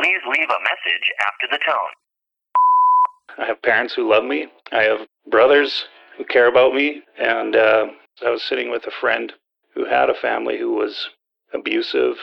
Please 0.00 0.20
leave 0.24 0.48
a 0.48 0.62
message 0.62 1.12
after 1.20 1.46
the 1.50 1.58
tone. 1.58 3.36
I 3.36 3.44
have 3.44 3.60
parents 3.60 3.92
who 3.92 4.08
love 4.08 4.24
me. 4.24 4.46
I 4.72 4.84
have 4.84 5.06
brothers 5.30 5.84
who 6.16 6.24
care 6.24 6.46
about 6.46 6.74
me. 6.74 7.02
And 7.18 7.54
uh, 7.54 7.88
I 8.24 8.30
was 8.30 8.42
sitting 8.42 8.70
with 8.70 8.86
a 8.86 8.92
friend 8.98 9.30
who 9.74 9.84
had 9.84 10.08
a 10.08 10.14
family 10.14 10.58
who 10.58 10.72
was 10.72 11.10
abusive, 11.52 12.16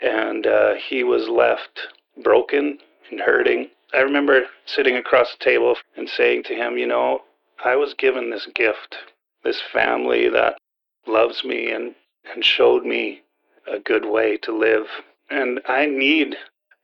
and 0.00 0.46
uh, 0.46 0.74
he 0.76 1.04
was 1.04 1.28
left 1.28 1.88
broken 2.22 2.78
and 3.10 3.20
hurting. 3.20 3.68
I 3.92 3.98
remember 3.98 4.46
sitting 4.64 4.96
across 4.96 5.30
the 5.32 5.44
table 5.44 5.76
and 5.98 6.08
saying 6.08 6.44
to 6.44 6.54
him, 6.54 6.78
You 6.78 6.86
know, 6.86 7.20
I 7.62 7.76
was 7.76 7.92
given 7.92 8.30
this 8.30 8.48
gift, 8.54 8.96
this 9.44 9.60
family 9.70 10.30
that 10.30 10.56
loves 11.06 11.44
me 11.44 11.72
and, 11.72 11.94
and 12.32 12.42
showed 12.42 12.86
me 12.86 13.20
a 13.70 13.78
good 13.80 14.06
way 14.06 14.38
to 14.38 14.58
live. 14.58 14.86
And 15.28 15.60
I 15.68 15.84
need 15.84 16.34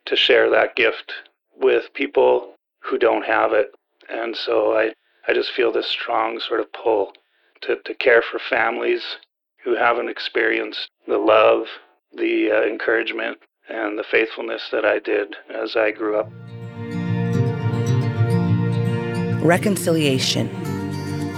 to 0.07 0.17
share 0.17 0.51
that 0.51 0.77
gift 0.77 1.13
with 1.57 1.93
people 1.95 2.55
who 2.81 2.99
don't 2.99 3.25
have 3.25 3.53
it. 3.53 3.75
And 4.11 4.37
so 4.37 4.77
I, 4.77 4.93
I 5.27 5.33
just 5.33 5.53
feel 5.53 5.73
this 5.73 5.87
strong 5.87 6.41
sort 6.41 6.61
of 6.61 6.73
pull 6.73 7.13
to, 7.63 7.77
to 7.85 7.95
care 7.95 8.23
for 8.23 8.39
families 8.39 9.03
who 9.65 9.75
haven't 9.75 10.09
experienced 10.11 10.91
the 11.07 11.19
love, 11.19 11.67
the 12.17 12.51
uh, 12.51 12.63
encouragement, 12.63 13.39
and 13.69 13.99
the 13.99 14.05
faithfulness 14.05 14.69
that 14.71 14.85
I 14.85 14.99
did 14.99 15.35
as 15.49 15.75
I 15.75 15.91
grew 15.91 16.19
up. 16.19 16.31
Reconciliation. 19.43 20.49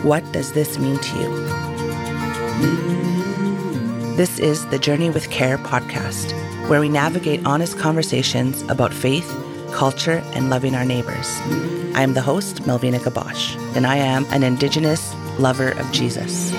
What 0.02 0.24
does 0.33 0.52
this 0.52 0.79
mean 0.79 0.98
to 0.98 1.19
you? 1.19 1.46
This 4.16 4.38
is 4.38 4.66
the 4.69 4.79
Journey 4.79 5.10
with 5.10 5.30
Care 5.30 5.59
podcast, 5.59 6.33
where 6.69 6.80
we 6.80 6.88
navigate 6.88 7.47
honest 7.47 7.79
conversations 7.79 8.62
about 8.62 8.93
faith, 8.93 9.33
culture, 9.73 10.20
and 10.34 10.51
loving 10.51 10.74
our 10.74 10.84
neighbors. 10.84 11.29
I 11.95 12.02
am 12.02 12.15
the 12.15 12.20
host, 12.20 12.66
Melvina 12.66 12.99
Gabosh, 12.99 13.57
and 13.77 13.87
I 13.87 13.96
am 13.96 14.24
an 14.30 14.43
Indigenous 14.43 15.15
lover 15.38 15.71
of 15.71 15.93
Jesus. 15.93 16.52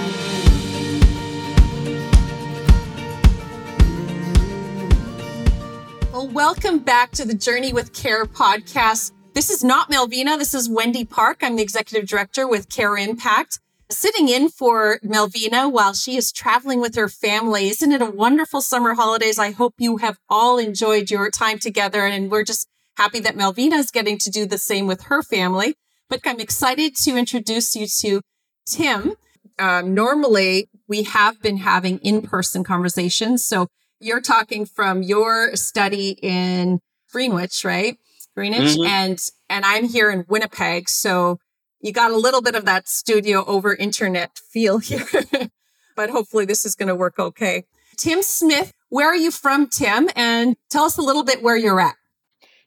Well, 6.14 6.30
welcome 6.30 6.80
back 6.80 7.12
to 7.12 7.26
the 7.26 7.34
Journey 7.34 7.74
with 7.74 7.92
Care 7.92 8.26
podcast. 8.26 9.12
This 9.34 9.50
is 9.50 9.62
not 9.64 9.90
Melvina. 9.90 10.38
This 10.38 10.54
is 10.54 10.70
Wendi 10.70 11.08
Park. 11.08 11.40
I'm 11.42 11.58
the 11.58 11.64
executive 11.64 12.08
director 12.08 12.48
with 12.48 12.70
Care 12.70 12.98
Impact, 12.98 13.60
sitting 13.90 14.30
in 14.30 14.50
for 14.50 15.00
Melvina 15.02 15.70
while 15.70 15.94
she 15.94 16.18
is 16.18 16.32
traveling 16.32 16.82
with 16.82 16.96
her 16.96 17.08
family. 17.08 17.70
Isn't 17.70 17.92
it 17.92 18.02
a 18.02 18.10
wonderful 18.10 18.62
summer 18.62 18.94
holidays? 18.94 19.40
I 19.40 19.52
hope 19.52 19.76
you 19.78 19.98
have 19.98 20.18
all 20.30 20.58
enjoyed 20.58 21.10
your 21.10 21.30
time 21.32 21.60
together. 21.60 22.06
And 22.06 22.30
we're 22.30 22.44
just 22.44 22.68
happy 22.98 23.20
that 23.22 23.36
Melvina 23.36 23.78
is 23.78 23.92
getting 23.92 24.18
to 24.20 24.30
do 24.30 24.46
the 24.46 24.58
same 24.58 24.88
with 24.88 25.04
her 25.04 25.24
family. 25.24 25.76
But 26.10 26.22
I'm 26.26 26.40
excited 26.40 26.96
to 26.98 27.18
introduce 27.18 27.76
you 27.76 27.88
to 28.02 28.22
Tim. 28.66 29.14
Um, 29.60 29.94
normally, 29.94 30.70
we 30.88 31.04
have 31.04 31.42
been 31.42 31.58
having 31.58 32.00
in 32.00 32.22
person 32.22 32.64
conversations. 32.64 33.44
So 33.44 33.68
you're 34.00 34.22
talking 34.22 34.66
from 34.66 35.02
your 35.04 35.56
study 35.56 36.18
in 36.22 36.80
Greenwich, 37.12 37.64
right? 37.66 37.98
Greenwich, 38.36 38.76
mm-hmm. 38.76 38.86
and 38.86 39.20
and 39.50 39.66
I'm 39.66 39.86
here 39.86 40.12
in 40.12 40.26
Winnipeg. 40.28 40.90
So 40.90 41.40
you 41.82 41.92
got 41.92 42.12
a 42.12 42.18
little 42.18 42.42
bit 42.42 42.56
of 42.56 42.66
that 42.66 42.88
studio 42.88 43.46
over 43.46 43.76
internet 43.76 44.38
feel 44.38 44.80
here, 44.80 45.06
but 45.96 46.10
hopefully 46.10 46.46
this 46.46 46.66
is 46.66 46.76
going 46.76 46.90
to 46.90 46.96
work 46.96 47.20
okay. 47.20 47.66
Tim 47.98 48.22
Smith, 48.22 48.74
where 48.90 49.08
are 49.08 49.16
you 49.16 49.32
from, 49.32 49.68
Tim? 49.68 50.10
And 50.16 50.56
tell 50.70 50.84
us 50.84 50.98
a 50.98 51.02
little 51.02 51.24
bit 51.24 51.42
where 51.42 51.58
you're 51.58 51.80
at. 51.80 51.96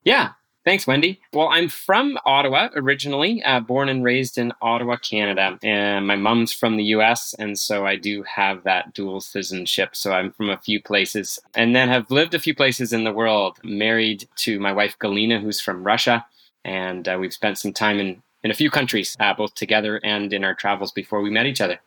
Yeah. 0.04 0.30
Thanks, 0.62 0.84
Wendi. 0.84 1.18
Well, 1.32 1.48
I'm 1.48 1.68
from 1.68 2.18
Ottawa 2.26 2.68
originally, 2.76 3.42
uh, 3.42 3.60
born 3.60 3.88
and 3.88 4.04
raised 4.04 4.36
in 4.36 4.52
Ottawa, 4.60 4.96
Canada. 4.96 5.58
And 5.62 6.06
my 6.06 6.16
mom's 6.16 6.52
from 6.52 6.76
the 6.76 6.84
US, 6.84 7.34
and 7.38 7.58
so 7.58 7.86
I 7.86 7.96
do 7.96 8.22
have 8.24 8.64
that 8.64 8.92
dual 8.92 9.22
citizenship. 9.22 9.96
So 9.96 10.12
I'm 10.12 10.32
from 10.32 10.50
a 10.50 10.58
few 10.58 10.82
places 10.82 11.38
and 11.54 11.74
then 11.74 11.88
have 11.88 12.10
lived 12.10 12.34
a 12.34 12.38
few 12.38 12.54
places 12.54 12.92
in 12.92 13.04
the 13.04 13.12
world. 13.12 13.58
Married 13.64 14.28
to 14.36 14.60
my 14.60 14.72
wife, 14.72 14.98
Galina, 14.98 15.40
who's 15.40 15.62
from 15.62 15.82
Russia. 15.82 16.26
And 16.62 17.08
uh, 17.08 17.16
we've 17.18 17.32
spent 17.32 17.56
some 17.56 17.72
time 17.72 17.98
in, 17.98 18.22
in 18.42 18.50
a 18.50 18.54
few 18.54 18.70
countries, 18.70 19.16
uh, 19.20 19.34
both 19.34 19.54
together 19.54 20.00
and 20.02 20.32
in 20.32 20.44
our 20.44 20.54
travels 20.54 20.92
before 20.92 21.20
we 21.20 21.30
met 21.30 21.46
each 21.46 21.60
other. 21.60 21.80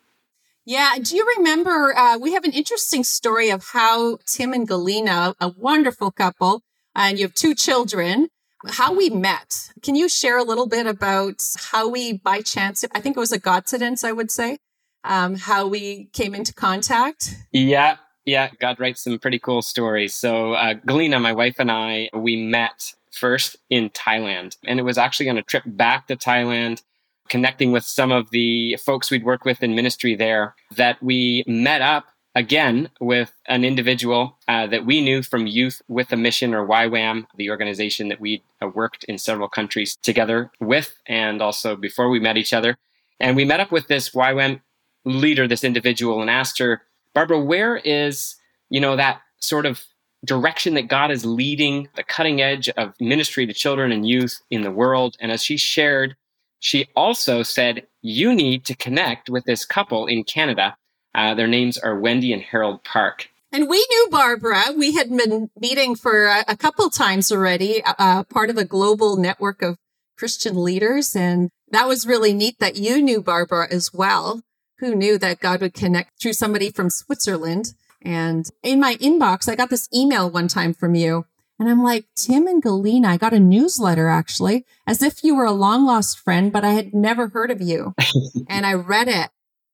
Yeah. 0.65 0.95
Do 1.01 1.15
you 1.15 1.25
remember? 1.37 1.93
Uh, 1.97 2.17
we 2.17 2.33
have 2.33 2.45
an 2.45 2.53
interesting 2.53 3.03
story 3.03 3.49
of 3.49 3.69
how 3.73 4.17
Tim 4.25 4.53
and 4.53 4.67
Galina, 4.67 5.33
a 5.39 5.49
wonderful 5.49 6.11
couple, 6.11 6.61
and 6.95 7.17
you 7.17 7.25
have 7.25 7.33
two 7.33 7.53
children, 7.53 8.29
how 8.69 8.93
we 8.93 9.09
met. 9.09 9.71
Can 9.81 9.95
you 9.95 10.07
share 10.07 10.37
a 10.37 10.43
little 10.43 10.67
bit 10.67 10.87
about 10.87 11.43
how 11.71 11.89
we, 11.89 12.13
by 12.13 12.41
chance, 12.41 12.85
I 12.93 13.01
think 13.01 13.17
it 13.17 13.19
was 13.19 13.33
a 13.33 13.39
godsidence, 13.39 14.05
I 14.05 14.13
would 14.13 14.31
say, 14.31 14.57
um, 15.03 15.35
how 15.35 15.67
we 15.67 16.09
came 16.13 16.33
into 16.33 16.53
contact? 16.53 17.35
Yeah. 17.51 17.97
Yeah, 18.25 18.51
God 18.57 18.79
writes 18.79 19.03
some 19.03 19.19
pretty 19.19 19.37
cool 19.37 19.61
stories. 19.61 20.15
So, 20.15 20.53
uh, 20.53 20.75
Galina, 20.75 21.21
my 21.21 21.33
wife, 21.33 21.55
and 21.59 21.69
I, 21.69 22.09
we 22.13 22.37
met 22.37 22.93
first 23.13 23.55
in 23.69 23.89
Thailand. 23.91 24.57
And 24.65 24.79
it 24.79 24.83
was 24.83 24.97
actually 24.97 25.29
on 25.29 25.37
a 25.37 25.43
trip 25.43 25.63
back 25.65 26.07
to 26.07 26.15
Thailand, 26.15 26.81
connecting 27.29 27.71
with 27.71 27.83
some 27.83 28.11
of 28.11 28.29
the 28.31 28.77
folks 28.83 29.09
we'd 29.09 29.23
worked 29.23 29.45
with 29.45 29.63
in 29.63 29.75
ministry 29.75 30.15
there, 30.15 30.55
that 30.75 31.01
we 31.01 31.43
met 31.47 31.81
up 31.81 32.05
again 32.35 32.89
with 32.99 33.31
an 33.47 33.63
individual 33.63 34.37
uh, 34.47 34.65
that 34.67 34.85
we 34.85 35.01
knew 35.01 35.21
from 35.21 35.45
Youth 35.45 35.81
with 35.87 36.11
a 36.11 36.17
Mission 36.17 36.53
or 36.53 36.67
YWAM, 36.67 37.25
the 37.37 37.49
organization 37.49 38.09
that 38.09 38.19
we 38.19 38.43
uh, 38.61 38.67
worked 38.67 39.03
in 39.05 39.17
several 39.17 39.47
countries 39.47 39.95
together 40.01 40.51
with, 40.59 40.97
and 41.05 41.41
also 41.41 41.75
before 41.75 42.09
we 42.09 42.19
met 42.19 42.37
each 42.37 42.53
other. 42.53 42.77
And 43.19 43.35
we 43.35 43.45
met 43.45 43.59
up 43.59 43.71
with 43.71 43.87
this 43.87 44.09
YWAM 44.09 44.61
leader, 45.05 45.47
this 45.47 45.63
individual, 45.63 46.21
and 46.21 46.29
asked 46.29 46.59
her, 46.59 46.81
Barbara, 47.13 47.39
where 47.39 47.77
is, 47.77 48.35
you 48.69 48.79
know, 48.79 48.95
that 48.95 49.21
sort 49.39 49.65
of 49.65 49.83
direction 50.23 50.73
that 50.75 50.87
God 50.87 51.11
is 51.11 51.25
leading 51.25 51.89
the 51.95 52.03
cutting 52.03 52.41
edge 52.41 52.69
of 52.69 52.93
ministry 52.99 53.45
to 53.45 53.53
children 53.53 53.91
and 53.91 54.07
youth 54.07 54.41
in 54.49 54.61
the 54.61 54.71
world? 54.71 55.15
And 55.19 55.31
as 55.31 55.43
she 55.43 55.57
shared, 55.57 56.15
she 56.59 56.87
also 56.95 57.43
said, 57.43 57.87
You 58.01 58.33
need 58.33 58.65
to 58.65 58.75
connect 58.75 59.29
with 59.29 59.45
this 59.45 59.65
couple 59.65 60.07
in 60.07 60.23
Canada 60.23 60.77
uh, 61.15 61.33
their 61.35 61.47
names 61.47 61.77
are 61.77 61.95
Wendi 61.95 62.33
and 62.33 62.41
Harold 62.41 62.83
Park. 62.83 63.29
And 63.51 63.69
we 63.69 63.85
knew 63.89 64.07
Barbara. 64.09 64.63
We 64.75 64.93
had 64.93 65.09
been 65.09 65.49
meeting 65.59 65.95
for 65.95 66.25
a, 66.25 66.43
a 66.47 66.57
couple 66.57 66.89
times 66.89 67.31
already, 67.31 67.83
uh, 67.83 67.93
uh, 67.99 68.23
part 68.23 68.49
of 68.49 68.57
a 68.57 68.65
global 68.65 69.15
network 69.15 69.61
of 69.61 69.77
Christian 70.17 70.63
leaders. 70.63 71.15
And 71.15 71.49
that 71.69 71.87
was 71.87 72.07
really 72.07 72.33
neat 72.33 72.57
that 72.59 72.77
you 72.77 73.01
knew 73.01 73.21
Barbara 73.21 73.67
as 73.69 73.93
well. 73.93 74.41
Who 74.79 74.95
knew 74.95 75.19
that 75.19 75.39
God 75.39 75.61
would 75.61 75.75
connect 75.75 76.19
through 76.19 76.33
somebody 76.33 76.71
from 76.71 76.89
Switzerland? 76.89 77.73
And 78.03 78.47
in 78.61 78.79
my 78.79 78.95
inbox, 78.95 79.49
I 79.49 79.55
got 79.55 79.69
this 79.69 79.87
email 79.93 80.29
one 80.29 80.47
time 80.47 80.73
from 80.73 80.95
you. 80.95 81.25
And 81.59 81.69
I'm 81.69 81.83
like, 81.83 82.05
Tim 82.15 82.47
and 82.47 82.61
Galina, 82.61 83.05
I 83.07 83.17
got 83.17 83.33
a 83.33 83.39
newsletter 83.39 84.09
actually, 84.09 84.65
as 84.85 85.01
if 85.01 85.23
you 85.23 85.35
were 85.35 85.45
a 85.45 85.51
long 85.51 85.85
lost 85.85 86.19
friend, 86.19 86.51
but 86.51 86.65
I 86.65 86.71
had 86.73 86.93
never 86.93 87.29
heard 87.29 87.51
of 87.51 87.61
you. 87.61 87.93
and 88.49 88.65
I 88.65 88.73
read 88.73 89.07
it 89.07 89.29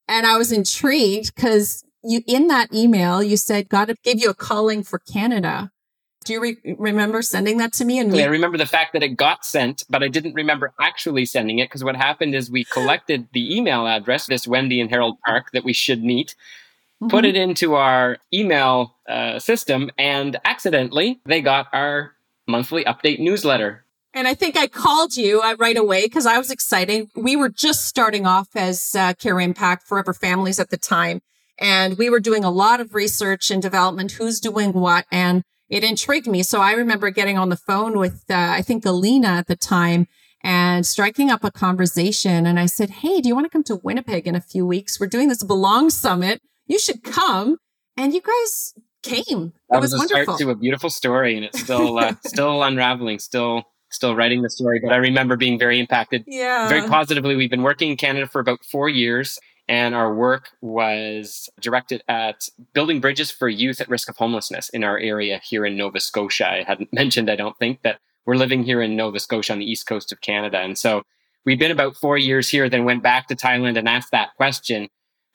and 0.07 0.27
I 0.27 0.37
was 0.37 0.51
intrigued 0.51 1.33
because 1.33 1.83
you, 2.03 2.21
in 2.27 2.47
that 2.47 2.73
email, 2.73 3.23
you 3.23 3.37
said 3.37 3.69
God 3.69 3.93
gave 4.03 4.21
you 4.21 4.29
a 4.29 4.33
calling 4.33 4.83
for 4.83 4.99
Canada. 4.99 5.71
Do 6.25 6.33
you 6.33 6.41
re- 6.41 6.75
remember 6.77 7.21
sending 7.21 7.57
that 7.57 7.73
to 7.73 7.85
me? 7.85 7.97
And 7.99 8.11
we- 8.11 8.21
I 8.21 8.27
remember 8.27 8.57
the 8.57 8.65
fact 8.65 8.93
that 8.93 9.01
it 9.01 9.09
got 9.15 9.45
sent, 9.45 9.83
but 9.89 10.03
I 10.03 10.09
didn't 10.09 10.33
remember 10.33 10.73
actually 10.79 11.25
sending 11.25 11.59
it 11.59 11.69
because 11.69 11.83
what 11.83 11.95
happened 11.95 12.35
is 12.35 12.51
we 12.51 12.65
collected 12.65 13.29
the 13.33 13.55
email 13.55 13.87
address, 13.87 14.27
this 14.27 14.45
Wendi 14.45 14.81
and 14.81 14.89
Harold 14.89 15.17
Park 15.25 15.51
that 15.53 15.63
we 15.63 15.73
should 15.73 16.03
meet, 16.03 16.35
mm-hmm. 17.01 17.09
put 17.09 17.25
it 17.25 17.35
into 17.35 17.75
our 17.75 18.17
email 18.33 18.95
uh, 19.07 19.39
system, 19.39 19.89
and 19.97 20.37
accidentally 20.45 21.19
they 21.25 21.41
got 21.41 21.67
our 21.73 22.13
monthly 22.47 22.83
update 22.83 23.19
newsletter. 23.19 23.85
And 24.13 24.27
I 24.27 24.33
think 24.33 24.57
I 24.57 24.67
called 24.67 25.15
you 25.15 25.41
uh, 25.41 25.55
right 25.59 25.77
away 25.77 26.05
because 26.05 26.25
I 26.25 26.37
was 26.37 26.49
excited. 26.49 27.09
We 27.15 27.35
were 27.35 27.49
just 27.49 27.85
starting 27.85 28.25
off 28.25 28.49
as 28.55 28.95
uh, 28.95 29.13
Care 29.13 29.39
Impact 29.39 29.87
Forever 29.87 30.13
Families 30.13 30.59
at 30.59 30.71
the 30.71 30.77
time. 30.77 31.21
And 31.59 31.97
we 31.97 32.09
were 32.09 32.19
doing 32.19 32.43
a 32.43 32.49
lot 32.49 32.79
of 32.79 32.95
research 32.95 33.51
and 33.51 33.61
development, 33.61 34.13
who's 34.13 34.39
doing 34.39 34.73
what. 34.73 35.05
And 35.11 35.43
it 35.69 35.83
intrigued 35.83 36.27
me. 36.27 36.41
So 36.41 36.61
I 36.61 36.71
remember 36.71 37.11
getting 37.11 37.37
on 37.37 37.49
the 37.49 37.57
phone 37.57 37.99
with, 37.99 38.23
uh, 38.29 38.35
I 38.35 38.61
think, 38.61 38.85
Alina 38.85 39.27
at 39.27 39.47
the 39.47 39.55
time 39.55 40.07
and 40.41 40.85
striking 40.85 41.29
up 41.29 41.43
a 41.43 41.51
conversation. 41.51 42.45
And 42.47 42.59
I 42.59 42.65
said, 42.65 42.89
Hey, 42.89 43.21
do 43.21 43.27
you 43.27 43.35
want 43.35 43.45
to 43.45 43.49
come 43.49 43.63
to 43.65 43.75
Winnipeg 43.75 44.25
in 44.25 44.35
a 44.35 44.41
few 44.41 44.65
weeks? 44.65 44.99
We're 44.99 45.07
doing 45.07 45.29
this 45.29 45.43
Belong 45.43 45.89
Summit. 45.89 46.41
You 46.69 46.79
should 46.79 47.03
come. 47.03 47.57
And 47.97 48.13
you 48.13 48.21
guys 48.21 48.73
came. 49.03 49.51
That 49.69 49.77
it 49.77 49.81
was, 49.81 49.91
was 49.91 49.93
a 49.93 49.97
wonderful. 49.97 50.23
start 50.37 50.39
to 50.39 50.49
a 50.51 50.55
beautiful 50.55 50.89
story, 50.89 51.35
and 51.35 51.43
it's 51.43 51.59
still 51.59 51.99
uh, 51.99 52.13
still 52.25 52.63
unraveling, 52.63 53.19
still 53.19 53.65
still 53.91 54.15
writing 54.15 54.41
the 54.41 54.49
story, 54.49 54.79
but 54.81 54.93
I 54.93 54.97
remember 54.97 55.35
being 55.35 55.57
very 55.57 55.79
impacted 55.79 56.23
yeah. 56.27 56.69
very 56.69 56.87
positively. 56.87 57.35
We've 57.35 57.49
been 57.49 57.63
working 57.63 57.89
in 57.89 57.97
Canada 57.97 58.27
for 58.27 58.39
about 58.39 58.63
four 58.63 58.87
years, 58.87 59.39
and 59.67 59.95
our 59.95 60.13
work 60.13 60.49
was 60.61 61.49
directed 61.59 62.03
at 62.07 62.47
building 62.73 63.01
bridges 63.01 63.31
for 63.31 63.49
youth 63.49 63.81
at 63.81 63.89
risk 63.89 64.09
of 64.09 64.17
homelessness 64.17 64.69
in 64.69 64.83
our 64.83 64.97
area 64.99 65.41
here 65.43 65.65
in 65.65 65.75
Nova 65.75 65.99
Scotia. 65.99 66.49
I 66.49 66.63
hadn't 66.63 66.93
mentioned, 66.93 67.29
I 67.29 67.35
don't 67.35 67.57
think, 67.57 67.81
that 67.81 67.99
we're 68.25 68.35
living 68.35 68.63
here 68.63 68.81
in 68.81 68.95
Nova 68.95 69.19
Scotia 69.19 69.53
on 69.53 69.59
the 69.59 69.69
east 69.69 69.87
coast 69.87 70.11
of 70.11 70.21
Canada. 70.21 70.59
And 70.59 70.77
so 70.77 71.03
we've 71.45 71.59
been 71.59 71.71
about 71.71 71.95
four 71.95 72.17
years 72.17 72.47
here, 72.47 72.69
then 72.69 72.85
went 72.85 73.01
back 73.01 73.27
to 73.27 73.35
Thailand 73.35 73.77
and 73.77 73.89
asked 73.89 74.11
that 74.11 74.35
question. 74.35 74.87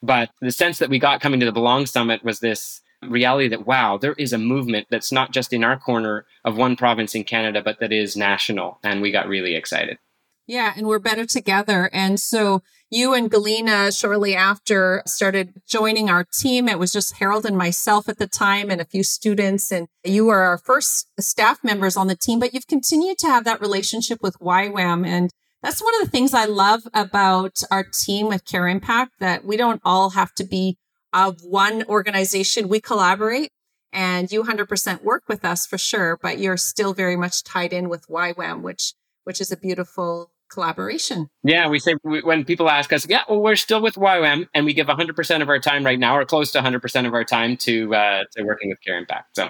But 0.04 0.30
the 0.40 0.52
sense 0.52 0.78
that 0.78 0.90
we 0.90 0.98
got 0.98 1.20
coming 1.20 1.40
to 1.40 1.46
the 1.46 1.52
Belong 1.52 1.86
Summit 1.86 2.22
was 2.22 2.40
this 2.40 2.82
reality 3.02 3.48
that, 3.48 3.66
wow, 3.66 3.96
there 3.96 4.12
is 4.14 4.32
a 4.32 4.38
movement 4.38 4.86
that's 4.90 5.10
not 5.10 5.32
just 5.32 5.52
in 5.52 5.64
our 5.64 5.78
corner 5.78 6.26
of 6.44 6.56
one 6.56 6.76
province 6.76 7.14
in 7.14 7.24
Canada, 7.24 7.62
but 7.62 7.80
that 7.80 7.92
is 7.92 8.16
national. 8.16 8.78
And 8.82 9.00
we 9.00 9.10
got 9.10 9.28
really 9.28 9.54
excited. 9.54 9.98
Yeah, 10.46 10.74
and 10.76 10.86
we're 10.86 10.98
better 10.98 11.24
together. 11.24 11.88
And 11.92 12.20
so 12.20 12.62
you 12.90 13.14
and 13.14 13.30
Galina 13.30 13.98
shortly 13.98 14.36
after 14.36 15.02
started 15.06 15.54
joining 15.66 16.10
our 16.10 16.24
team. 16.24 16.68
It 16.68 16.78
was 16.78 16.92
just 16.92 17.16
Harold 17.16 17.46
and 17.46 17.56
myself 17.56 18.10
at 18.10 18.18
the 18.18 18.26
time 18.26 18.70
and 18.70 18.78
a 18.78 18.84
few 18.84 19.02
students. 19.02 19.72
And 19.72 19.88
you 20.04 20.26
were 20.26 20.42
our 20.42 20.58
first 20.58 21.08
staff 21.18 21.64
members 21.64 21.96
on 21.96 22.08
the 22.08 22.14
team, 22.14 22.40
but 22.40 22.52
you've 22.52 22.66
continued 22.66 23.16
to 23.18 23.26
have 23.26 23.44
that 23.44 23.62
relationship 23.62 24.18
with 24.22 24.38
YWAM. 24.38 25.06
And 25.06 25.30
that's 25.64 25.82
one 25.82 25.94
of 25.94 26.04
the 26.04 26.10
things 26.10 26.34
I 26.34 26.44
love 26.44 26.82
about 26.92 27.62
our 27.70 27.84
team 27.84 28.28
with 28.28 28.44
Care 28.44 28.68
Impact 28.68 29.12
that 29.18 29.46
we 29.46 29.56
don't 29.56 29.80
all 29.82 30.10
have 30.10 30.34
to 30.34 30.44
be 30.44 30.76
of 31.14 31.40
one 31.42 31.84
organization. 31.84 32.68
We 32.68 32.82
collaborate 32.82 33.50
and 33.90 34.30
you 34.30 34.42
100% 34.42 35.02
work 35.02 35.22
with 35.26 35.42
us 35.42 35.66
for 35.66 35.78
sure, 35.78 36.18
but 36.20 36.38
you're 36.38 36.58
still 36.58 36.92
very 36.92 37.16
much 37.16 37.42
tied 37.44 37.72
in 37.72 37.88
with 37.88 38.06
YWAM, 38.08 38.60
which 38.60 38.92
which 39.22 39.40
is 39.40 39.50
a 39.50 39.56
beautiful 39.56 40.30
collaboration. 40.52 41.28
Yeah, 41.42 41.66
we 41.68 41.78
say 41.78 41.94
when 42.02 42.44
people 42.44 42.68
ask 42.68 42.92
us, 42.92 43.08
yeah, 43.08 43.22
well, 43.26 43.40
we're 43.40 43.56
still 43.56 43.80
with 43.80 43.94
YWAM, 43.94 44.48
and 44.52 44.66
we 44.66 44.74
give 44.74 44.88
100% 44.88 45.40
of 45.40 45.48
our 45.48 45.58
time 45.58 45.82
right 45.82 45.98
now, 45.98 46.14
or 46.14 46.26
close 46.26 46.52
to 46.52 46.58
100% 46.60 47.06
of 47.06 47.14
our 47.14 47.24
time 47.24 47.56
to 47.58 47.94
uh, 47.94 48.24
to 48.36 48.42
working 48.42 48.68
with 48.68 48.82
Care 48.82 48.98
Impact. 48.98 49.34
So. 49.34 49.48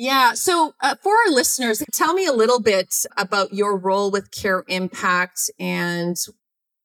Yeah. 0.00 0.32
So, 0.32 0.72
uh, 0.80 0.94
for 1.02 1.12
our 1.12 1.30
listeners, 1.30 1.84
tell 1.92 2.14
me 2.14 2.24
a 2.24 2.32
little 2.32 2.58
bit 2.58 3.04
about 3.18 3.52
your 3.52 3.76
role 3.76 4.10
with 4.10 4.30
Care 4.30 4.64
Impact 4.66 5.50
and 5.60 6.16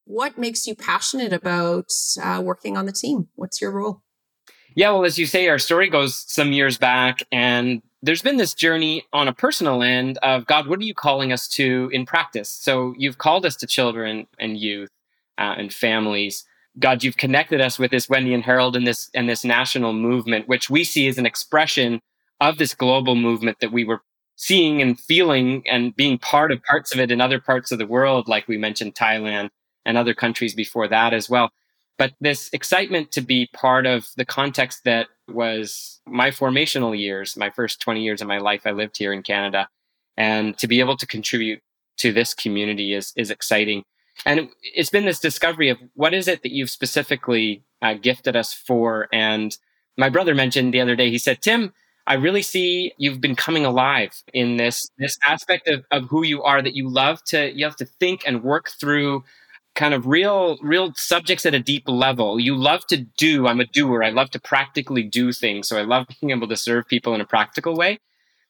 what 0.03 0.37
makes 0.37 0.67
you 0.67 0.75
passionate 0.75 1.31
about 1.31 1.93
uh, 2.21 2.41
working 2.43 2.75
on 2.75 2.87
the 2.87 2.91
team. 2.91 3.29
What's 3.35 3.61
your 3.61 3.71
role? 3.71 4.01
Yeah, 4.75 4.91
well, 4.91 5.05
as 5.05 5.17
you 5.17 5.27
say, 5.27 5.47
our 5.47 5.59
story 5.59 5.89
goes 5.89 6.25
some 6.27 6.51
years 6.51 6.77
back, 6.77 7.23
and 7.31 7.81
there's 8.01 8.21
been 8.21 8.35
this 8.35 8.53
journey 8.53 9.05
on 9.13 9.29
a 9.29 9.33
personal 9.33 9.81
end 9.81 10.17
of 10.17 10.45
God, 10.45 10.67
what 10.67 10.79
are 10.79 10.83
you 10.83 10.93
calling 10.93 11.31
us 11.31 11.47
to 11.51 11.89
in 11.93 12.05
practice? 12.05 12.49
So 12.49 12.93
you've 12.97 13.17
called 13.17 13.45
us 13.45 13.55
to 13.55 13.65
children 13.65 14.27
and 14.39 14.57
youth 14.57 14.89
uh, 15.37 15.55
and 15.57 15.73
families. 15.73 16.43
God, 16.79 17.01
you've 17.01 17.15
connected 17.15 17.61
us 17.61 17.79
with 17.79 17.91
this 17.91 18.07
Wendi 18.07 18.33
and 18.33 18.43
Harold 18.43 18.75
and 18.75 18.85
this 18.85 19.09
and 19.13 19.29
this 19.29 19.45
national 19.45 19.93
movement, 19.93 20.49
which 20.49 20.69
we 20.69 20.83
see 20.83 21.07
as 21.07 21.17
an 21.17 21.25
expression 21.25 22.01
of 22.39 22.57
this 22.57 22.73
global 22.73 23.15
movement 23.15 23.59
that 23.61 23.71
we 23.71 23.85
were 23.85 24.01
seeing 24.35 24.81
and 24.81 24.99
feeling 24.99 25.63
and 25.67 25.95
being 25.95 26.17
part 26.17 26.51
of 26.51 26.61
parts 26.63 26.93
of 26.93 26.99
it 26.99 27.11
in 27.11 27.21
other 27.21 27.39
parts 27.39 27.71
of 27.71 27.79
the 27.79 27.87
world, 27.87 28.27
like 28.27 28.47
we 28.47 28.57
mentioned 28.57 28.95
Thailand 28.95 29.49
and 29.85 29.97
other 29.97 30.13
countries 30.13 30.53
before 30.53 30.87
that 30.87 31.13
as 31.13 31.29
well. 31.29 31.51
But 31.97 32.13
this 32.19 32.49
excitement 32.51 33.11
to 33.13 33.21
be 33.21 33.49
part 33.53 33.85
of 33.85 34.09
the 34.17 34.25
context 34.25 34.83
that 34.83 35.07
was 35.29 36.01
my 36.05 36.31
formational 36.31 36.97
years, 36.97 37.37
my 37.37 37.49
first 37.49 37.79
20 37.79 38.03
years 38.03 38.21
of 38.21 38.27
my 38.27 38.37
life, 38.37 38.63
I 38.65 38.71
lived 38.71 38.97
here 38.97 39.13
in 39.13 39.23
Canada. 39.23 39.69
And 40.17 40.57
to 40.57 40.67
be 40.67 40.81
able 40.81 40.97
to 40.97 41.07
contribute 41.07 41.61
to 41.97 42.11
this 42.11 42.33
community 42.33 42.93
is, 42.93 43.13
is 43.15 43.31
exciting. 43.31 43.83
And 44.25 44.49
it's 44.61 44.89
been 44.89 45.05
this 45.05 45.19
discovery 45.19 45.69
of 45.69 45.77
what 45.93 46.13
is 46.13 46.27
it 46.27 46.43
that 46.43 46.51
you've 46.51 46.69
specifically 46.69 47.63
uh, 47.81 47.93
gifted 47.93 48.35
us 48.35 48.53
for. 48.53 49.07
And 49.13 49.57
my 49.97 50.09
brother 50.09 50.35
mentioned 50.35 50.73
the 50.73 50.81
other 50.81 50.95
day, 50.95 51.09
he 51.09 51.17
said, 51.17 51.41
Tim, 51.41 51.73
I 52.07 52.15
really 52.15 52.41
see 52.41 52.93
you've 52.97 53.21
been 53.21 53.35
coming 53.35 53.65
alive 53.65 54.11
in 54.33 54.57
this 54.57 54.89
this 54.97 55.17
aspect 55.23 55.67
of, 55.67 55.85
of 55.91 56.05
who 56.05 56.23
you 56.23 56.43
are 56.43 56.61
that 56.61 56.75
you 56.75 56.87
love 56.87 57.23
to 57.25 57.51
you 57.51 57.65
have 57.65 57.75
to 57.77 57.85
think 57.85 58.23
and 58.27 58.43
work 58.43 58.69
through 58.69 59.23
kind 59.73 59.93
of 59.93 60.05
real 60.05 60.57
real 60.61 60.93
subjects 60.95 61.45
at 61.45 61.53
a 61.53 61.59
deep 61.59 61.83
level. 61.87 62.39
You 62.39 62.55
love 62.55 62.85
to 62.87 62.97
do 62.97 63.47
i'm 63.47 63.59
a 63.59 63.65
doer. 63.65 64.03
I 64.03 64.09
love 64.09 64.29
to 64.31 64.39
practically 64.39 65.03
do 65.03 65.31
things 65.31 65.67
so 65.67 65.77
i 65.77 65.83
love 65.83 66.07
being 66.21 66.31
able 66.31 66.47
to 66.47 66.55
serve 66.55 66.87
people 66.87 67.15
in 67.15 67.21
a 67.21 67.25
practical 67.25 67.75
way. 67.75 67.99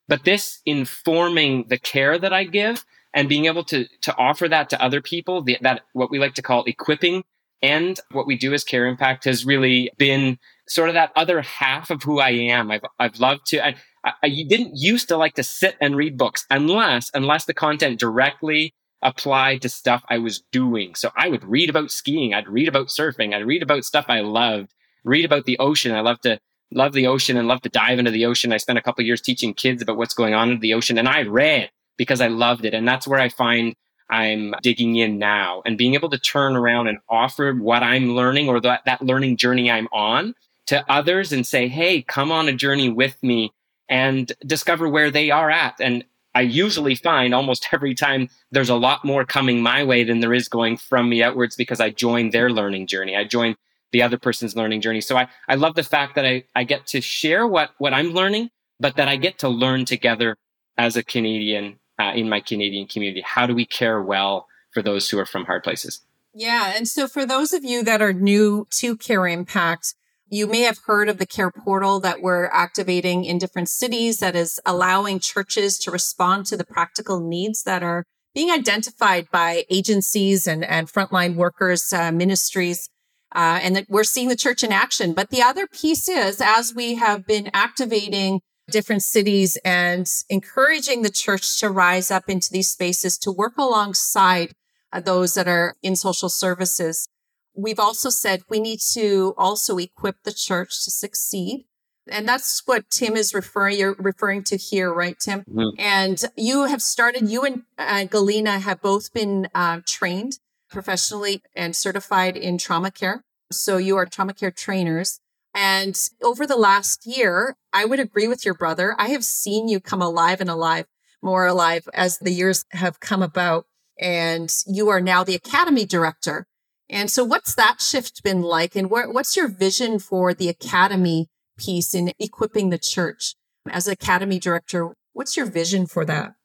But 0.08 0.24
this 0.24 0.62
informing 0.66 1.66
the 1.70 1.78
care 1.78 2.18
that 2.18 2.34
i 2.34 2.44
give 2.44 2.86
and 3.14 3.30
being 3.30 3.46
able 3.46 3.64
to 3.66 3.86
to 4.02 4.16
offer 4.18 4.50
that 4.50 4.70
to 4.72 4.84
other 4.84 5.02
people 5.02 5.42
the, 5.42 5.58
that 5.62 5.82
what 5.94 6.12
we 6.12 6.20
like 6.20 6.36
to 6.36 6.42
call 6.42 6.66
equipping 6.66 7.24
and 7.62 8.00
what 8.12 8.28
we 8.28 8.38
do 8.38 8.54
as 8.54 8.64
care 8.64 8.86
impact 8.86 9.24
has 9.24 9.46
really 9.46 9.90
been 9.98 10.38
sort 10.68 10.90
of 10.90 10.96
that 10.96 11.12
other 11.16 11.42
half 11.42 11.90
of 11.90 12.04
who 12.04 12.20
i 12.20 12.30
am 12.30 12.72
i've, 12.72 12.86
I've 13.00 13.20
loved 13.20 13.46
to 13.48 13.66
I, 13.66 13.76
I 14.22 14.30
didn't 14.48 14.74
used 14.76 15.08
to 15.10 15.18
like 15.18 15.34
to 15.36 15.44
sit 15.44 15.76
and 15.82 15.96
read 15.96 16.18
books 16.18 16.46
unless 16.50 17.10
unless 17.14 17.46
the 17.46 17.54
content 17.54 18.00
directly 18.00 18.74
applied 19.02 19.62
to 19.62 19.70
stuff 19.70 20.04
I 20.10 20.18
was 20.18 20.44
doing. 20.52 20.96
So 20.96 21.12
I 21.16 21.30
would 21.30 21.44
read 21.44 21.70
about 21.70 21.92
skiing, 21.92 22.34
I'd 22.34 22.48
read 22.48 22.68
about 22.68 22.88
surfing, 22.88 23.34
I'd 23.34 23.46
read 23.46 23.64
about 23.64 23.86
stuff 23.86 24.06
I 24.08 24.20
loved, 24.22 24.74
read 25.04 25.26
about 25.26 25.46
the 25.46 25.58
ocean. 25.60 25.94
I 25.94 26.02
love 26.02 26.20
to 26.22 26.40
love 26.72 26.94
the 26.94 27.08
ocean 27.08 27.38
and 27.38 27.48
love 27.48 27.62
to 27.62 27.70
dive 27.70 28.00
into 28.00 28.12
the 28.12 28.26
ocean. 28.26 28.52
I 28.52 28.58
spent 28.58 28.80
a 28.80 28.82
couple 28.82 29.06
years 29.06 29.22
teaching 29.22 29.54
kids 29.54 29.82
about 29.82 29.98
what's 29.98 30.16
going 30.16 30.34
on 30.34 30.52
in 30.52 30.60
the 30.60 30.74
ocean 30.74 30.98
and 30.98 31.08
I 31.08 31.22
read 31.22 31.70
because 31.98 32.20
I 32.20 32.28
loved 32.28 32.66
it. 32.66 32.74
And 32.74 32.88
that's 32.88 33.08
where 33.08 33.20
I 33.20 33.30
find 33.30 33.76
I'm 34.10 34.54
digging 34.62 34.96
in 34.98 35.18
now 35.18 35.62
and 35.66 35.78
being 35.78 35.94
able 35.94 36.10
to 36.10 36.20
turn 36.20 36.56
around 36.56 36.88
and 36.88 36.98
offer 37.10 37.54
what 37.54 37.82
I'm 37.84 38.16
learning 38.16 38.50
or 38.50 38.60
that, 38.62 38.82
that 38.86 39.02
learning 39.02 39.38
journey 39.38 39.72
I'm 39.72 39.88
on 39.92 40.34
to 40.68 40.84
others 40.92 41.32
and 41.32 41.46
say, 41.46 41.68
Hey, 41.68 42.02
come 42.02 42.32
on 42.32 42.48
a 42.48 42.54
journey 42.54 42.90
with 42.90 43.22
me 43.22 43.52
and 43.90 44.32
discover 44.46 44.90
where 44.90 45.12
they 45.12 45.32
are 45.32 45.50
at. 45.50 45.76
And 45.80 46.04
I 46.34 46.42
usually 46.42 46.96
find 46.96 47.34
almost 47.34 47.68
every 47.74 47.96
time 47.96 48.30
there's 48.52 48.70
a 48.70 48.76
lot 48.76 49.06
more 49.06 49.26
coming 49.26 49.62
my 49.62 49.84
way 49.84 50.04
than 50.04 50.20
there 50.20 50.34
is 50.34 50.50
going 50.50 50.78
from 50.78 51.10
me 51.10 51.24
outwards 51.24 51.56
because 51.56 51.80
I 51.80 51.90
join 51.90 52.32
their 52.32 52.50
learning 52.50 52.88
journey. 52.88 53.16
I 53.16 53.24
join 53.24 53.56
the 53.92 54.02
other 54.02 54.18
person's 54.18 54.56
learning 54.56 54.82
journey. 54.82 55.02
So 55.02 55.16
I, 55.16 55.28
I 55.48 55.56
love 55.56 55.76
the 55.76 55.84
fact 55.84 56.16
that 56.16 56.26
I, 56.26 56.44
I 56.56 56.64
get 56.66 56.86
to 56.88 57.02
share 57.02 57.48
what, 57.48 57.72
what 57.78 57.94
I'm 57.94 58.10
learning, 58.10 58.50
but 58.80 58.98
that 58.98 59.08
I 59.08 59.16
get 59.16 59.40
to 59.40 59.50
learn 59.50 59.86
together 59.86 60.36
as 60.78 60.98
a 60.98 61.04
Canadian 61.04 61.80
uh, 61.98 62.12
in 62.14 62.28
my 62.28 62.42
Canadian 62.42 62.88
community. 62.88 63.22
How 63.22 63.48
do 63.48 63.56
we 63.56 63.66
care 63.66 64.02
well 64.02 64.48
for 64.72 64.82
those 64.82 65.10
who 65.10 65.18
are 65.18 65.26
from 65.26 65.46
hard 65.46 65.64
places? 65.64 66.02
Yeah. 66.34 66.74
And 66.76 66.88
so 66.88 67.08
for 67.08 67.26
those 67.26 67.54
of 67.54 67.64
you 67.64 67.84
that 67.84 68.02
are 68.02 68.12
new 68.12 68.68
to 68.72 68.98
Care 68.98 69.26
Impact, 69.26 69.96
you 70.30 70.48
may 70.48 70.62
have 70.62 70.80
heard 70.86 71.08
of 71.08 71.18
the 71.18 71.26
care 71.26 71.52
portal 71.52 72.00
that 72.00 72.22
we're 72.22 72.48
activating 72.48 73.26
in 73.26 73.38
different 73.38 73.70
cities 73.70 74.20
that 74.20 74.36
is 74.36 74.60
allowing 74.66 75.20
churches 75.20 75.78
to 75.80 75.92
respond 75.92 76.46
to 76.48 76.58
the 76.58 76.66
practical 76.66 77.20
needs 77.20 77.64
that 77.64 77.84
are 77.84 78.04
being 78.34 78.52
identified 78.52 79.28
by 79.32 79.64
agencies 79.70 80.48
and, 80.48 80.64
and 80.66 80.92
frontline 80.92 81.36
workers, 81.36 81.94
uh, 81.94 82.12
ministries, 82.12 82.90
uh, 83.34 83.60
and 83.62 83.76
that 83.76 83.86
we're 83.88 84.04
seeing 84.04 84.28
the 84.28 84.36
church 84.36 84.64
in 84.64 84.72
action. 84.72 85.14
But 85.14 85.30
the 85.30 85.42
other 85.42 85.68
piece 85.68 86.10
is, 86.10 86.42
as 86.42 86.74
we 86.76 86.96
have 86.96 87.26
been 87.26 87.50
activating 87.54 88.42
different 88.70 89.04
cities 89.04 89.58
and 89.64 90.10
encouraging 90.30 91.04
the 91.04 91.10
church 91.12 91.60
to 91.60 91.70
rise 91.70 92.10
up 92.10 92.30
into 92.30 92.50
these 92.52 92.70
spaces 92.70 93.18
to 93.20 93.32
work 93.32 93.58
alongside 93.58 94.54
uh, 94.92 95.00
those 95.00 95.36
that 95.36 95.48
are 95.48 95.76
in 95.84 95.96
social 95.96 96.30
services 96.30 97.08
we've 97.56 97.80
also 97.80 98.10
said 98.10 98.44
we 98.50 98.60
need 98.60 98.80
to 98.94 99.34
also 99.38 99.78
equip 99.78 100.24
the 100.24 100.34
church 100.34 100.84
to 100.84 100.92
succeed. 100.92 101.66
And 102.08 102.28
that's 102.28 102.62
what 102.66 102.90
Tim 102.92 103.16
is 103.16 103.34
referring, 103.34 103.80
you're 103.80 103.96
referring 103.98 104.44
to 104.46 104.58
here, 104.58 104.94
right, 104.94 105.18
Tim? 105.20 105.42
Mm-hmm. 105.42 105.80
And 105.80 106.24
you 106.36 106.66
have 106.66 106.82
started, 106.82 107.30
you 107.30 107.44
and 107.44 107.64
uh, 107.80 108.06
Galina 108.06 108.62
have 108.62 108.82
both 108.82 109.12
been 109.12 109.48
uh, 109.56 109.82
trained 109.88 110.38
professionally 110.70 111.42
and 111.56 111.76
certified 111.76 112.38
in 112.38 112.58
trauma 112.58 112.92
care. 112.92 113.24
So 113.52 113.78
you 113.78 113.98
are 113.98 114.06
trauma 114.06 114.34
care 114.34 114.52
trainers. 114.52 115.20
And 115.56 115.98
over 116.22 116.46
the 116.46 116.58
last 116.58 117.08
year, 117.08 117.56
I 117.72 117.86
would 117.86 118.00
agree 118.00 118.28
with 118.28 118.46
your 118.46 118.54
brother. 118.54 118.94
I 119.00 119.08
have 119.10 119.24
seen 119.24 119.68
you 119.68 119.80
come 119.80 120.02
alive 120.02 120.42
and 120.42 120.50
alive, 120.50 120.86
more 121.24 121.48
alive 121.48 121.88
as 121.94 122.20
the 122.20 122.32
years 122.32 122.66
have 122.72 123.00
come 123.00 123.24
about. 123.24 123.66
And 123.98 124.54
you 124.68 124.90
are 124.90 125.00
now 125.00 125.24
the 125.24 125.36
academy 125.36 125.86
director 125.86 126.46
and 126.90 127.10
so, 127.10 127.24
what's 127.24 127.56
that 127.56 127.82
shift 127.82 128.24
been 128.24 128.42
like? 128.42 128.76
And 128.76 128.90
what's 128.90 129.36
your 129.36 129.48
vision 129.48 130.00
for 130.00 130.34
the 130.34 130.50
academy 130.50 131.28
piece 131.58 131.94
in 131.94 132.12
equipping 132.20 132.70
the 132.70 132.78
church? 132.78 133.36
As 133.70 133.88
academy 133.88 134.40
director, 134.40 134.96
what's 135.14 135.36
your 135.36 135.48
vision 135.48 135.88
for 135.88 136.06
that? 136.06 136.36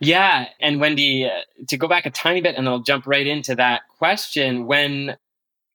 Yeah. 0.00 0.46
And 0.60 0.80
Wendi, 0.80 1.26
uh, 1.26 1.42
to 1.68 1.76
go 1.76 1.86
back 1.86 2.04
a 2.04 2.10
tiny 2.10 2.40
bit 2.40 2.56
and 2.56 2.68
I'll 2.68 2.80
jump 2.80 3.06
right 3.06 3.26
into 3.26 3.54
that 3.54 3.82
question. 3.96 4.66
When 4.66 5.16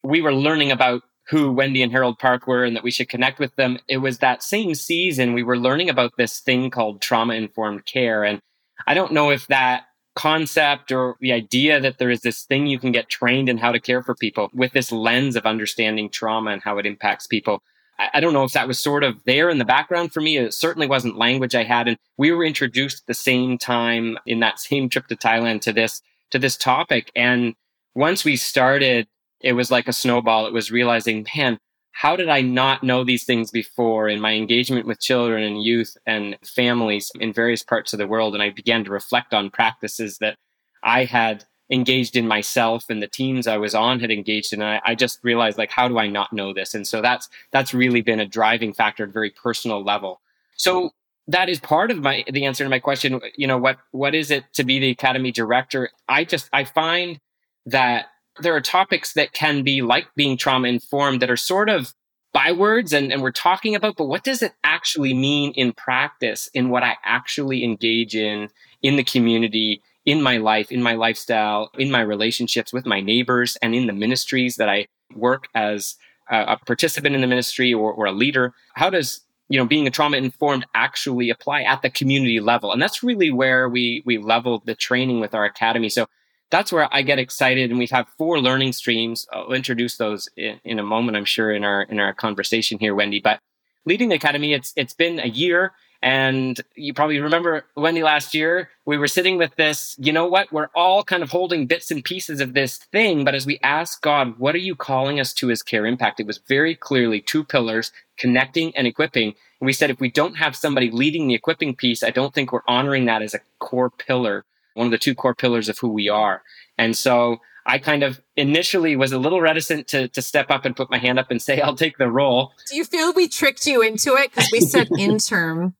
we 0.04 0.22
were 0.22 0.34
learning 0.34 0.72
about 0.72 1.04
who 1.30 1.54
Wendi 1.54 1.82
and 1.82 1.92
Harold 1.92 2.20
Park 2.20 2.46
were 2.46 2.66
and 2.66 2.76
that 2.76 2.84
we 2.84 2.92
should 2.92 3.08
connect 3.08 3.40
with 3.40 3.56
them, 3.56 3.80
it 3.88 3.98
was 3.98 4.18
that 4.18 4.44
same 4.44 4.76
season 4.76 5.34
we 5.34 5.44
were 5.44 5.58
learning 5.58 5.90
about 5.90 6.18
this 6.18 6.40
thing 6.40 6.70
called 6.70 7.02
trauma 7.02 7.36
informed 7.36 7.86
care. 7.86 8.26
And 8.26 8.42
I 8.86 8.94
don't 8.94 9.14
know 9.14 9.30
if 9.30 9.48
that 9.48 9.84
concept 10.20 10.92
or 10.92 11.16
the 11.22 11.32
idea 11.32 11.80
that 11.80 11.98
there 11.98 12.10
is 12.10 12.20
this 12.22 12.44
thing 12.44 12.68
you 12.68 12.78
can 12.78 12.92
get 12.92 13.08
trained 13.08 13.48
in 13.48 13.58
how 13.58 13.72
to 13.72 13.80
care 13.80 14.04
for 14.04 14.14
people 14.16 14.50
with 14.54 14.74
this 14.74 14.92
lens 14.92 15.38
of 15.38 15.46
understanding 15.46 16.10
trauma 16.10 16.52
and 16.52 16.62
how 16.62 16.78
it 16.78 16.86
impacts 16.86 17.26
people 17.26 17.64
I, 18.00 18.10
I 18.16 18.20
don't 18.20 18.34
know 18.34 18.44
if 18.44 18.54
that 18.54 18.68
was 18.68 18.80
sort 18.80 19.04
of 19.04 19.24
there 19.26 19.50
in 19.50 19.60
the 19.60 19.66
background 19.66 20.12
for 20.12 20.22
me. 20.22 20.38
It 20.38 20.54
certainly 20.54 20.88
wasn't 20.88 21.18
language 21.18 21.54
I 21.54 21.64
had. 21.64 21.88
And 21.88 21.98
we 22.18 22.32
were 22.32 22.46
introduced 22.46 23.02
at 23.02 23.08
the 23.08 23.14
same 23.14 23.58
time 23.58 24.18
in 24.26 24.40
that 24.40 24.60
same 24.70 24.90
trip 24.90 25.08
to 25.08 25.16
Thailand 25.16 25.62
to 25.62 25.74
this, 25.74 26.02
to 26.32 26.40
this 26.40 26.58
topic. 26.58 27.12
And 27.16 27.56
once 27.94 28.24
we 28.24 28.36
started, 28.38 29.08
it 29.42 29.54
was 29.54 29.70
like 29.70 29.88
a 29.88 29.94
snowball. 29.94 30.48
It 30.48 30.54
was 30.54 30.72
realizing, 30.72 31.28
man, 31.36 31.60
how 32.00 32.16
did 32.16 32.30
I 32.30 32.40
not 32.40 32.82
know 32.82 33.04
these 33.04 33.26
things 33.26 33.52
before 33.52 34.08
in 34.08 34.22
my 34.22 34.32
engagement 34.32 34.88
with 34.88 35.02
children 35.02 35.44
and 35.44 35.62
youth 35.62 35.98
and 36.06 36.38
families 36.46 37.12
in 37.20 37.34
various 37.34 37.62
parts 37.62 37.92
of 37.92 38.00
the 38.00 38.08
world? 38.08 38.34
And 38.34 38.42
I 38.42 38.52
began 38.52 38.86
to 38.86 38.92
reflect 38.92 39.34
on 39.34 39.50
practices 39.50 40.18
that 40.20 40.38
I 40.82 41.04
had 41.04 41.44
engaged 41.70 42.16
in 42.16 42.26
myself 42.26 42.86
and 42.90 43.04
the 43.04 43.08
teams 43.10 43.48
I 43.48 43.58
was 43.58 43.76
on 43.76 44.00
had 44.00 44.12
engaged 44.12 44.54
in. 44.54 44.62
I, 44.62 44.80
I, 44.86 44.96
just 44.96 45.20
realized 45.24 45.58
like, 45.58 45.72
how 45.72 45.90
do 45.90 46.00
I 46.00 46.08
not 46.08 46.32
know 46.32 46.54
this? 46.54 46.74
And 46.74 46.88
so 46.88 47.02
that's 47.02 47.28
that's 47.52 47.74
really 47.74 48.02
been 48.02 48.22
a 48.22 48.26
driving 48.26 48.72
factor 48.72 49.04
at 49.04 49.10
a 49.10 49.12
very 49.12 49.32
personal 49.32 49.84
level. 49.84 50.22
So 50.56 50.92
that 51.28 51.50
is 51.50 51.60
part 51.60 51.92
of 51.92 51.98
my 51.98 52.24
the 52.32 52.46
answer 52.46 52.64
to 52.64 52.70
my 52.70 52.80
question. 52.80 53.20
You 53.36 53.48
know, 53.48 53.58
what 53.58 53.78
what 53.92 54.16
is 54.16 54.32
it 54.32 54.46
to 54.54 54.64
be 54.64 54.80
the 54.80 54.92
academy 54.92 55.34
director? 55.34 55.90
I 56.08 56.24
just 56.24 56.50
I 56.54 56.64
find 56.64 57.20
that 57.66 58.06
there 58.42 58.56
are 58.56 58.62
topics 58.62 59.14
that 59.14 59.34
can 59.34 59.64
be 59.64 59.82
like 59.82 60.08
being 60.16 60.38
trauma 60.38 60.68
informed 60.68 61.22
that 61.22 61.30
are 61.30 61.38
sort 61.38 61.70
of 61.70 61.94
bywords 62.34 62.94
and, 62.94 63.12
and 63.12 63.22
we're 63.22 63.32
talking 63.32 63.76
about, 63.76 63.98
but 63.98 64.06
what 64.06 64.24
does 64.24 64.42
it 64.42 64.54
actually 64.64 65.14
mean 65.14 65.52
in 65.54 65.74
practice 65.74 66.50
in 66.54 66.70
what 66.70 66.84
I 66.84 66.96
actually 67.04 67.64
engage 67.64 68.16
in 68.16 68.50
in 68.82 68.96
the 68.96 69.04
community 69.04 69.82
in 70.06 70.22
my 70.22 70.38
life, 70.38 70.72
in 70.72 70.82
my 70.82 70.94
lifestyle, 70.94 71.70
in 71.78 71.92
my 71.92 72.02
relationships 72.02 72.72
with 72.72 72.86
my 72.86 73.02
neighbors, 73.02 73.58
and 73.62 73.76
in 73.76 73.88
the 73.88 73.94
ministries 73.94 74.56
that 74.56 74.70
I 74.70 74.88
work 75.16 75.48
as 75.54 75.96
a, 76.30 76.58
participant 76.66 77.16
in 77.16 77.22
the 77.22 77.28
ministry 77.28 77.74
or, 77.74 77.92
or 77.92 78.06
a 78.06 78.12
leader. 78.12 78.54
How 78.76 78.90
does 78.90 79.22
you 79.50 79.58
know 79.58 79.66
being 79.66 79.88
a 79.88 79.92
trauma 79.92 80.18
informed 80.18 80.66
actually 80.76 81.30
apply 81.30 81.64
at 81.64 81.82
the 81.82 81.90
community 81.90 82.40
level? 82.40 82.72
And 82.72 82.82
that's 82.82 83.04
really 83.04 83.32
where 83.32 83.68
we 83.68 84.04
we 84.06 84.18
level 84.18 84.62
the 84.66 84.76
training 84.76 85.20
with 85.20 85.34
our 85.34 85.46
academy. 85.46 85.90
So 85.90 86.08
that's 86.52 86.72
where 86.72 86.88
I 86.92 87.02
get 87.02 87.20
excited. 87.20 87.70
And 87.70 87.80
we 87.80 87.88
have 87.88 88.08
four 88.18 88.40
learning 88.40 88.74
streams. 88.74 89.28
I'll 89.32 89.54
introduce 89.54 89.98
those 89.98 90.30
in, 90.36 90.60
in 90.64 90.80
a 90.80 90.84
moment, 90.84 91.18
I'm 91.18 91.26
sure, 91.26 91.52
in 91.52 91.64
our 91.64 91.84
in 91.84 92.00
our 92.00 92.14
conversation 92.14 92.80
here, 92.80 92.96
Wendi. 92.96 93.22
But 93.22 93.40
leading 93.86 94.10
the 94.10 94.16
academy, 94.16 94.54
it's 94.54 94.74
it's 94.76 94.94
been 94.94 95.20
a 95.20 95.28
year 95.28 95.74
and 96.02 96.60
you 96.76 96.94
probably 96.94 97.20
remember, 97.20 97.66
Wendi, 97.78 98.02
last 98.02 98.34
year, 98.34 98.70
we 98.86 98.98
were 98.98 99.08
sitting 99.08 99.38
with 99.38 99.54
this, 99.58 99.98
you 100.00 100.14
know 100.14 100.28
what? 100.28 100.52
We're 100.52 100.70
all 100.74 101.04
kind 101.04 101.22
of 101.22 101.30
holding 101.30 101.68
bits 101.68 101.92
and 101.92 102.04
pieces 102.04 102.40
of 102.40 102.54
this 102.54 102.78
thing. 102.78 103.26
But 103.26 103.36
as 103.36 103.46
we 103.46 103.60
ask 103.64 104.02
God, 104.02 104.40
what 104.40 104.56
are 104.56 104.60
you 104.60 104.76
calling 104.76 105.20
us 105.20 105.34
to 105.36 105.52
as 105.52 105.62
care 105.62 105.86
impact? 105.86 106.22
It 106.22 106.28
was 106.28 106.40
very 106.48 106.74
clearly 106.74 107.20
two 107.20 107.44
pillars 107.44 107.92
connecting 108.18 108.76
and 108.78 108.88
equipping. 108.88 109.36
And 109.60 109.66
we 109.66 109.74
said, 109.74 109.90
if 109.90 110.00
we 110.00 110.10
don't 110.10 110.36
have 110.36 110.56
somebody 110.56 110.90
leading 110.90 111.28
the 111.28 111.36
equipping 111.36 111.76
piece, 111.76 112.02
I 112.02 112.12
don't 112.12 112.34
think 112.34 112.54
we're 112.54 112.62
honoring 112.66 113.06
that 113.06 113.22
as 113.22 113.34
a 113.34 113.42
core 113.60 113.90
pillar, 113.90 114.46
one 114.74 114.88
of 114.88 114.92
the 114.92 114.98
two 114.98 115.16
core 115.16 115.36
pillars 115.36 115.70
of 115.70 115.80
who 115.80 115.90
we 115.90 116.10
are. 116.10 116.42
And 116.78 116.98
so 116.98 117.40
I 117.66 117.78
kind 117.78 118.04
of 118.04 118.22
initially 118.36 118.96
was 118.96 119.12
a 119.12 119.20
little 119.20 119.42
reticent 119.42 119.88
to, 119.90 120.08
to 120.10 120.22
step 120.22 120.50
up 120.50 120.66
and 120.66 120.76
put 120.76 120.90
my 120.90 120.98
hand 120.98 121.20
up 121.20 121.30
and 121.30 121.42
say, 121.42 121.62
I'll 121.62 121.76
take 121.76 121.98
the 121.98 122.10
role. 122.10 122.54
Do 122.70 122.76
you 122.76 122.84
feel 122.84 123.14
we 123.14 123.28
tricked 123.28 123.66
you 123.66 123.82
into 123.82 124.16
it? 124.16 124.32
Because 124.32 124.50
we 124.52 124.62
said 124.62 124.90
interim. 124.98 125.76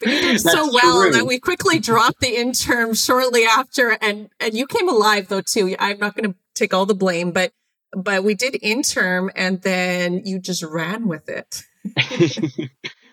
But 0.00 0.08
you 0.08 0.20
did 0.22 0.40
so 0.40 0.72
well 0.72 1.02
true. 1.02 1.12
that 1.12 1.26
we 1.26 1.38
quickly 1.38 1.78
dropped 1.78 2.20
the 2.20 2.34
interim 2.34 2.94
shortly 2.94 3.44
after, 3.44 3.98
and 4.00 4.30
and 4.40 4.54
you 4.54 4.66
came 4.66 4.88
alive 4.88 5.28
though 5.28 5.42
too. 5.42 5.76
I'm 5.78 5.98
not 5.98 6.16
going 6.16 6.32
to 6.32 6.38
take 6.54 6.72
all 6.72 6.86
the 6.86 6.94
blame, 6.94 7.32
but 7.32 7.52
but 7.92 8.24
we 8.24 8.34
did 8.34 8.56
interim, 8.62 9.30
and 9.36 9.60
then 9.60 10.22
you 10.24 10.38
just 10.38 10.62
ran 10.62 11.06
with 11.06 11.28
it. 11.28 11.64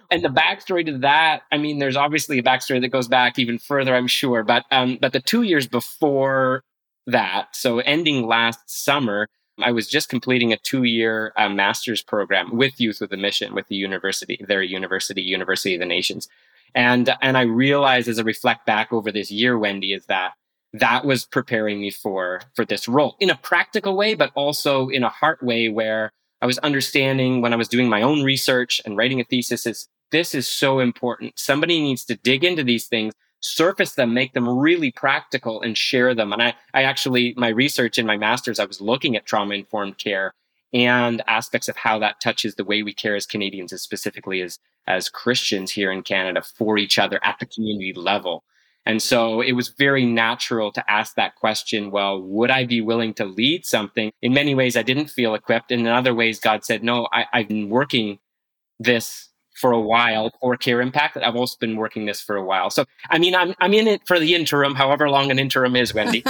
and 0.10 0.24
the 0.24 0.30
backstory 0.30 0.86
to 0.86 0.98
that, 1.00 1.44
I 1.52 1.58
mean, 1.58 1.80
there's 1.80 1.98
obviously 1.98 2.40
a 2.40 2.44
backstory 2.44 2.82
that 2.82 2.90
goes 2.90 3.08
back 3.08 3.38
even 3.38 3.58
further, 3.58 3.96
I'm 3.96 4.08
sure. 4.08 4.44
But 4.44 4.66
um, 4.72 4.98
but 5.02 5.14
the 5.14 5.20
two 5.20 5.44
years 5.44 5.68
before 5.68 6.64
that, 7.08 7.56
so 7.56 7.80
ending 7.80 8.28
last 8.28 8.60
summer, 8.68 9.28
I 9.60 9.72
was 9.72 9.88
just 9.88 10.10
completing 10.10 10.54
a 10.54 10.58
two-year 10.58 11.34
uh, 11.36 11.50
master's 11.50 12.04
program 12.04 12.56
with 12.56 12.80
Youth 12.80 13.02
with 13.02 13.12
a 13.12 13.18
Mission 13.18 13.54
with 13.54 13.68
the 13.68 13.76
university, 13.76 14.44
their 14.48 14.62
university, 14.62 15.22
University 15.22 15.76
of 15.76 15.80
the 15.80 15.86
Nations. 15.86 16.28
And 16.76 17.14
and 17.22 17.38
I 17.38 17.42
realized 17.42 18.08
as 18.08 18.20
I 18.20 18.24
reflect 18.24 18.66
back 18.66 18.94
over 18.94 19.12
this 19.12 19.32
year, 19.32 19.58
Wendi, 19.58 19.96
is 19.96 20.06
that 20.06 20.34
that 20.74 21.06
was 21.06 21.26
preparing 21.26 21.82
me 21.82 21.92
for 21.92 22.42
for 22.56 22.66
this 22.66 22.88
role 22.88 23.16
in 23.20 23.30
a 23.30 23.36
practical 23.36 23.98
way, 23.98 24.14
but 24.14 24.32
also 24.36 24.90
in 24.90 25.04
a 25.04 25.10
heart 25.10 25.42
way 25.42 25.70
where 25.70 26.12
I 26.42 26.46
was 26.46 26.60
understanding 26.60 27.42
when 27.42 27.54
I 27.54 27.56
was 27.56 27.68
doing 27.68 27.90
my 27.90 28.02
own 28.02 28.24
research 28.24 28.80
and 28.86 28.96
writing 28.96 29.20
a 29.20 29.24
thesis 29.24 29.66
is 29.66 29.88
this 30.12 30.34
is 30.34 30.48
so 30.48 30.80
important. 30.80 31.38
Somebody 31.38 31.82
needs 31.82 32.06
to 32.06 32.16
dig 32.16 32.44
into 32.44 32.64
these 32.64 32.88
things, 32.88 33.14
surface 33.40 33.94
them, 33.94 34.14
make 34.14 34.34
them 34.34 34.48
really 34.48 34.92
practical 34.92 35.62
and 35.62 35.78
share 35.78 36.14
them. 36.16 36.34
And 36.34 36.42
I, 36.42 36.54
I 36.74 36.84
actually, 36.84 37.34
my 37.38 37.50
research 37.50 37.98
in 37.98 38.06
my 38.06 38.18
master's, 38.18 38.60
I 38.60 38.66
was 38.66 38.82
looking 38.82 39.16
at 39.16 39.26
trauma 39.26 39.56
informed 39.56 39.98
care 39.98 40.34
and 40.74 41.22
aspects 41.28 41.70
of 41.70 41.78
how 41.78 42.00
that 42.00 42.20
touches 42.22 42.56
the 42.56 42.66
way 42.66 42.84
we 42.84 42.94
care 42.94 43.16
as 43.16 43.26
Canadians, 43.26 43.72
as 43.72 43.82
specifically 43.82 44.42
as 44.42 44.60
as 44.88 45.10
Christians 45.10 45.72
here 45.72 45.92
in 45.92 46.02
Canada 46.02 46.42
for 46.42 46.78
each 46.78 46.98
other 46.98 47.20
at 47.24 47.38
the 47.40 47.46
community 47.46 47.94
level. 47.94 48.44
And 48.86 49.02
so 49.02 49.42
it 49.42 49.52
was 49.52 49.68
very 49.68 50.06
natural 50.06 50.72
to 50.72 50.92
ask 50.92 51.16
that 51.16 51.36
question 51.36 51.92
well, 51.92 52.22
would 52.22 52.50
I 52.50 52.66
be 52.66 52.80
willing 52.80 53.14
to 53.16 53.26
lead 53.26 53.66
something? 53.66 54.12
In 54.22 54.34
many 54.34 54.56
ways, 54.56 54.78
I 54.78 54.82
didn't 54.82 55.10
feel 55.10 55.36
equipped. 55.36 55.72
And 55.72 55.82
in 55.82 55.88
other 55.88 56.14
ways, 56.14 56.40
God 56.40 56.64
said, 56.64 56.84
no, 56.84 57.08
I, 57.12 57.26
have 57.34 57.50
been 57.50 57.70
working 57.70 58.20
this 58.80 59.27
for 59.58 59.72
a 59.72 59.82
while 59.82 60.32
for 60.40 60.56
Care 60.56 60.82
Impact. 60.82 61.18
I've 61.18 61.36
also 61.36 61.58
been 61.60 61.76
working 61.76 62.06
this 62.06 62.22
for 62.22 62.36
a 62.36 62.44
while. 62.44 62.70
So, 62.70 62.86
I 63.10 63.18
mean, 63.18 63.36
I'm, 63.36 63.54
I'm 63.60 63.74
in 63.74 63.88
it 63.88 64.02
for 64.08 64.20
the 64.20 64.36
interim, 64.36 64.76
however 64.76 65.10
long 65.10 65.32
an 65.32 65.40
interim 65.40 65.76
is, 65.76 65.94
Wendi. 65.94 66.24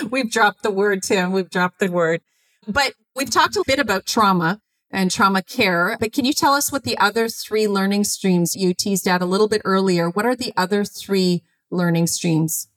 We've 0.10 0.30
dropped 0.30 0.62
the 0.62 0.70
word, 0.70 1.02
Tim. 1.02 1.32
We've 1.32 1.50
dropped 1.50 1.78
the 1.78 1.90
word. 1.90 2.20
But 2.68 2.94
we've 3.14 3.30
talked 3.30 3.56
a 3.56 3.64
bit 3.66 3.78
about 3.78 4.06
trauma 4.06 4.60
and 4.90 5.10
trauma 5.10 5.42
care. 5.42 5.96
But 6.00 6.12
can 6.12 6.24
you 6.24 6.32
tell 6.32 6.52
us 6.52 6.72
what 6.72 6.82
the 6.82 6.98
other 6.98 7.28
three 7.28 7.68
learning 7.68 8.04
streams 8.04 8.56
you 8.56 8.74
teased 8.74 9.06
out 9.06 9.22
a 9.22 9.26
little 9.26 9.48
bit 9.48 9.62
earlier? 9.64 10.10
What 10.10 10.26
are 10.26 10.34
the 10.34 10.52
other 10.56 10.84
three 10.84 11.42
learning 11.70 12.08
streams? 12.08 12.68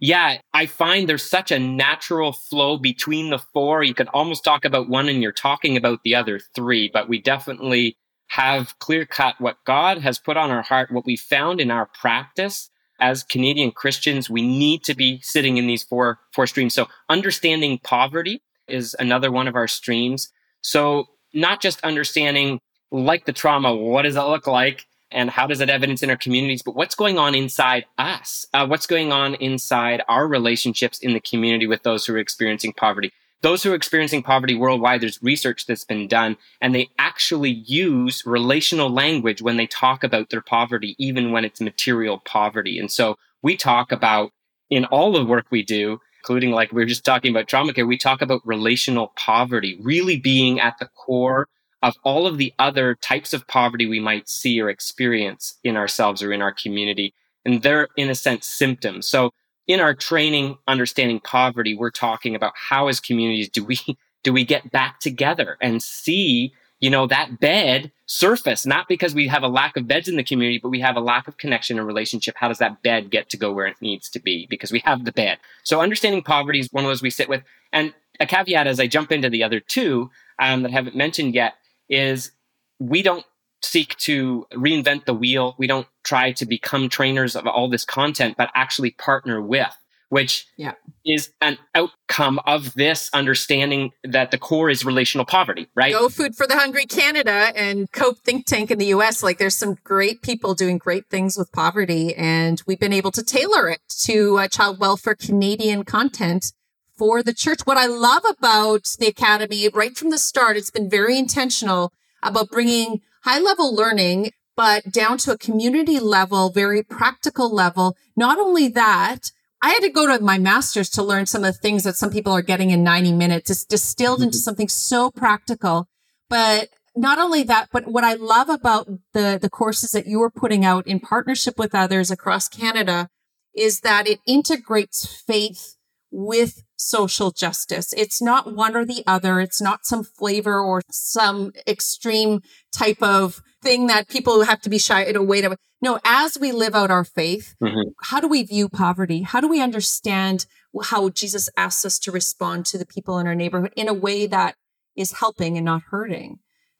Yeah, 0.00 0.38
I 0.52 0.66
find 0.66 1.08
there's 1.08 1.22
such 1.22 1.50
a 1.50 1.58
natural 1.58 2.32
flow 2.32 2.76
between 2.76 3.30
the 3.30 3.38
four. 3.38 3.82
You 3.82 3.94
could 3.94 4.08
almost 4.08 4.44
talk 4.44 4.64
about 4.64 4.88
one 4.88 5.08
and 5.08 5.22
you're 5.22 5.32
talking 5.32 5.76
about 5.76 6.02
the 6.04 6.14
other 6.14 6.38
three, 6.38 6.90
but 6.92 7.08
we 7.08 7.20
definitely 7.20 7.96
have 8.28 8.78
clear 8.78 9.06
cut 9.06 9.36
what 9.40 9.58
God 9.64 9.98
has 9.98 10.18
put 10.18 10.36
on 10.36 10.50
our 10.50 10.62
heart, 10.62 10.90
what 10.90 11.06
we 11.06 11.16
found 11.16 11.60
in 11.60 11.70
our 11.70 11.86
practice 11.86 12.70
as 13.00 13.22
Canadian 13.22 13.70
Christians. 13.70 14.30
We 14.30 14.42
need 14.42 14.82
to 14.84 14.94
be 14.94 15.20
sitting 15.22 15.56
in 15.56 15.66
these 15.66 15.82
four 15.82 16.18
four 16.32 16.46
streams. 16.46 16.74
So 16.74 16.86
understanding 17.08 17.78
poverty 17.78 18.42
is 18.66 18.96
another 18.98 19.30
one 19.30 19.48
of 19.48 19.56
our 19.56 19.68
streams. 19.68 20.30
So 20.62 21.06
not 21.32 21.60
just 21.60 21.82
understanding 21.82 22.60
like 22.90 23.26
the 23.26 23.32
trauma, 23.32 23.74
what 23.74 24.02
does 24.02 24.16
it 24.16 24.22
look 24.22 24.46
like? 24.46 24.86
And 25.10 25.30
how 25.30 25.46
does 25.46 25.60
it 25.60 25.70
evidence 25.70 26.02
in 26.02 26.10
our 26.10 26.16
communities? 26.16 26.62
But 26.62 26.74
what's 26.74 26.96
going 26.96 27.18
on 27.18 27.36
inside 27.36 27.84
us? 27.98 28.46
Uh, 28.52 28.66
what's 28.66 28.86
going 28.86 29.12
on 29.12 29.34
inside 29.36 30.02
our 30.08 30.26
relationships 30.26 30.98
in 30.98 31.12
the 31.12 31.20
community 31.20 31.68
with 31.68 31.84
those 31.84 32.04
who 32.04 32.14
are 32.14 32.18
experiencing 32.18 32.72
poverty? 32.72 33.12
Those 33.44 33.62
who 33.62 33.72
are 33.72 33.76
experiencing 33.76 34.22
poverty 34.22 34.54
worldwide, 34.54 35.02
there's 35.02 35.22
research 35.22 35.66
that's 35.66 35.84
been 35.84 36.08
done, 36.08 36.38
and 36.62 36.74
they 36.74 36.88
actually 36.98 37.50
use 37.50 38.22
relational 38.24 38.88
language 38.88 39.42
when 39.42 39.58
they 39.58 39.66
talk 39.66 40.02
about 40.02 40.30
their 40.30 40.40
poverty, 40.40 40.96
even 40.98 41.30
when 41.30 41.44
it's 41.44 41.60
material 41.60 42.22
poverty. 42.24 42.78
And 42.78 42.90
so 42.90 43.18
we 43.42 43.54
talk 43.54 43.92
about 43.92 44.30
in 44.70 44.86
all 44.86 45.12
the 45.12 45.26
work 45.26 45.44
we 45.50 45.62
do 45.62 46.00
including 46.20 46.52
like 46.52 46.72
we 46.72 46.80
were 46.80 46.86
just 46.86 47.04
talking 47.04 47.30
about 47.30 47.46
trauma 47.46 47.74
care, 47.74 47.86
we 47.86 47.98
talk 47.98 48.22
about 48.22 48.40
relational 48.46 49.12
poverty 49.14 49.78
really 49.82 50.18
being 50.18 50.58
at 50.58 50.74
the 50.78 50.86
core 50.86 51.48
of 51.82 51.94
all 52.02 52.26
of 52.26 52.38
the 52.38 52.50
other 52.58 52.94
types 52.94 53.34
of 53.34 53.46
poverty 53.46 53.84
we 53.84 54.00
might 54.00 54.26
see 54.26 54.58
or 54.58 54.70
experience 54.70 55.58
in 55.62 55.76
ourselves 55.76 56.22
or 56.22 56.32
in 56.32 56.40
our 56.40 56.54
community. 56.54 57.12
And 57.44 57.62
they're, 57.62 57.88
in 57.98 58.08
a 58.08 58.14
sense, 58.14 58.46
symptoms. 58.46 59.06
So 59.06 59.32
in 59.66 59.80
our 59.80 59.94
training, 59.94 60.58
understanding 60.68 61.20
poverty, 61.20 61.74
we're 61.74 61.90
talking 61.90 62.34
about 62.34 62.52
how 62.56 62.88
as 62.88 63.00
communities 63.00 63.48
do 63.48 63.64
we, 63.64 63.78
do 64.22 64.32
we 64.32 64.44
get 64.44 64.70
back 64.70 65.00
together 65.00 65.56
and 65.60 65.82
see 65.82 66.54
you 66.84 66.90
know, 66.90 67.06
that 67.06 67.40
bed 67.40 67.90
surface, 68.04 68.66
not 68.66 68.88
because 68.88 69.14
we 69.14 69.26
have 69.26 69.42
a 69.42 69.48
lack 69.48 69.74
of 69.76 69.88
beds 69.88 70.06
in 70.06 70.16
the 70.16 70.22
community, 70.22 70.58
but 70.58 70.68
we 70.68 70.80
have 70.80 70.96
a 70.96 71.00
lack 71.00 71.26
of 71.26 71.38
connection 71.38 71.78
and 71.78 71.86
relationship. 71.86 72.34
How 72.36 72.48
does 72.48 72.58
that 72.58 72.82
bed 72.82 73.08
get 73.08 73.30
to 73.30 73.38
go 73.38 73.52
where 73.52 73.64
it 73.66 73.80
needs 73.80 74.10
to 74.10 74.20
be? 74.20 74.46
Because 74.50 74.70
we 74.70 74.80
have 74.80 75.06
the 75.06 75.12
bed. 75.12 75.38
So 75.62 75.80
understanding 75.80 76.22
poverty 76.22 76.60
is 76.60 76.68
one 76.72 76.84
of 76.84 76.90
those 76.90 77.00
we 77.00 77.08
sit 77.08 77.26
with. 77.26 77.42
And 77.72 77.94
a 78.20 78.26
caveat 78.26 78.66
as 78.66 78.80
I 78.80 78.86
jump 78.86 79.12
into 79.12 79.30
the 79.30 79.42
other 79.42 79.60
two 79.60 80.10
um, 80.38 80.62
that 80.62 80.72
I 80.72 80.72
haven't 80.72 80.94
mentioned 80.94 81.34
yet 81.34 81.54
is 81.88 82.32
we 82.78 83.00
don't 83.00 83.24
seek 83.64 83.96
to 83.98 84.46
reinvent 84.52 85.06
the 85.06 85.14
wheel. 85.14 85.54
We 85.58 85.66
don't 85.66 85.86
try 86.04 86.32
to 86.32 86.46
become 86.46 86.88
trainers 86.88 87.34
of 87.34 87.46
all 87.46 87.68
this 87.68 87.84
content, 87.84 88.36
but 88.36 88.50
actually 88.54 88.90
partner 88.92 89.40
with 89.40 89.76
which 90.10 90.46
Yeah. 90.56 90.74
is 91.04 91.30
an 91.40 91.58
outcome 91.74 92.38
of 92.46 92.74
this 92.74 93.10
understanding 93.12 93.90
that 94.04 94.30
the 94.30 94.38
core 94.38 94.70
is 94.70 94.84
relational 94.84 95.24
poverty, 95.24 95.66
right? 95.74 95.92
Go 95.92 96.08
Food 96.08 96.36
for 96.36 96.46
the 96.46 96.54
Hungry 96.56 96.84
Canada 96.86 97.50
and 97.56 97.90
Cope 97.90 98.18
Think 98.20 98.46
Tank 98.46 98.70
in 98.70 98.78
the 98.78 98.86
US. 98.94 99.24
Like 99.24 99.38
there's 99.38 99.56
some 99.56 99.76
great 99.82 100.22
people 100.22 100.54
doing 100.54 100.78
great 100.78 101.08
things 101.10 101.36
with 101.36 101.50
poverty. 101.50 102.14
And 102.14 102.62
we've 102.64 102.78
been 102.78 102.92
able 102.92 103.10
to 103.10 103.24
tailor 103.24 103.68
it 103.68 103.80
to 104.02 104.38
uh, 104.38 104.46
child 104.46 104.78
welfare 104.78 105.16
Canadian 105.16 105.82
content 105.82 106.52
for 106.96 107.20
the 107.20 107.34
church. 107.34 107.60
What 107.64 107.78
I 107.78 107.86
love 107.86 108.22
about 108.38 108.84
the 109.00 109.08
Academy 109.08 109.68
right 109.70 109.96
from 109.96 110.10
the 110.10 110.18
start, 110.18 110.56
it's 110.56 110.70
been 110.70 110.88
very 110.88 111.18
intentional 111.18 111.92
about 112.24 112.50
bringing 112.50 113.00
high 113.24 113.38
level 113.38 113.74
learning, 113.74 114.32
but 114.56 114.90
down 114.90 115.18
to 115.18 115.32
a 115.32 115.38
community 115.38 115.98
level, 115.98 116.50
very 116.50 116.82
practical 116.82 117.52
level. 117.52 117.96
Not 118.16 118.38
only 118.38 118.68
that, 118.68 119.30
I 119.62 119.70
had 119.70 119.82
to 119.82 119.90
go 119.90 120.06
to 120.06 120.22
my 120.22 120.38
master's 120.38 120.90
to 120.90 121.02
learn 121.02 121.26
some 121.26 121.44
of 121.44 121.54
the 121.54 121.60
things 121.60 121.84
that 121.84 121.96
some 121.96 122.10
people 122.10 122.32
are 122.32 122.42
getting 122.42 122.70
in 122.70 122.82
90 122.84 123.12
minutes. 123.12 123.50
It's 123.50 123.64
distilled 123.64 124.20
into 124.20 124.36
mm-hmm. 124.36 124.42
something 124.42 124.68
so 124.68 125.10
practical. 125.10 125.88
But 126.28 126.68
not 126.96 127.18
only 127.18 127.42
that, 127.44 127.68
but 127.72 127.86
what 127.86 128.04
I 128.04 128.14
love 128.14 128.48
about 128.48 128.88
the, 129.12 129.38
the 129.40 129.50
courses 129.50 129.92
that 129.92 130.06
you 130.06 130.22
are 130.22 130.30
putting 130.30 130.64
out 130.64 130.86
in 130.86 131.00
partnership 131.00 131.58
with 131.58 131.74
others 131.74 132.10
across 132.10 132.48
Canada 132.48 133.08
is 133.54 133.80
that 133.80 134.06
it 134.06 134.20
integrates 134.26 135.06
faith 135.06 135.76
with 136.10 136.63
social 136.76 137.30
justice. 137.30 137.92
It's 137.96 138.20
not 138.20 138.54
one 138.54 138.76
or 138.76 138.84
the 138.84 139.02
other. 139.06 139.40
It's 139.40 139.60
not 139.60 139.86
some 139.86 140.04
flavor 140.04 140.58
or 140.60 140.82
some 140.90 141.52
extreme 141.66 142.42
type 142.72 143.02
of 143.02 143.40
thing 143.62 143.86
that 143.86 144.08
people 144.08 144.42
have 144.44 144.60
to 144.62 144.70
be 144.70 144.78
shy 144.78 145.04
in 145.04 145.16
a 145.16 145.22
way 145.22 145.40
to. 145.40 145.56
No, 145.80 145.98
as 146.04 146.38
we 146.38 146.50
live 146.52 146.74
out 146.74 146.90
our 146.90 147.04
faith, 147.04 147.54
Mhm. 147.62 147.92
how 148.02 148.20
do 148.20 148.26
we 148.28 148.42
view 148.42 148.68
poverty? 148.68 149.22
How 149.22 149.40
do 149.40 149.48
we 149.48 149.60
understand 149.60 150.46
how 150.82 151.10
Jesus 151.10 151.48
asks 151.56 151.84
us 151.84 151.98
to 152.00 152.10
respond 152.12 152.66
to 152.66 152.78
the 152.78 152.86
people 152.86 153.18
in 153.18 153.26
our 153.26 153.34
neighborhood 153.34 153.72
in 153.76 153.88
a 153.88 153.94
way 153.94 154.26
that 154.26 154.56
is 154.96 155.12
helping 155.12 155.56
and 155.56 155.64
not 155.64 155.82
hurting? 155.90 156.38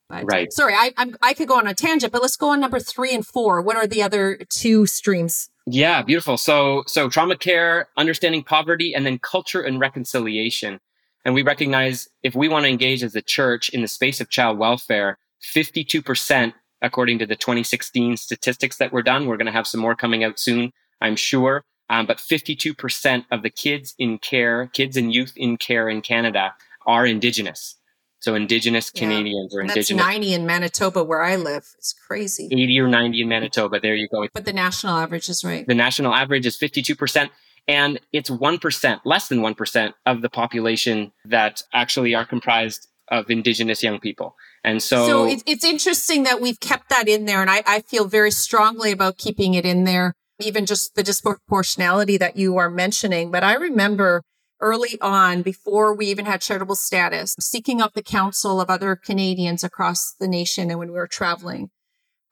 But 0.09 0.25
Right. 0.25 0.51
sorry, 0.53 0.73
I 0.75 0.93
I'm, 0.97 1.15
I 1.21 1.33
could 1.33 1.47
go 1.47 1.57
on 1.57 1.67
a 1.67 1.73
tangent, 1.73 2.11
but 2.13 2.21
let's 2.21 2.35
go 2.37 2.49
on 2.49 2.59
number 2.59 2.79
three 2.79 3.13
and 3.13 3.25
four. 3.25 3.61
What 3.61 3.75
are 3.75 3.87
the 3.87 4.03
other 4.03 4.39
two 4.49 4.85
streams? 4.85 5.49
Yeah, 5.67 6.03
beautiful. 6.03 6.37
So 6.37 6.83
so 6.85 7.09
trauma 7.09 7.35
care, 7.37 7.87
understanding 7.97 8.43
poverty, 8.43 8.93
and 8.93 9.05
then 9.05 9.17
culture 9.17 9.61
and 9.61 9.79
reconciliation. 9.79 10.79
And 11.25 11.33
we 11.33 11.41
recognize 11.41 12.07
if 12.21 12.35
we 12.35 12.47
want 12.47 12.65
to 12.65 12.69
engage 12.69 13.01
as 13.03 13.15
a 13.15 13.21
church 13.21 13.69
in 13.69 13.81
the 13.81 13.87
space 13.87 14.21
of 14.21 14.29
child 14.29 14.59
welfare, 14.59 15.17
52%, 15.55 16.53
according 16.83 17.17
to 17.19 17.25
the 17.25 17.35
2016 17.35 18.17
statistics 18.17 18.77
that 18.77 18.93
were 18.93 19.01
done, 19.01 19.25
we're 19.25 19.37
going 19.37 19.47
to 19.47 19.51
have 19.51 19.65
some 19.65 19.81
more 19.81 19.95
coming 19.95 20.23
out 20.23 20.39
soon, 20.39 20.71
I'm 21.01 21.15
sure. 21.15 21.63
Um, 21.89 22.05
but 22.05 22.17
52% 22.17 23.25
of 23.31 23.41
the 23.41 23.49
kids 23.49 23.95
in 23.97 24.19
care, 24.19 24.67
kids 24.67 24.97
and 24.97 25.13
youth 25.13 25.33
in 25.35 25.57
care 25.57 25.89
in 25.89 26.01
Canada 26.01 26.53
are 26.85 27.07
Indigenous. 27.07 27.75
So 28.25 28.33
Indigenous 28.33 28.91
Yeah. 28.91 29.01
Canadians 29.01 29.55
or 29.55 29.59
And 29.59 29.69
that's 29.69 29.91
Indigenous 29.91 30.03
90 30.03 30.33
in 30.33 30.45
Manitoba 30.47 31.03
where 31.03 31.21
I 31.21 31.35
live. 31.35 31.67
It's 31.77 31.93
crazy. 31.93 32.49
80 32.51 32.79
or 32.79 32.87
90 32.87 33.21
in 33.21 33.29
Manitoba. 33.29 33.79
There 33.79 33.93
you 33.93 34.07
go. 34.07 34.27
But 34.33 34.45
the 34.45 34.51
national 34.51 34.97
average 34.97 35.29
is 35.29 35.43
right. 35.43 35.63
The 35.67 35.75
national 35.75 36.11
average 36.11 36.47
is 36.47 36.57
52%, 36.57 37.29
and 37.67 37.99
it's 38.11 38.31
1%, 38.31 38.99
less 39.05 39.27
than 39.27 39.41
1% 39.41 39.93
of 40.07 40.23
the 40.23 40.29
population 40.29 41.11
that 41.25 41.61
actually 41.71 42.15
are 42.15 42.25
comprised 42.25 42.87
of 43.09 43.29
Indigenous 43.29 43.83
young 43.83 43.99
people. 43.99 44.35
And 44.63 44.81
so, 44.81 45.05
So 45.05 45.25
it's, 45.27 45.43
it's 45.45 45.63
interesting 45.63 46.23
that 46.23 46.41
we've 46.41 46.59
kept 46.59 46.89
that 46.89 47.07
in 47.07 47.25
there. 47.25 47.41
And 47.41 47.51
I, 47.51 47.61
I 47.67 47.81
feel 47.81 48.05
very 48.05 48.31
strongly 48.31 48.91
about 48.91 49.19
keeping 49.19 49.53
it 49.53 49.67
in 49.67 49.83
there, 49.83 50.15
even 50.39 50.65
just 50.65 50.95
the 50.95 51.03
disproportionality 51.03 52.17
that 52.17 52.37
you 52.37 52.57
are 52.57 52.71
mentioning. 52.71 53.29
But 53.29 53.43
I 53.43 53.53
remember 53.53 54.23
early 54.59 54.99
on, 55.01 55.41
before 55.41 55.95
we 55.95 56.07
even 56.07 56.25
had 56.25 56.41
charitable 56.41 56.75
status, 56.75 57.35
seeking 57.39 57.81
out 57.81 57.93
the 57.93 58.03
counsel 58.03 58.61
of 58.61 58.69
other 58.69 58.95
Canadians 58.95 59.63
across 59.63 60.13
the 60.13 60.27
nation 60.27 60.69
and 60.69 60.79
when 60.79 60.89
we 60.89 60.95
were 60.97 61.07
traveling. 61.07 61.69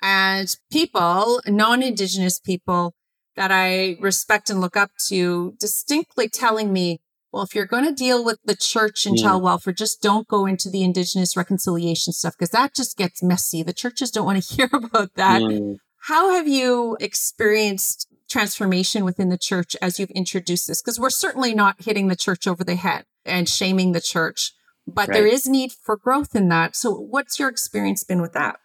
And 0.02 0.56
people, 0.72 1.42
non 1.48 1.82
Indigenous 1.82 2.40
people 2.40 2.94
that 3.36 3.52
I 3.52 3.98
respect 4.00 4.50
and 4.50 4.62
look 4.62 4.76
up 4.78 4.92
to, 5.08 5.56
distinctly 5.60 6.30
telling 6.30 6.72
me, 6.74 7.00
well, 7.32 7.44
if 7.44 7.56
you're 7.56 7.66
going 7.66 7.86
to 7.86 7.94
deal 7.94 8.24
with 8.24 8.38
the 8.46 8.56
church 8.56 9.06
and 9.08 9.18
Mm. 9.18 9.22
child 9.24 9.44
welfare, 9.44 9.74
just 9.74 10.02
don't 10.02 10.28
go 10.28 10.46
into 10.46 10.70
the 10.70 10.84
Indigenous 10.84 11.36
reconciliation 11.36 12.14
stuff 12.14 12.36
because 12.38 12.52
that 12.52 12.76
just 12.76 12.96
gets 12.96 13.24
messy. 13.24 13.64
The 13.64 13.74
churches 13.74 14.12
don't 14.12 14.26
want 14.26 14.44
to 14.44 14.56
hear 14.56 14.70
about 14.72 15.16
that. 15.16 15.42
Mm, 15.42 15.78
How 16.02 16.32
have 16.34 16.48
you 16.48 16.98
experienced 17.00 18.08
transformation 18.34 19.06
within 19.06 19.30
the 19.30 19.38
church 19.38 19.76
as 19.82 20.00
you've 20.00 20.10
introduced 20.12 20.68
this? 20.68 20.82
Because 20.82 21.00
we're 21.00 21.10
certainly 21.12 21.54
not 21.54 21.84
hitting 21.84 22.08
the 22.08 22.16
church 22.16 22.48
over 22.48 22.64
the 22.64 22.76
head 22.76 23.06
and 23.26 23.48
shaming 23.48 23.92
the 23.94 24.02
church, 24.02 24.52
but 24.88 25.14
there 25.14 25.24
Right. 25.24 25.34
is 25.34 25.48
need 25.48 25.72
for 25.72 25.96
growth 25.96 26.36
in 26.36 26.50
that. 26.50 26.76
So, 26.76 26.92
what's 26.94 27.40
your 27.40 27.50
experience 27.50 28.04
been 28.04 28.22
with 28.22 28.34
that? 28.34 28.58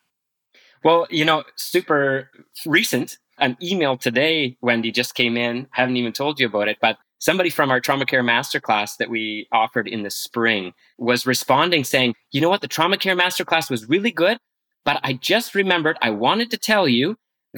well, 0.84 1.06
you 1.10 1.24
know, 1.24 1.42
super 1.56 2.30
recent. 2.64 3.18
An 3.38 3.56
email 3.62 3.96
today, 3.96 4.56
Wendy, 4.60 4.90
just 4.92 5.14
came 5.14 5.36
in. 5.36 5.66
haven't 5.72 5.96
even 5.96 6.12
told 6.12 6.38
you 6.40 6.46
about 6.46 6.68
it, 6.68 6.78
but 6.80 6.98
somebody 7.18 7.50
from 7.50 7.68
our 7.70 7.80
trauma 7.80 8.06
care 8.06 8.22
masterclass 8.22 8.96
that 8.98 9.10
we 9.10 9.48
offered 9.52 9.88
in 9.88 10.02
the 10.04 10.10
spring 10.10 10.72
was 10.96 11.26
responding 11.26 11.82
saying, 11.84 12.14
you 12.30 12.40
know 12.40 12.48
what, 12.48 12.60
the 12.60 12.68
trauma 12.68 12.96
care 12.96 13.16
masterclass 13.16 13.68
was 13.70 13.88
really 13.88 14.12
good, 14.12 14.38
but 14.84 15.00
I 15.02 15.14
just 15.14 15.54
remembered 15.56 15.98
I 16.00 16.10
wanted 16.10 16.48
to 16.52 16.58
tell 16.58 16.86
you 16.88 17.16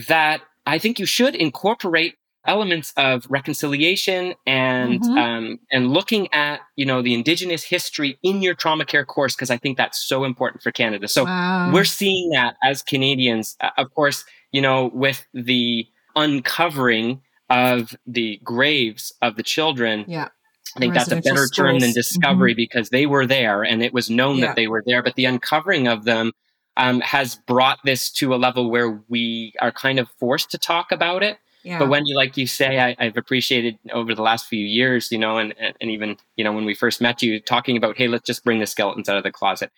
that 0.09 0.41
I 0.67 0.79
think 0.79 0.99
you 0.99 1.07
should 1.07 1.35
incorporate 1.35 2.15
elements 2.47 2.93
of 2.97 3.27
reconciliation 3.29 4.35
and 4.47 5.01
Mhm. 5.03 5.19
um, 5.19 5.59
and 5.71 5.93
looking 5.93 6.33
at 6.33 6.61
you 6.75 6.87
know 6.87 7.03
the 7.03 7.13
indigenous 7.13 7.65
history 7.65 8.19
in 8.23 8.41
your 8.41 8.55
trauma 8.55 8.85
care 8.87 9.05
course 9.05 9.35
because 9.35 9.51
I 9.51 9.59
think 9.59 9.77
that's 9.77 10.03
so 10.07 10.25
important 10.25 10.63
for 10.63 10.71
Canada. 10.73 11.07
So 11.07 11.25
wow. 11.25 11.71
we're 11.73 11.85
seeing 11.85 12.31
that 12.31 12.57
as 12.65 12.83
Canadians, 12.83 13.57
uh, 13.61 13.71
of 13.77 13.93
course, 13.95 14.25
you 14.53 14.63
know, 14.63 14.91
with 14.95 15.27
the 15.35 15.87
uncovering 16.17 17.21
of 17.51 17.95
the 18.07 18.41
graves 18.45 19.13
of 19.23 19.37
the 19.37 19.43
children. 19.43 20.05
yeah. 20.09 20.29
I 20.77 20.79
think 20.79 20.95
that's 20.95 21.11
a 21.11 21.17
better 21.17 21.49
term 21.49 21.81
than 21.81 21.91
schools. 21.91 22.07
discovery 22.07 22.55
because 22.55 22.91
they 22.91 23.05
were 23.05 23.27
there 23.27 23.65
and 23.65 23.83
it 23.83 23.93
was 23.93 24.09
known 24.09 24.37
Yeah. 24.39 24.47
that 24.47 24.57
they 24.57 24.69
were 24.69 24.85
there. 24.87 25.03
But 25.03 25.17
the 25.17 25.25
uncovering 25.25 25.89
of 25.89 26.05
them 26.05 26.31
um, 26.77 27.01
has 27.01 27.37
brought 27.37 27.79
this 27.85 28.11
to 28.13 28.35
a 28.35 28.37
level 28.37 28.71
where 28.71 29.03
we 29.09 29.53
are 29.61 29.73
kind 29.73 29.99
of 29.99 30.09
forced 30.19 30.51
to 30.53 30.59
talk 30.59 30.93
about 30.93 31.23
it. 31.23 31.39
Yeah. 31.63 31.79
But 31.79 31.91
you, 32.07 32.17
like 32.17 32.37
you 32.37 32.47
say, 32.47 32.79
I, 32.81 32.97
I've 32.99 33.19
appreciated 33.19 33.79
over 33.93 34.15
the 34.15 34.23
last 34.23 34.47
few 34.47 34.65
years, 34.65 35.13
you 35.13 35.19
know, 35.19 35.39
and 35.39 35.55
and 35.59 35.91
even 35.91 36.17
you 36.37 36.45
know 36.45 36.53
when 36.53 36.65
we 36.65 36.75
first 36.75 37.01
met 37.01 37.23
you, 37.23 37.39
talking 37.39 37.77
about, 37.77 37.99
hey, 37.99 38.09
let's 38.09 38.27
just 38.27 38.45
bring 38.45 38.61
the 38.61 38.67
skeletons 38.67 39.09
out 39.09 39.19
of 39.19 39.25
the 39.25 39.33
closet. 39.33 39.71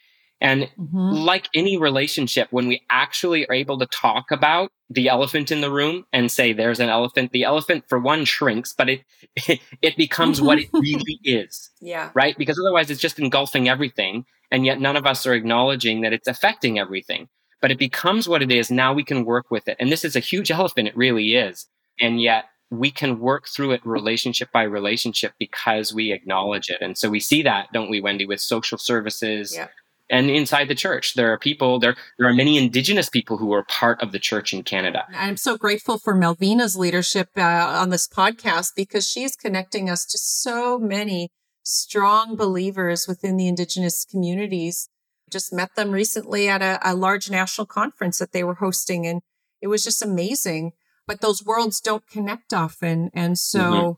And 0.43 0.69
Mhm. 0.79 1.25
like 1.25 1.49
any 1.55 1.77
relationship, 1.79 2.49
when 2.51 2.67
we 2.67 2.83
actually 2.91 3.47
are 3.49 3.55
able 3.55 3.79
to 3.79 3.87
talk 3.87 4.31
about 4.31 4.71
the 4.91 5.09
elephant 5.09 5.51
in 5.53 5.61
the 5.63 5.71
room 5.71 6.05
and 6.13 6.31
say, 6.31 6.53
"There's 6.53 6.81
an 6.81 6.89
elephant," 6.91 7.33
the 7.33 7.45
elephant 7.45 7.85
for 7.89 7.99
one 7.99 8.25
shrinks, 8.27 8.75
but 8.77 8.91
it 8.91 9.05
it 9.81 9.97
becomes 9.97 10.43
what 10.43 10.59
it 10.59 10.69
really 10.73 11.19
is, 11.25 11.71
Yeah. 11.81 12.11
right? 12.15 12.37
Because 12.37 12.59
otherwise, 12.59 12.91
it's 12.91 13.01
just 13.01 13.19
engulfing 13.21 13.69
everything, 13.69 14.27
and 14.51 14.67
yet 14.67 14.81
none 14.81 14.97
of 14.97 15.07
us 15.07 15.27
are 15.27 15.33
acknowledging 15.35 16.01
that 16.03 16.13
it's 16.13 16.29
affecting 16.29 16.79
everything. 16.79 17.29
But 17.63 17.71
it 17.71 17.79
becomes 17.79 18.29
what 18.29 18.43
it 18.43 18.51
is. 18.51 18.71
Now 18.73 18.93
we 18.93 19.05
can 19.05 19.25
work 19.25 19.47
with 19.51 19.69
it, 19.69 19.77
and 19.79 19.91
this 19.93 20.05
is 20.05 20.17
a 20.17 20.21
huge 20.21 20.51
elephant. 20.59 20.89
It 20.89 20.97
really 20.97 21.37
is, 21.37 21.67
and 22.01 22.21
yet 22.21 22.47
we 22.71 22.91
can 22.91 23.21
work 23.21 23.47
through 23.49 23.71
it 23.73 23.85
relationship 23.85 24.51
by 24.51 24.63
relationship 24.63 25.35
because 25.39 25.93
we 25.95 26.11
acknowledge 26.11 26.69
it. 26.71 26.79
And 26.81 26.97
so 26.97 27.11
we 27.11 27.21
see 27.21 27.43
that, 27.43 27.71
don't 27.73 27.91
we, 27.91 28.01
Wendi, 28.01 28.27
with 28.27 28.41
social 28.41 28.79
services 28.79 29.55
Yeah. 29.55 29.69
And 30.13 30.31
inside 30.31 30.69
the 30.69 30.75
church. 30.77 31.15
There 31.15 31.33
are 31.33 31.39
people, 31.39 31.81
there, 31.81 31.97
there 32.19 32.29
are 32.29 32.35
many 32.35 32.59
indigenous 32.59 33.09
people 33.09 33.39
who 33.39 33.53
are 33.55 33.65
part 33.65 34.01
of 34.03 34.13
the 34.13 34.19
church 34.21 34.53
in 34.53 34.63
Canada. 34.63 35.07
I'm 35.13 35.39
so 35.39 35.57
grateful 35.57 35.99
for 35.99 36.15
Melvina's 36.15 36.77
leadership 36.77 37.31
uh, 37.37 37.41
on 37.43 37.89
this 37.89 38.07
podcast 38.07 38.73
because 38.77 39.09
she's 39.09 39.35
connecting 39.35 39.89
us 39.91 40.05
to 40.07 40.19
so 40.19 40.79
many 40.79 41.31
strong 41.65 42.37
believers 42.37 43.09
within 43.09 43.37
the 43.37 43.49
Indigenous 43.49 44.05
communities. 44.05 44.89
Just 45.31 45.53
met 45.53 45.75
them 45.77 45.91
recently 45.91 46.49
at 46.49 46.61
a, 46.61 46.79
a 46.83 46.95
large 46.95 47.31
national 47.31 47.67
conference 47.67 48.19
that 48.19 48.33
they 48.33 48.45
were 48.45 48.57
hosting, 48.57 49.07
and 49.07 49.23
it 49.63 49.69
was 49.69 49.83
just 49.83 50.03
amazing. 50.03 50.73
But 51.07 51.21
those 51.23 51.43
worlds 51.45 51.81
don't 51.81 52.07
connect 52.07 52.53
often. 52.53 53.11
And 53.15 53.39
so 53.39 53.59
Mhm. 53.59 53.97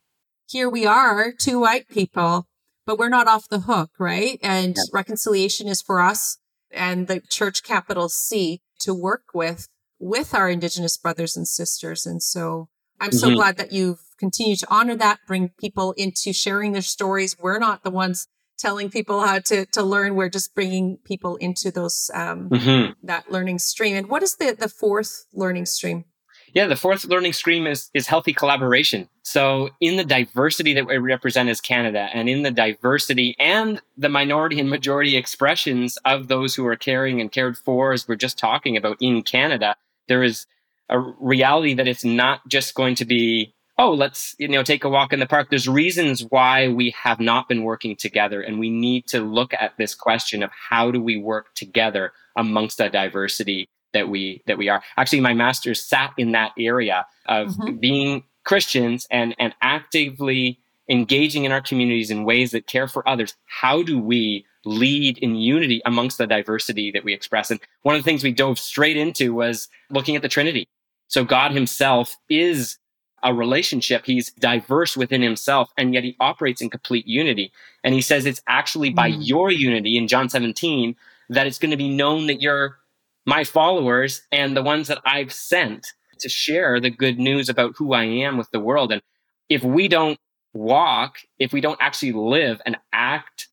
here 0.48 0.70
we 0.70 0.86
are, 0.86 1.32
two 1.32 1.58
white 1.60 1.88
people, 1.88 2.46
but 2.86 2.98
we're 2.98 3.08
not 3.08 3.28
off 3.28 3.48
the 3.48 3.60
hook, 3.60 3.90
right? 3.98 4.38
And 4.42 4.76
Yeah. 4.76 4.82
reconciliation 4.92 5.68
is 5.68 5.82
for 5.82 6.00
us 6.00 6.38
and 6.70 7.06
the 7.06 7.20
church 7.20 7.62
capital 7.62 8.08
C 8.08 8.60
to 8.80 8.94
work 8.94 9.24
with 9.34 9.68
with 10.00 10.34
our 10.34 10.50
indigenous 10.50 10.96
brothers 10.98 11.36
and 11.36 11.46
sisters. 11.48 12.04
And 12.04 12.22
so 12.22 12.68
I'm 13.00 13.12
so 13.12 13.30
Mhm. 13.30 13.36
glad 13.36 13.56
that 13.56 13.72
you've 13.72 14.00
continued 14.18 14.58
to 14.60 14.66
honor 14.70 14.96
that, 14.96 15.20
bring 15.26 15.50
people 15.58 15.92
into 15.92 16.32
sharing 16.32 16.72
their 16.72 16.82
stories. 16.82 17.36
We're 17.38 17.58
not 17.58 17.84
the 17.84 17.90
ones 17.90 18.26
telling 18.58 18.90
people 18.90 19.20
how 19.20 19.38
to, 19.40 19.66
to 19.66 19.82
learn. 19.82 20.14
We're 20.14 20.28
just 20.28 20.54
bringing 20.54 20.98
people 21.04 21.36
into 21.36 21.70
those, 21.70 22.10
um, 22.14 22.48
hmm 22.50 22.90
that 23.02 23.30
learning 23.30 23.58
stream. 23.58 23.96
And 23.96 24.08
what 24.08 24.22
is 24.22 24.36
the, 24.36 24.56
the 24.58 24.68
fourth 24.68 25.26
learning 25.32 25.66
stream? 25.66 26.04
Yeah, 26.54 26.68
the 26.68 26.76
fourth 26.76 27.04
learning 27.04 27.32
stream 27.32 27.66
is 27.66 27.90
is 27.94 28.06
healthy 28.06 28.32
collaboration. 28.32 29.08
So, 29.24 29.70
in 29.80 29.96
the 29.96 30.04
diversity 30.04 30.72
that 30.74 30.86
we 30.86 30.98
represent 30.98 31.48
as 31.48 31.60
Canada, 31.60 32.08
and 32.14 32.28
in 32.28 32.42
the 32.42 32.52
diversity 32.52 33.34
and 33.40 33.82
the 33.96 34.08
minority 34.08 34.60
and 34.60 34.70
majority 34.70 35.16
expressions 35.16 35.98
of 36.04 36.28
those 36.28 36.54
who 36.54 36.64
are 36.66 36.76
caring 36.76 37.20
and 37.20 37.32
cared 37.32 37.58
for, 37.58 37.92
as 37.92 38.06
we're 38.06 38.14
just 38.14 38.38
talking 38.38 38.76
about 38.76 38.98
in 39.00 39.22
Canada, 39.22 39.74
there 40.06 40.22
is 40.22 40.46
a 40.88 41.00
reality 41.00 41.74
that 41.74 41.88
it's 41.88 42.04
not 42.04 42.46
just 42.46 42.74
going 42.74 42.94
to 42.96 43.04
be, 43.04 43.52
oh, 43.76 43.92
let's 43.92 44.36
you 44.38 44.46
know 44.46 44.62
take 44.62 44.84
a 44.84 44.88
walk 44.88 45.12
in 45.12 45.18
the 45.18 45.26
park. 45.26 45.48
There's 45.50 45.68
reasons 45.68 46.24
why 46.28 46.68
we 46.68 46.94
have 47.02 47.18
not 47.18 47.48
been 47.48 47.64
working 47.64 47.96
together, 47.96 48.40
and 48.40 48.60
we 48.60 48.70
need 48.70 49.08
to 49.08 49.20
look 49.20 49.52
at 49.54 49.76
this 49.76 49.96
question 49.96 50.44
of 50.44 50.52
how 50.52 50.92
do 50.92 51.02
we 51.02 51.16
work 51.16 51.52
together 51.56 52.12
amongst 52.36 52.78
that 52.78 52.92
diversity 52.92 53.68
that 53.94 54.08
we 54.10 54.42
that 54.46 54.58
we 54.58 54.68
are. 54.68 54.82
Actually, 54.98 55.20
my 55.20 55.32
master's 55.32 55.82
sat 55.82 56.12
in 56.18 56.32
that 56.32 56.52
area 56.58 57.06
of 57.26 57.48
mm-hmm. 57.48 57.76
being 57.76 58.24
Christians 58.44 59.06
and, 59.10 59.34
and 59.38 59.54
actively 59.62 60.60
engaging 60.88 61.44
in 61.44 61.52
our 61.52 61.62
communities 61.62 62.10
in 62.10 62.24
ways 62.24 62.50
that 62.50 62.66
care 62.66 62.86
for 62.86 63.08
others, 63.08 63.34
how 63.46 63.82
do 63.82 63.98
we 63.98 64.44
lead 64.66 65.18
in 65.18 65.34
unity 65.34 65.80
amongst 65.86 66.18
the 66.18 66.26
diversity 66.26 66.90
that 66.90 67.04
we 67.04 67.14
express? 67.14 67.50
And 67.50 67.60
one 67.82 67.96
of 67.96 68.02
the 68.02 68.04
things 68.04 68.22
we 68.22 68.32
dove 68.32 68.58
straight 68.58 68.96
into 68.96 69.34
was 69.34 69.68
looking 69.90 70.14
at 70.14 70.22
the 70.22 70.28
Trinity. 70.28 70.68
So 71.08 71.24
God 71.24 71.52
himself 71.52 72.16
is 72.28 72.78
a 73.22 73.32
relationship. 73.32 74.04
He's 74.04 74.30
diverse 74.32 74.96
within 74.96 75.22
himself, 75.22 75.70
and 75.78 75.94
yet 75.94 76.04
he 76.04 76.16
operates 76.20 76.60
in 76.60 76.68
complete 76.68 77.06
unity. 77.06 77.50
And 77.82 77.94
he 77.94 78.02
says 78.02 78.26
it's 78.26 78.42
actually 78.46 78.90
by 78.90 79.10
mm. 79.10 79.18
your 79.20 79.50
unity 79.50 79.96
in 79.96 80.08
John 80.08 80.28
17 80.28 80.94
that 81.30 81.46
it's 81.46 81.58
going 81.58 81.70
to 81.70 81.76
be 81.78 81.88
known 81.88 82.26
that 82.26 82.42
you're 82.42 82.78
my 83.24 83.44
followers 83.44 84.22
and 84.30 84.56
the 84.56 84.62
ones 84.62 84.88
that 84.88 85.00
I've 85.04 85.32
sent 85.32 85.86
to 86.20 86.28
share 86.28 86.80
the 86.80 86.90
good 86.90 87.18
news 87.18 87.48
about 87.48 87.74
who 87.76 87.92
I 87.92 88.04
am 88.04 88.36
with 88.36 88.50
the 88.50 88.60
world. 88.60 88.92
And 88.92 89.02
if 89.48 89.62
we 89.62 89.88
don't 89.88 90.18
walk, 90.52 91.18
if 91.38 91.52
we 91.52 91.60
don't 91.60 91.80
actually 91.80 92.12
live 92.12 92.60
and 92.64 92.76
act 92.92 93.48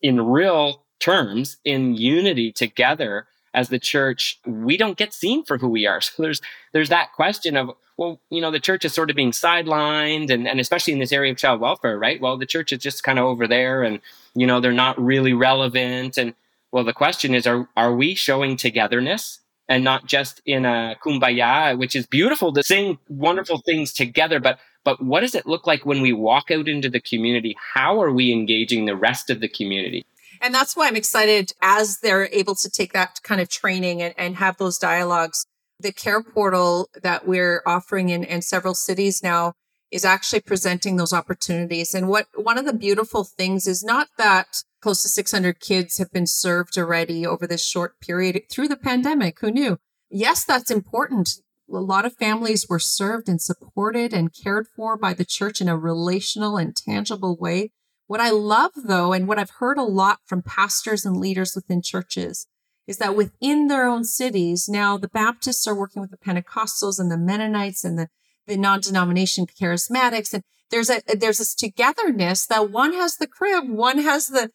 in 0.00 0.20
real 0.20 0.84
terms 1.00 1.58
in 1.64 1.94
unity 1.94 2.52
together 2.52 3.26
as 3.54 3.68
the 3.68 3.78
church, 3.78 4.38
we 4.46 4.76
don't 4.76 4.96
get 4.96 5.12
seen 5.12 5.44
for 5.44 5.58
who 5.58 5.68
we 5.68 5.86
are. 5.86 6.00
So 6.18 6.22
there's 6.22 6.40
there's 6.72 6.90
that 6.90 7.12
question 7.14 7.56
of, 7.56 7.70
well, 7.96 8.20
you 8.30 8.40
know, 8.40 8.50
the 8.50 8.60
church 8.60 8.84
is 8.84 8.92
sort 8.92 9.10
of 9.10 9.16
being 9.16 9.32
sidelined 9.32 10.30
and, 10.30 10.46
and 10.46 10.60
especially 10.60 10.92
in 10.92 10.98
this 10.98 11.12
area 11.12 11.32
of 11.32 11.38
child 11.38 11.60
welfare, 11.60 11.98
right? 11.98 12.20
Well, 12.20 12.36
the 12.36 12.46
church 12.46 12.72
is 12.72 12.78
just 12.78 13.02
kind 13.02 13.18
of 13.18 13.24
over 13.24 13.48
there 13.48 13.82
and, 13.82 14.00
you 14.34 14.46
know, 14.46 14.60
they're 14.60 14.72
not 14.72 15.00
really 15.02 15.32
relevant. 15.32 16.16
And 16.16 16.34
well, 16.72 16.84
the 16.84 16.92
question 16.92 17.34
is, 17.34 17.46
are 17.46 17.68
are 17.76 17.94
we 17.94 18.14
showing 18.14 18.56
togetherness 18.56 19.40
and 19.68 19.84
not 19.84 20.06
just 20.06 20.40
in 20.46 20.64
a 20.64 20.96
kumbaya, 21.04 21.78
which 21.78 21.94
is 21.94 22.06
beautiful 22.06 22.52
to 22.54 22.62
sing 22.62 22.98
wonderful 23.08 23.58
things 23.58 23.92
together. 23.92 24.40
But 24.40 24.58
but 24.84 25.02
what 25.02 25.20
does 25.20 25.34
it 25.34 25.46
look 25.46 25.66
like 25.66 25.84
when 25.84 26.00
we 26.00 26.12
walk 26.12 26.50
out 26.50 26.68
into 26.68 26.88
the 26.88 27.00
community? 27.00 27.54
How 27.74 28.00
are 28.00 28.12
we 28.12 28.32
engaging 28.32 28.86
the 28.86 28.96
rest 28.96 29.28
of 29.28 29.40
the 29.40 29.48
community? 29.48 30.06
And 30.40 30.54
that's 30.54 30.76
why 30.76 30.86
I'm 30.86 30.96
excited 30.96 31.52
as 31.60 31.98
they're 31.98 32.28
able 32.32 32.54
to 32.54 32.70
take 32.70 32.92
that 32.92 33.20
kind 33.22 33.40
of 33.40 33.48
training 33.48 34.00
and, 34.00 34.14
and 34.16 34.36
have 34.36 34.56
those 34.56 34.78
dialogues. 34.78 35.44
The 35.80 35.92
care 35.92 36.22
portal 36.22 36.88
that 37.02 37.26
we're 37.26 37.62
offering 37.66 38.08
in, 38.08 38.24
in 38.24 38.40
several 38.40 38.74
cities 38.74 39.22
now 39.22 39.52
is 39.90 40.04
actually 40.04 40.40
presenting 40.40 40.96
those 40.96 41.12
opportunities. 41.12 41.94
And 41.94 42.08
what 42.08 42.26
one 42.34 42.56
of 42.56 42.64
the 42.64 42.72
beautiful 42.72 43.24
things 43.24 43.66
is 43.66 43.84
not 43.84 44.08
that 44.16 44.62
Close 44.80 45.02
to 45.02 45.08
600 45.08 45.58
kids 45.58 45.98
have 45.98 46.12
been 46.12 46.26
served 46.26 46.78
already 46.78 47.26
over 47.26 47.46
this 47.46 47.66
short 47.66 48.00
period 48.00 48.42
through 48.50 48.68
the 48.68 48.76
pandemic. 48.76 49.40
Who 49.40 49.50
knew? 49.50 49.78
Yes, 50.08 50.44
that's 50.44 50.70
important. 50.70 51.30
A 51.70 51.78
lot 51.78 52.06
of 52.06 52.16
families 52.16 52.66
were 52.68 52.78
served 52.78 53.28
and 53.28 53.42
supported 53.42 54.12
and 54.14 54.32
cared 54.32 54.68
for 54.68 54.96
by 54.96 55.14
the 55.14 55.24
church 55.24 55.60
in 55.60 55.68
a 55.68 55.76
relational 55.76 56.56
and 56.56 56.76
tangible 56.76 57.36
way. 57.36 57.72
What 58.06 58.20
I 58.20 58.30
love, 58.30 58.70
though, 58.74 59.12
and 59.12 59.28
what 59.28 59.38
I've 59.38 59.58
heard 59.58 59.76
a 59.76 59.82
lot 59.82 60.20
from 60.24 60.42
pastors 60.42 61.04
and 61.04 61.16
leaders 61.16 61.54
within 61.54 61.82
churches 61.82 62.46
is 62.86 62.96
that 62.98 63.14
within 63.14 63.66
their 63.66 63.86
own 63.86 64.02
cities, 64.04 64.66
now 64.68 64.96
the 64.96 65.08
Baptists 65.08 65.66
are 65.66 65.74
working 65.74 66.00
with 66.00 66.10
the 66.10 66.16
Pentecostals 66.16 66.98
and 66.98 67.10
the 67.10 67.18
Mennonites 67.18 67.84
and 67.84 67.98
the, 67.98 68.08
the 68.46 68.56
non-denomination 68.56 69.46
charismatics. 69.46 70.32
And 70.32 70.42
there's 70.70 70.88
a, 70.88 71.02
there's 71.06 71.36
this 71.36 71.54
togetherness 71.54 72.46
that 72.46 72.70
one 72.70 72.94
has 72.94 73.16
the 73.16 73.26
crib, 73.26 73.68
one 73.68 73.98
has 73.98 74.28
the, 74.28 74.50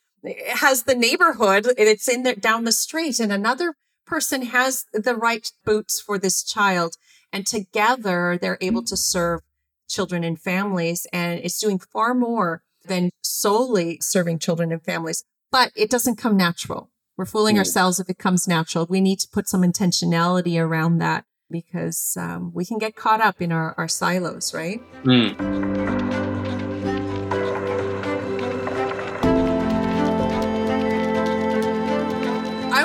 has 0.53 0.83
the 0.83 0.95
neighborhood 0.95 1.67
it's 1.77 2.07
in 2.07 2.23
there 2.23 2.36
down 2.36 2.63
the 2.63 2.71
street 2.71 3.19
and 3.19 3.31
another 3.31 3.75
person 4.05 4.43
has 4.43 4.86
the 4.93 5.15
right 5.15 5.51
boots 5.65 5.99
for 5.99 6.17
this 6.17 6.43
child. 6.43 6.95
And 7.31 7.47
together 7.47 8.38
they're 8.39 8.57
able 8.62 8.83
to 8.83 8.97
serve 8.97 9.41
children 9.89 10.23
and 10.23 10.39
families 10.39 11.07
and 11.12 11.39
it's 11.43 11.59
doing 11.59 11.79
far 11.79 12.13
more 12.13 12.63
than 12.86 13.09
solely 13.21 13.99
serving 14.01 14.39
children 14.39 14.71
and 14.71 14.83
families. 14.83 15.23
But 15.51 15.71
it 15.75 15.89
doesn't 15.89 16.17
come 16.17 16.36
natural. 16.36 16.89
We're 17.15 17.25
fooling 17.25 17.55
mm. 17.55 17.59
ourselves 17.59 17.99
if 17.99 18.09
it 18.09 18.17
comes 18.17 18.47
natural. 18.47 18.88
We 18.89 19.01
need 19.01 19.19
to 19.19 19.27
put 19.31 19.47
some 19.47 19.62
intentionality 19.62 20.59
around 20.59 20.97
that 20.97 21.25
because 21.49 22.17
um, 22.19 22.51
we 22.53 22.65
can 22.65 22.79
get 22.79 22.95
caught 22.95 23.21
up 23.21 23.41
in 23.41 23.51
our, 23.51 23.75
our 23.77 23.88
silos 23.88 24.53
right? 24.53 24.81
Mm. 25.03 26.32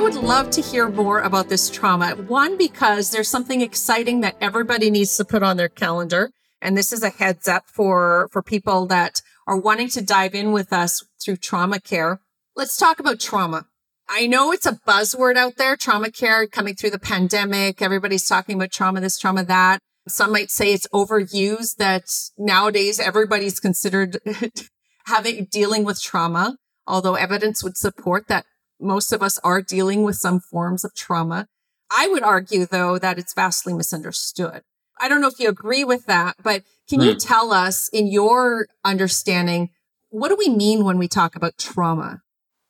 Would 0.09 0.23
love 0.25 0.49
to 0.49 0.63
hear 0.63 0.89
more 0.89 1.21
about 1.21 1.51
this 1.51 1.69
trauma. 1.69 2.13
One, 2.13 2.57
because 2.57 3.11
there's 3.11 3.29
something 3.29 3.61
exciting 3.61 4.23
that 4.23 4.39
everybody 4.41 4.91
needs 4.91 5.19
to 5.19 5.25
put 5.25 5.43
on 5.43 5.59
their 5.59 5.69
calendar. 5.69 6.31
And 6.63 6.79
this 6.79 6.95
is 6.95 7.03
a 7.03 7.11
heads 7.11 7.47
up 7.47 7.65
for, 7.67 8.31
for 8.33 8.43
people 8.43 8.87
that 8.87 9.21
are 9.47 9.59
wanting 9.59 9.91
to 9.91 10.01
dive 10.03 10.35
in 10.35 10.53
with 10.53 10.73
us 10.73 11.05
through 11.23 11.37
trauma 11.37 11.79
care. 11.79 12.23
Let's 12.57 12.79
talk 12.79 12.99
about 13.01 13.21
trauma. 13.21 13.67
I 14.09 14.27
know 14.27 14.51
it's 14.51 14.65
a 14.65 14.81
buzzword 14.89 15.37
out 15.37 15.57
there, 15.57 15.77
trauma 15.77 16.11
care 16.11 16.47
coming 16.47 16.75
through 16.75 16.91
the 16.91 16.99
pandemic. 16.99 17.83
Everybody's 17.83 18.27
talking 18.27 18.57
about 18.57 18.73
trauma, 18.73 19.03
this 19.03 19.19
trauma, 19.19 19.45
that. 19.45 19.81
Some 20.09 20.33
might 20.33 20.51
say 20.51 20.73
it's 20.73 20.89
overused 20.89 21.77
that 21.77 22.05
nowadays 22.39 22.99
everybody's 22.99 23.61
considered 23.61 24.17
having 25.05 25.49
dealing 25.51 25.85
with 25.85 26.01
trauma, 26.01 26.57
although 26.87 27.15
evidence 27.15 27.63
would 27.63 27.77
support 27.77 28.27
that 28.29 28.47
most 28.81 29.13
of 29.13 29.23
us 29.23 29.39
are 29.41 29.63
dealing 29.63 30.03
with 30.03 30.17
some 30.17 30.41
forms 30.41 30.85
of 30.85 30.95
trauma. 30.95 31.49
I 31.91 32.09
would 32.09 32.23
argue, 32.23 32.67
though, 32.67 32.99
that 32.99 33.19
it's 33.19 33.35
vastly 33.35 33.73
misunderstood. 33.73 34.63
I 35.01 35.09
don't 35.09 35.21
know 35.21 35.29
if 35.29 35.39
you 35.39 35.49
agree 35.49 35.85
with 35.85 36.07
that, 36.07 36.37
but 36.43 36.63
can 36.89 37.01
you 37.01 37.13
hmm. 37.13 37.19
tell 37.19 37.53
us, 37.53 37.89
in 37.89 38.07
your 38.09 38.67
understanding, 38.85 39.71
what 40.11 40.29
do 40.29 40.37
we 40.37 40.49
mean 40.49 40.85
when 40.85 40.99
we 40.99 41.09
talk 41.09 41.37
about 41.37 41.59
trauma? 41.59 42.23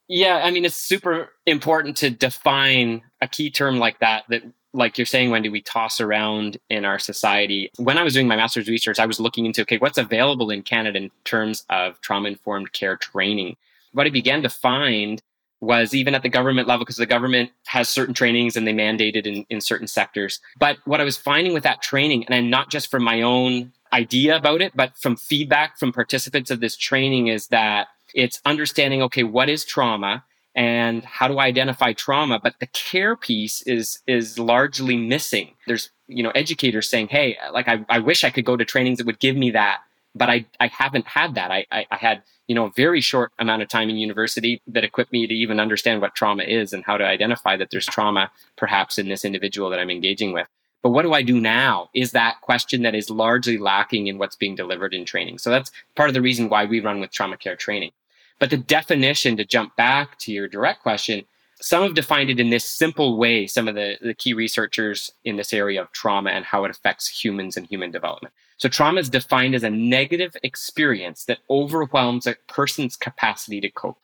Yeah, 0.07 0.41
I 0.43 0.51
mean, 0.51 0.65
it's 0.65 0.75
super 0.75 1.29
important 1.45 1.97
to 1.97 2.09
define 2.09 3.03
a 3.21 3.27
key 3.27 3.49
term 3.49 3.77
like 3.79 3.99
that, 3.99 4.23
that, 4.29 4.43
like 4.73 4.97
you're 4.97 5.05
saying, 5.05 5.29
Wendi, 5.29 5.51
we 5.51 5.61
toss 5.61 5.99
around 5.99 6.57
in 6.69 6.85
our 6.85 6.99
society. 6.99 7.71
When 7.77 7.97
I 7.97 8.03
was 8.03 8.13
doing 8.13 8.27
my 8.27 8.35
master's 8.35 8.67
research, 8.67 8.99
I 8.99 9.05
was 9.05 9.19
looking 9.19 9.45
into, 9.45 9.61
okay, 9.61 9.77
what's 9.77 9.97
available 9.97 10.49
in 10.51 10.61
Canada 10.61 10.97
in 10.97 11.11
terms 11.23 11.63
of 11.69 11.99
trauma 12.01 12.29
informed 12.29 12.73
care 12.73 12.97
training? 12.97 13.55
What 13.93 14.05
I 14.05 14.11
began 14.11 14.43
to 14.43 14.49
find 14.49 15.21
was 15.61 15.93
even 15.93 16.15
at 16.15 16.23
the 16.23 16.29
government 16.29 16.67
level 16.67 16.85
because 16.85 16.97
the 16.97 17.05
government 17.05 17.51
has 17.65 17.89
certain 17.89 18.13
trainings 18.13 18.55
and 18.55 18.65
they 18.65 18.73
mandate 18.73 19.15
it 19.15 19.27
in, 19.27 19.45
in 19.49 19.61
certain 19.61 19.87
sectors. 19.87 20.39
But 20.57 20.77
what 20.85 21.01
I 21.01 21.03
was 21.03 21.17
finding 21.17 21.53
with 21.53 21.63
that 21.63 21.81
training, 21.81 22.25
and 22.27 22.49
not 22.49 22.69
just 22.69 22.89
from 22.89 23.03
my 23.03 23.21
own 23.21 23.73
idea 23.91 24.37
about 24.37 24.61
it, 24.61 24.73
but 24.75 24.97
from 24.97 25.15
feedback 25.15 25.77
from 25.77 25.91
participants 25.91 26.49
of 26.49 26.59
this 26.59 26.77
training, 26.77 27.27
is 27.27 27.47
that 27.47 27.87
it's 28.13 28.41
understanding 28.45 29.01
okay, 29.03 29.23
what 29.23 29.49
is 29.49 29.65
trauma? 29.65 30.23
and 30.55 31.03
how 31.05 31.27
do 31.27 31.37
I 31.37 31.45
identify 31.45 31.93
trauma? 31.93 32.39
But 32.41 32.55
the 32.59 32.67
care 32.67 33.15
piece 33.15 33.61
is 33.61 33.99
is 34.07 34.39
largely 34.39 34.97
missing. 34.97 35.51
There's 35.67 35.89
you 36.07 36.23
know 36.23 36.31
educators 36.31 36.89
saying, 36.89 37.07
hey, 37.09 37.37
like 37.53 37.67
I, 37.67 37.85
I 37.87 37.99
wish 37.99 38.23
I 38.23 38.29
could 38.29 38.45
go 38.45 38.57
to 38.57 38.65
trainings 38.65 38.97
that 38.97 39.07
would 39.07 39.19
give 39.19 39.35
me 39.35 39.51
that, 39.51 39.79
but 40.15 40.29
I 40.29 40.45
I 40.59 40.67
haven't 40.67 41.07
had 41.07 41.35
that. 41.35 41.51
I 41.51 41.65
I, 41.71 41.85
I 41.91 41.95
had 41.97 42.23
you 42.49 42.55
know, 42.55 42.65
a 42.65 42.71
very 42.71 42.99
short 42.99 43.31
amount 43.37 43.61
of 43.61 43.69
time 43.69 43.91
in 43.91 43.95
university 43.97 44.59
that 44.65 44.83
equipped 44.83 45.13
me 45.13 45.27
to 45.27 45.33
even 45.35 45.59
understand 45.59 46.01
what 46.01 46.15
trauma 46.15 46.41
is 46.43 46.73
and 46.73 46.83
how 46.83 46.97
to 46.97 47.05
identify 47.05 47.55
that 47.55 47.69
there's 47.69 47.85
trauma 47.85 48.31
perhaps 48.57 48.97
in 48.97 49.07
this 49.07 49.23
individual 49.23 49.69
that 49.69 49.79
I'm 49.79 49.91
engaging 49.91 50.33
with. 50.33 50.47
But 50.81 50.89
what 50.89 51.03
do 51.03 51.13
I 51.13 51.21
do 51.21 51.39
now 51.39 51.91
is 51.93 52.11
that 52.11 52.41
question 52.41 52.81
that 52.81 52.95
is 52.95 53.11
largely 53.11 53.59
lacking 53.59 54.07
in 54.07 54.17
what's 54.17 54.35
being 54.35 54.55
delivered 54.55 54.95
in 54.95 55.05
training. 55.05 55.37
So 55.37 55.51
that's 55.51 55.71
part 55.95 56.09
of 56.09 56.15
the 56.15 56.23
reason 56.23 56.49
why 56.49 56.65
we 56.65 56.79
run 56.79 56.99
with 56.99 57.11
trauma 57.11 57.37
care 57.37 57.55
training. 57.55 57.91
But 58.39 58.49
the 58.49 58.57
definition, 58.57 59.37
to 59.37 59.45
jump 59.45 59.75
back 59.75 60.17
to 60.19 60.31
your 60.31 60.47
direct 60.47 60.81
question, 60.81 61.25
some 61.61 61.83
have 61.83 61.93
defined 61.93 62.29
it 62.29 62.39
in 62.39 62.49
this 62.49 62.65
simple 62.65 63.17
way, 63.17 63.45
some 63.47 63.67
of 63.67 63.75
the, 63.75 63.97
the 64.01 64.13
key 64.13 64.33
researchers 64.33 65.11
in 65.23 65.35
this 65.35 65.53
area 65.53 65.81
of 65.81 65.91
trauma 65.91 66.29
and 66.29 66.45
how 66.45 66.63
it 66.65 66.71
affects 66.71 67.07
humans 67.07 67.57
and 67.57 67.67
human 67.67 67.91
development. 67.91 68.33
So 68.57 68.69
trauma 68.69 68.99
is 68.99 69.09
defined 69.09 69.55
as 69.55 69.63
a 69.63 69.69
negative 69.69 70.35
experience 70.43 71.25
that 71.25 71.39
overwhelms 71.49 72.27
a 72.27 72.35
person's 72.47 72.95
capacity 72.95 73.61
to 73.61 73.69
cope. 73.69 73.97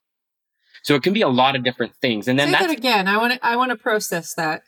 So 0.83 0.95
it 0.95 1.03
can 1.03 1.13
be 1.13 1.21
a 1.21 1.29
lot 1.29 1.55
of 1.55 1.63
different 1.63 1.95
things. 1.95 2.27
And 2.27 2.37
then 2.37 2.47
Say 2.47 2.51
that's 2.51 2.67
that 2.67 2.77
again. 2.77 3.07
I 3.07 3.17
want 3.17 3.33
to 3.33 3.45
I 3.45 3.55
want 3.55 3.71
to 3.71 3.75
process 3.75 4.33
that. 4.35 4.63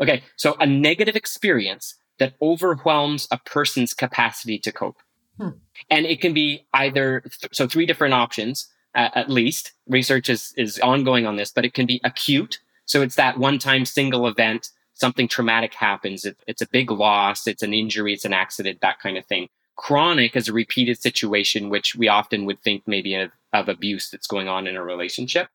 Okay. 0.00 0.22
So 0.36 0.56
a 0.58 0.66
negative 0.66 1.16
experience 1.16 1.94
that 2.18 2.34
overwhelms 2.42 3.28
a 3.30 3.38
person's 3.38 3.94
capacity 3.94 4.58
to 4.58 4.72
cope. 4.72 4.98
Hmm. 5.38 5.50
And 5.88 6.06
it 6.06 6.20
can 6.20 6.34
be 6.34 6.66
either, 6.74 7.20
th- 7.20 7.54
so 7.54 7.66
three 7.66 7.86
different 7.86 8.14
options 8.14 8.68
uh, 8.94 9.10
at 9.14 9.30
least. 9.30 9.72
Research 9.88 10.28
is, 10.28 10.52
is 10.56 10.78
ongoing 10.80 11.26
on 11.26 11.36
this, 11.36 11.52
but 11.52 11.64
it 11.64 11.74
can 11.74 11.86
be 11.86 12.00
acute. 12.04 12.58
So 12.86 13.02
it's 13.02 13.16
that 13.16 13.38
one 13.38 13.58
time 13.58 13.84
single 13.84 14.26
event, 14.26 14.70
something 14.94 15.28
traumatic 15.28 15.74
happens. 15.74 16.24
It, 16.24 16.36
it's 16.46 16.62
a 16.62 16.68
big 16.68 16.90
loss, 16.90 17.46
it's 17.46 17.62
an 17.62 17.74
injury, 17.74 18.12
it's 18.12 18.24
an 18.24 18.32
accident, 18.32 18.80
that 18.80 19.00
kind 19.00 19.16
of 19.16 19.26
thing. 19.26 19.48
Chronic 19.76 20.36
is 20.36 20.48
a 20.48 20.52
repeated 20.52 21.00
situation, 21.00 21.70
which 21.70 21.94
we 21.94 22.08
often 22.08 22.44
would 22.44 22.60
think 22.62 22.82
maybe 22.86 23.14
of, 23.14 23.30
of 23.52 23.68
abuse 23.68 24.10
that's 24.10 24.26
going 24.26 24.48
on 24.48 24.66
in 24.66 24.76
a 24.76 24.84
relationship. 24.84 25.48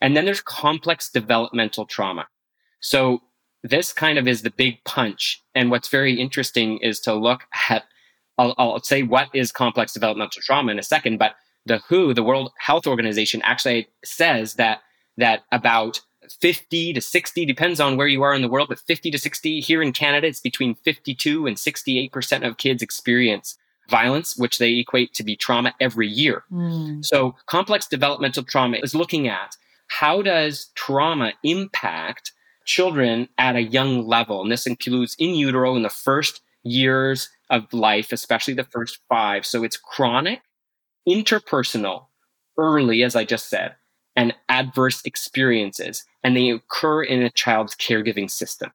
And 0.00 0.16
then 0.16 0.24
there's 0.24 0.42
complex 0.42 1.10
developmental 1.10 1.86
trauma. 1.86 2.26
So 2.80 3.22
this 3.62 3.92
kind 3.92 4.18
of 4.18 4.26
is 4.26 4.42
the 4.42 4.50
big 4.50 4.82
punch. 4.84 5.42
And 5.54 5.70
what's 5.70 5.88
very 5.88 6.18
interesting 6.18 6.78
is 6.78 7.00
to 7.00 7.14
look 7.14 7.42
at, 7.68 7.84
I'll, 8.38 8.54
I'll 8.58 8.82
say 8.82 9.02
what 9.02 9.28
is 9.34 9.52
complex 9.52 9.92
developmental 9.92 10.42
trauma 10.42 10.72
in 10.72 10.78
a 10.78 10.82
second, 10.82 11.18
but 11.18 11.34
the 11.66 11.78
WHO, 11.88 12.14
the 12.14 12.22
World 12.22 12.52
Health 12.58 12.86
Organization, 12.86 13.40
actually 13.42 13.88
says 14.04 14.54
that 14.54 14.80
that 15.16 15.42
about 15.52 16.00
50 16.40 16.92
to 16.92 17.00
60 17.00 17.44
depends 17.44 17.80
on 17.80 17.96
where 17.96 18.06
you 18.06 18.22
are 18.22 18.34
in 18.34 18.42
the 18.42 18.48
world, 18.48 18.68
but 18.68 18.78
50 18.78 19.10
to 19.10 19.18
60 19.18 19.60
here 19.60 19.82
in 19.82 19.92
Canada, 19.92 20.26
it's 20.26 20.40
between 20.40 20.74
52 20.74 21.46
and 21.46 21.58
68 21.58 22.12
percent 22.12 22.44
of 22.44 22.56
kids 22.56 22.82
experience 22.82 23.58
violence, 23.88 24.36
which 24.36 24.58
they 24.58 24.74
equate 24.74 25.12
to 25.14 25.24
be 25.24 25.36
trauma 25.36 25.74
every 25.80 26.06
year. 26.06 26.44
Mm. 26.52 27.04
So 27.04 27.34
complex 27.46 27.86
developmental 27.88 28.44
trauma 28.44 28.78
is 28.82 28.94
looking 28.94 29.26
at 29.26 29.56
how 29.88 30.22
does 30.22 30.70
trauma 30.76 31.32
impact 31.42 32.32
children 32.64 33.28
at 33.36 33.56
a 33.56 33.62
young 33.62 34.06
level, 34.06 34.42
and 34.42 34.52
this 34.52 34.66
includes 34.66 35.16
in 35.18 35.34
utero 35.34 35.74
in 35.74 35.82
the 35.82 35.88
first 35.88 36.40
years 36.62 37.28
of 37.50 37.72
life, 37.72 38.12
especially 38.12 38.54
the 38.54 38.64
first 38.64 39.00
five. 39.08 39.44
So 39.44 39.64
it's 39.64 39.76
chronic 39.76 40.40
interpersonal, 41.08 42.06
early, 42.58 43.02
as 43.02 43.16
I 43.16 43.24
just 43.24 43.48
said, 43.48 43.74
and 44.16 44.34
adverse 44.48 45.02
experiences, 45.04 46.04
and 46.22 46.36
they 46.36 46.50
occur 46.50 47.02
in 47.02 47.22
a 47.22 47.30
child's 47.30 47.74
caregiving 47.74 48.30
system. 48.30 48.72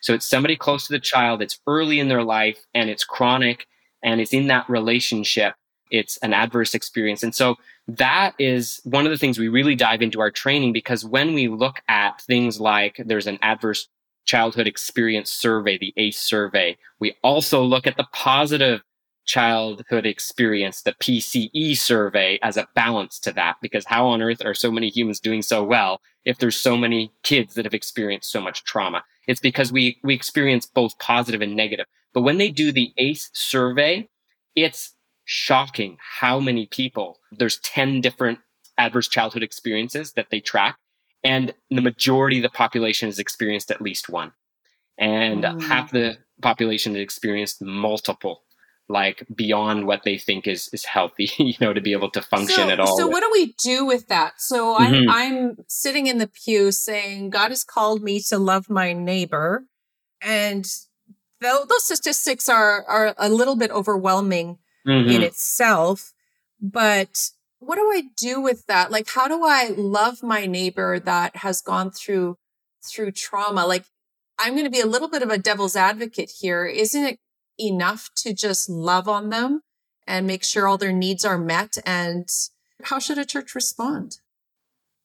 So 0.00 0.14
it's 0.14 0.28
somebody 0.28 0.56
close 0.56 0.86
to 0.86 0.92
the 0.92 1.00
child, 1.00 1.42
it's 1.42 1.60
early 1.66 2.00
in 2.00 2.08
their 2.08 2.22
life, 2.22 2.64
and 2.74 2.88
it's 2.88 3.04
chronic, 3.04 3.66
and 4.02 4.20
it's 4.20 4.32
in 4.32 4.46
that 4.48 4.68
relationship. 4.68 5.54
It's 5.90 6.18
an 6.18 6.34
adverse 6.34 6.74
experience. 6.74 7.22
And 7.22 7.34
so 7.34 7.56
that 7.88 8.34
is 8.38 8.80
one 8.84 9.06
of 9.06 9.10
the 9.10 9.18
things 9.18 9.38
we 9.38 9.48
really 9.48 9.74
dive 9.74 10.02
into 10.02 10.20
our 10.20 10.30
training 10.30 10.72
because 10.72 11.04
when 11.04 11.32
we 11.32 11.48
look 11.48 11.80
at 11.88 12.20
things 12.22 12.60
like 12.60 13.00
there's 13.04 13.26
an 13.26 13.38
adverse 13.40 13.88
childhood 14.26 14.66
experience 14.66 15.30
survey, 15.30 15.78
the 15.78 15.94
ACE 15.96 16.20
survey, 16.20 16.76
we 17.00 17.16
also 17.22 17.62
look 17.62 17.86
at 17.86 17.96
the 17.96 18.06
positive 18.12 18.82
childhood 19.28 20.06
experience, 20.06 20.82
the 20.82 20.94
PCE 20.94 21.76
survey, 21.76 22.38
as 22.42 22.56
a 22.56 22.66
balance 22.74 23.20
to 23.20 23.32
that. 23.32 23.56
Because 23.62 23.84
how 23.84 24.06
on 24.08 24.22
earth 24.22 24.44
are 24.44 24.54
so 24.54 24.72
many 24.72 24.88
humans 24.88 25.20
doing 25.20 25.42
so 25.42 25.62
well 25.62 26.00
if 26.24 26.38
there's 26.38 26.56
so 26.56 26.76
many 26.76 27.12
kids 27.22 27.54
that 27.54 27.64
have 27.66 27.74
experienced 27.74 28.32
so 28.32 28.40
much 28.40 28.64
trauma? 28.64 29.04
It's 29.28 29.40
because 29.40 29.70
we, 29.70 29.98
we 30.02 30.14
experience 30.14 30.66
both 30.66 30.98
positive 30.98 31.42
and 31.42 31.54
negative. 31.54 31.86
But 32.14 32.22
when 32.22 32.38
they 32.38 32.50
do 32.50 32.72
the 32.72 32.92
ACE 32.96 33.30
survey, 33.34 34.08
it's 34.56 34.94
shocking 35.26 35.98
how 36.00 36.40
many 36.40 36.66
people, 36.66 37.18
there's 37.30 37.58
10 37.58 38.00
different 38.00 38.38
adverse 38.78 39.08
childhood 39.08 39.42
experiences 39.42 40.14
that 40.14 40.28
they 40.30 40.40
track. 40.40 40.78
And 41.22 41.52
the 41.70 41.82
majority 41.82 42.38
of 42.38 42.44
the 42.44 42.56
population 42.56 43.08
has 43.08 43.18
experienced 43.18 43.70
at 43.70 43.82
least 43.82 44.08
one. 44.08 44.32
And 44.96 45.44
mm. 45.44 45.62
half 45.62 45.90
the 45.90 46.16
population 46.40 46.94
has 46.94 47.02
experienced 47.02 47.60
multiple 47.60 48.44
like 48.88 49.26
beyond 49.34 49.86
what 49.86 50.02
they 50.04 50.16
think 50.16 50.46
is 50.46 50.68
is 50.72 50.84
healthy 50.84 51.30
you 51.38 51.54
know 51.60 51.72
to 51.72 51.80
be 51.80 51.92
able 51.92 52.10
to 52.10 52.22
function 52.22 52.66
so, 52.66 52.70
at 52.70 52.80
all 52.80 52.96
so 52.96 53.06
what 53.06 53.20
do 53.20 53.30
we 53.32 53.54
do 53.58 53.84
with 53.84 54.08
that 54.08 54.40
so 54.40 54.76
mm-hmm. 54.76 55.08
I'm, 55.08 55.10
I'm 55.10 55.56
sitting 55.68 56.06
in 56.06 56.18
the 56.18 56.26
pew 56.26 56.72
saying 56.72 57.30
god 57.30 57.50
has 57.50 57.64
called 57.64 58.02
me 58.02 58.20
to 58.28 58.38
love 58.38 58.70
my 58.70 58.92
neighbor 58.92 59.64
and 60.22 60.64
th- 61.40 61.68
those 61.68 61.84
statistics 61.84 62.48
are 62.48 62.84
are 62.84 63.14
a 63.18 63.28
little 63.28 63.56
bit 63.56 63.70
overwhelming 63.70 64.58
mm-hmm. 64.86 65.10
in 65.10 65.22
itself 65.22 66.12
but 66.60 67.30
what 67.60 67.76
do 67.76 67.82
i 67.92 68.02
do 68.16 68.40
with 68.40 68.66
that 68.66 68.90
like 68.90 69.08
how 69.10 69.28
do 69.28 69.44
i 69.44 69.72
love 69.76 70.22
my 70.22 70.46
neighbor 70.46 70.98
that 70.98 71.36
has 71.36 71.60
gone 71.60 71.90
through 71.90 72.38
through 72.82 73.10
trauma 73.10 73.66
like 73.66 73.84
i'm 74.38 74.54
going 74.54 74.64
to 74.64 74.70
be 74.70 74.80
a 74.80 74.86
little 74.86 75.08
bit 75.08 75.22
of 75.22 75.30
a 75.30 75.38
devil's 75.38 75.76
advocate 75.76 76.30
here 76.40 76.64
isn't 76.64 77.04
it 77.04 77.18
enough 77.58 78.10
to 78.16 78.32
just 78.32 78.68
love 78.68 79.08
on 79.08 79.30
them 79.30 79.62
and 80.06 80.26
make 80.26 80.44
sure 80.44 80.66
all 80.66 80.78
their 80.78 80.92
needs 80.92 81.24
are 81.24 81.38
met? 81.38 81.78
And 81.84 82.28
how 82.84 82.98
should 82.98 83.18
a 83.18 83.24
church 83.24 83.54
respond? 83.54 84.18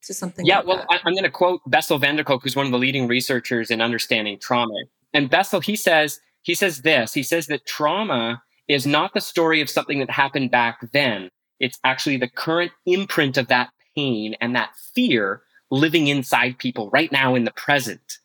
To 0.06 0.12
something 0.12 0.44
yeah, 0.44 0.58
like 0.58 0.66
well, 0.66 0.76
that? 0.76 1.00
I'm 1.06 1.14
going 1.14 1.24
to 1.24 1.30
quote 1.30 1.62
Bessel 1.66 1.96
van 1.96 2.16
der 2.16 2.24
Kolk, 2.24 2.42
who's 2.42 2.54
one 2.54 2.66
of 2.66 2.72
the 2.72 2.78
leading 2.78 3.08
researchers 3.08 3.70
in 3.70 3.80
understanding 3.80 4.38
trauma. 4.38 4.82
And 5.14 5.30
Bessel, 5.30 5.60
he 5.60 5.76
says, 5.76 6.20
he 6.42 6.54
says 6.54 6.82
this. 6.82 7.14
He 7.14 7.22
says 7.22 7.46
that 7.46 7.64
trauma 7.64 8.42
is 8.68 8.86
not 8.86 9.14
the 9.14 9.20
story 9.22 9.62
of 9.62 9.70
something 9.70 10.00
that 10.00 10.10
happened 10.10 10.50
back 10.50 10.78
then. 10.92 11.30
It's 11.58 11.78
actually 11.84 12.18
the 12.18 12.28
current 12.28 12.72
imprint 12.84 13.38
of 13.38 13.48
that 13.48 13.70
pain 13.96 14.36
and 14.42 14.54
that 14.54 14.70
fear 14.94 15.42
living 15.70 16.08
inside 16.08 16.58
people 16.58 16.90
right 16.90 17.10
now 17.10 17.34
in 17.34 17.44
the 17.44 17.52
present. 17.52 18.18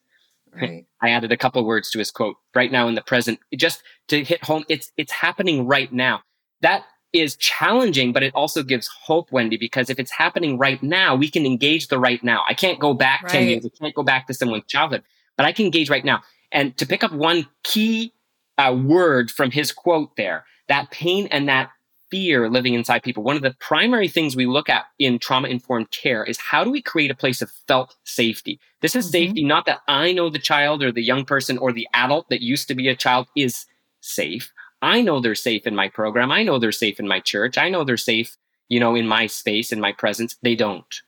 Right. 0.53 0.85
I 1.01 1.11
added 1.11 1.31
a 1.31 1.37
couple 1.37 1.63
words 1.63 1.91
to 1.91 1.99
his 1.99 2.11
quote 2.11 2.35
right 2.55 2.71
now 2.71 2.87
in 2.87 2.95
the 2.95 3.01
present, 3.01 3.39
just 3.55 3.83
to 4.09 4.23
hit 4.23 4.43
home. 4.43 4.63
It's, 4.69 4.91
it's 4.97 5.11
happening 5.11 5.65
right 5.65 5.91
now. 5.91 6.21
That 6.61 6.83
is 7.13 7.35
challenging, 7.37 8.13
but 8.13 8.21
it 8.21 8.33
also 8.35 8.61
gives 8.61 8.87
hope, 8.87 9.31
Wendi, 9.31 9.59
because 9.59 9.89
if 9.89 9.99
it's 9.99 10.11
happening 10.11 10.57
right 10.57 10.81
now, 10.83 11.15
we 11.15 11.29
can 11.29 11.45
engage 11.45 11.87
the 11.87 11.97
right 11.97 12.23
now. 12.23 12.43
I 12.47 12.53
can't 12.53 12.79
go 12.79 12.93
back 12.93 13.23
right. 13.23 13.31
10 13.31 13.47
years. 13.47 13.65
I 13.65 13.69
can't 13.69 13.95
go 13.95 14.03
back 14.03 14.27
to 14.27 14.33
someone's 14.33 14.65
childhood, 14.67 15.03
but 15.37 15.45
I 15.45 15.51
can 15.51 15.65
engage 15.65 15.89
right 15.89 16.05
now. 16.05 16.21
And 16.51 16.77
to 16.77 16.85
pick 16.85 17.03
up 17.03 17.11
one 17.11 17.47
key 17.63 18.13
uh, 18.57 18.73
word 18.73 19.31
from 19.31 19.51
his 19.51 19.71
quote 19.71 20.15
there, 20.17 20.45
that 20.67 20.91
pain 20.91 21.27
and 21.31 21.47
that 21.47 21.71
fear 22.11 22.49
living 22.49 22.73
inside 22.73 23.03
people. 23.03 23.23
One 23.23 23.35
of 23.35 23.41
the 23.41 23.55
primary 23.59 24.07
things 24.07 24.35
we 24.35 24.45
look 24.45 24.69
at 24.69 24.85
in 24.97 25.19
trauma 25.19 25.47
informed 25.47 25.91
care 25.91 26.23
is 26.23 26.37
how 26.39 26.63
do 26.63 26.71
we 26.71 26.81
create 26.81 27.11
a 27.11 27.15
place 27.15 27.41
of 27.41 27.51
felt 27.67 27.95
safety? 28.03 28.59
This 28.81 28.95
is 28.95 29.05
mm-hmm. 29.05 29.11
safety, 29.11 29.43
not 29.43 29.65
that 29.67 29.79
I 29.87 30.11
know 30.11 30.29
the 30.29 30.39
child 30.39 30.83
or 30.83 30.91
the 30.91 31.03
young 31.03 31.25
person 31.25 31.57
or 31.57 31.71
the 31.71 31.87
adult 31.93 32.29
that 32.29 32.41
used 32.41 32.67
to 32.69 32.75
be 32.75 32.87
a 32.87 32.95
child 32.95 33.27
is 33.35 33.65
safe. 34.01 34.51
I 34.81 35.01
know 35.01 35.19
they're 35.19 35.35
safe 35.35 35.67
in 35.67 35.75
my 35.75 35.89
program. 35.89 36.31
I 36.31 36.43
know 36.43 36.57
they're 36.57 36.71
safe 36.71 36.99
in 36.99 37.07
my 37.07 37.19
church. 37.19 37.57
I 37.57 37.69
know 37.69 37.83
they're 37.83 37.97
safe, 37.97 38.37
you 38.69 38.79
know, 38.79 38.95
in 38.95 39.07
my 39.07 39.27
space, 39.27 39.71
in 39.71 39.81
my 39.81 39.91
presence. 39.91 40.37
They 40.41 40.55
don't. 40.55 41.01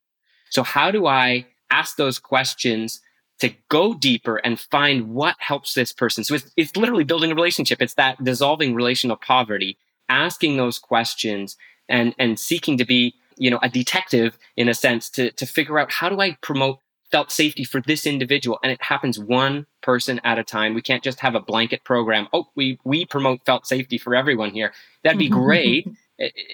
So 0.49 0.63
how 0.63 0.91
do 0.91 1.07
I 1.07 1.45
ask 1.69 1.95
those 1.95 2.19
questions 2.19 3.01
to 3.39 3.53
go 3.69 3.93
deeper 3.93 4.37
and 4.37 4.59
find 4.59 5.13
what 5.13 5.35
helps 5.39 5.73
this 5.73 5.93
person? 5.93 6.23
So 6.23 6.35
it's, 6.35 6.51
it's 6.57 6.75
literally 6.75 7.05
building 7.05 7.31
a 7.31 7.35
relationship. 7.35 7.81
It's 7.81 7.93
that 7.95 8.21
dissolving 8.23 8.75
relational 8.75 9.15
poverty 9.15 9.77
asking 10.09 10.57
those 10.57 10.77
questions 10.77 11.55
and 11.87 12.13
and 12.19 12.39
seeking 12.39 12.77
to 12.77 12.85
be 12.85 13.15
you 13.37 13.49
know 13.49 13.59
a 13.63 13.69
detective 13.69 14.37
in 14.57 14.67
a 14.69 14.73
sense 14.73 15.09
to 15.09 15.31
to 15.31 15.45
figure 15.45 15.79
out 15.79 15.91
how 15.91 16.09
do 16.09 16.19
I 16.19 16.37
promote 16.41 16.79
felt 17.11 17.31
safety 17.31 17.63
for 17.63 17.81
this 17.81 18.05
individual 18.05 18.59
and 18.63 18.71
it 18.71 18.81
happens 18.81 19.19
one 19.19 19.65
person 19.81 20.19
at 20.23 20.39
a 20.39 20.43
time 20.43 20.73
we 20.73 20.81
can't 20.81 21.03
just 21.03 21.19
have 21.19 21.35
a 21.35 21.39
blanket 21.39 21.83
program 21.83 22.27
oh 22.33 22.47
we 22.55 22.79
we 22.83 23.05
promote 23.05 23.43
felt 23.45 23.65
safety 23.67 23.97
for 23.97 24.15
everyone 24.15 24.51
here 24.51 24.73
that'd 25.03 25.19
be 25.19 25.29
great 25.43 25.87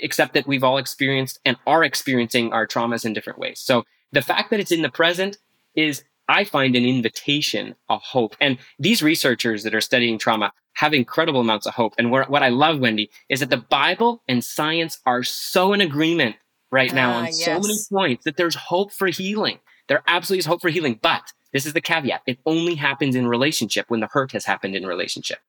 except 0.01 0.33
that 0.33 0.47
we've 0.47 0.63
all 0.63 0.77
experienced 0.77 1.39
and 1.45 1.57
are 1.67 1.83
experiencing 1.83 2.53
our 2.53 2.65
traumas 2.65 3.05
in 3.05 3.13
different 3.13 3.39
ways 3.39 3.59
so 3.59 3.83
the 4.11 4.21
fact 4.21 4.49
that 4.49 4.59
it's 4.59 4.71
in 4.71 4.81
the 4.81 4.89
present 4.89 5.37
is 5.75 6.03
I 6.29 6.43
find 6.43 6.75
an 6.75 6.85
invitation, 6.85 7.75
a 7.89 7.97
hope. 7.97 8.35
And 8.41 8.57
these 8.79 9.01
researchers 9.01 9.63
that 9.63 9.73
are 9.73 9.81
studying 9.81 10.17
trauma 10.17 10.51
have 10.73 10.93
incredible 10.93 11.39
amounts 11.39 11.65
of 11.65 11.73
hope. 11.73 11.93
And 11.97 12.11
what 12.11 12.43
I 12.43 12.49
love, 12.49 12.77
Wendi, 12.77 13.09
is 13.29 13.39
that 13.39 13.49
the 13.49 13.57
Bible 13.57 14.21
and 14.27 14.43
science 14.43 14.99
are 15.05 15.23
so 15.23 15.73
in 15.73 15.81
agreement 15.81 16.35
right 16.71 16.93
now 16.93 17.13
uh, 17.13 17.19
on 17.19 17.25
yes. 17.25 17.45
so 17.45 17.59
many 17.59 17.77
points 17.91 18.25
that 18.25 18.37
there's 18.37 18.55
hope 18.55 18.91
for 18.91 19.07
healing. 19.07 19.59
There 19.87 20.03
absolutely 20.07 20.39
is 20.39 20.45
hope 20.45 20.61
for 20.61 20.69
healing. 20.69 20.99
But 21.01 21.31
this 21.53 21.65
is 21.65 21.73
the 21.73 21.81
caveat 21.81 22.21
it 22.27 22.39
only 22.45 22.75
happens 22.75 23.15
in 23.15 23.27
relationship 23.27 23.85
when 23.89 23.99
the 23.99 24.09
hurt 24.11 24.31
has 24.33 24.45
happened 24.45 24.75
in 24.75 24.85
relationship. 24.85 25.39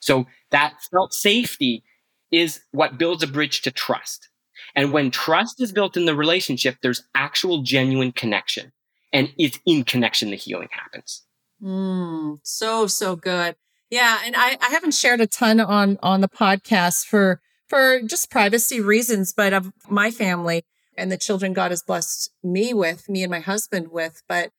So 0.00 0.26
that 0.50 0.74
felt 0.90 1.14
safety 1.14 1.84
is 2.30 2.60
what 2.72 2.98
builds 2.98 3.22
a 3.22 3.26
bridge 3.26 3.62
to 3.62 3.70
trust. 3.70 4.28
And 4.74 4.92
when 4.92 5.10
trust 5.10 5.60
is 5.60 5.72
built 5.72 5.96
in 5.96 6.04
the 6.04 6.14
relationship, 6.14 6.76
there's 6.82 7.04
actual 7.14 7.62
genuine 7.62 8.12
connection 8.12 8.72
and 9.14 9.32
it's 9.38 9.60
in 9.64 9.84
connection 9.84 10.30
the 10.30 10.36
healing 10.36 10.68
happens. 10.70 11.22
Mm, 11.62 12.40
so 12.42 12.86
so 12.86 13.16
good. 13.16 13.56
Yeah, 13.88 14.18
and 14.24 14.34
I, 14.36 14.58
I 14.60 14.70
haven't 14.70 14.94
shared 14.94 15.20
a 15.20 15.26
ton 15.26 15.60
on 15.60 15.98
on 16.02 16.20
the 16.20 16.28
podcast 16.28 17.06
for 17.06 17.40
for 17.68 18.02
just 18.02 18.30
privacy 18.30 18.80
reasons, 18.80 19.32
but 19.32 19.52
of 19.52 19.72
my 19.88 20.10
family 20.10 20.64
and 20.96 21.10
the 21.10 21.18
children 21.18 21.52
God 21.52 21.70
has 21.70 21.82
blessed 21.82 22.30
me 22.42 22.72
with, 22.74 23.08
me 23.08 23.22
and 23.22 23.30
my 23.30 23.40
husband 23.40 23.88
with, 23.90 24.22
but 24.28 24.50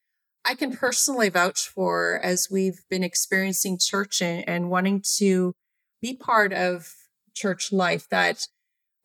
I 0.45 0.53
can 0.53 0.75
personally 0.75 1.29
vouch 1.29 1.67
for 1.67 2.19
as 2.23 2.49
we've 2.51 2.81
been 2.89 3.03
experiencing 3.03 3.79
church 3.79 4.21
and, 4.21 4.47
and 4.47 4.69
wanting 4.69 5.03
to 5.17 5.53
be 6.01 6.15
part 6.15 6.53
of 6.53 6.93
church 7.33 7.71
life 7.71 8.07
that 8.09 8.47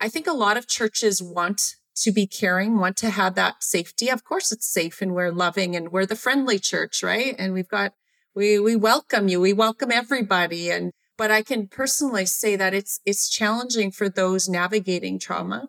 I 0.01 0.09
think 0.09 0.27
a 0.27 0.33
lot 0.33 0.57
of 0.57 0.69
churches 0.69 1.23
want 1.23 1.77
to 1.97 2.13
be 2.13 2.27
caring, 2.27 2.79
want 2.79 2.97
to 2.99 3.11
have 3.11 3.35
that 3.35 3.63
safety. 3.63 4.09
Of 4.09 4.25
course, 4.25 4.53
it's 4.53 4.69
safe 4.69 5.03
and 5.03 5.15
we're 5.15 5.33
loving 5.33 5.77
and 5.77 5.91
we're 5.91 6.07
the 6.07 6.17
friendly 6.17 6.59
church, 6.59 7.03
right? 7.03 7.35
And 7.39 7.53
we've 7.53 7.69
got, 7.69 7.93
we, 8.35 8.59
we 8.59 8.77
welcome 8.77 9.29
you. 9.29 9.41
We 9.41 9.53
welcome 9.53 9.91
everybody. 9.93 10.71
And, 10.71 10.93
but 11.19 11.31
I 11.31 11.43
can 11.43 11.69
personally 11.69 12.27
say 12.27 12.57
that 12.57 12.73
it's, 12.73 13.01
it's 13.05 13.29
challenging 13.29 13.91
for 13.91 14.09
those 14.09 14.49
navigating 14.49 15.19
trauma 15.19 15.69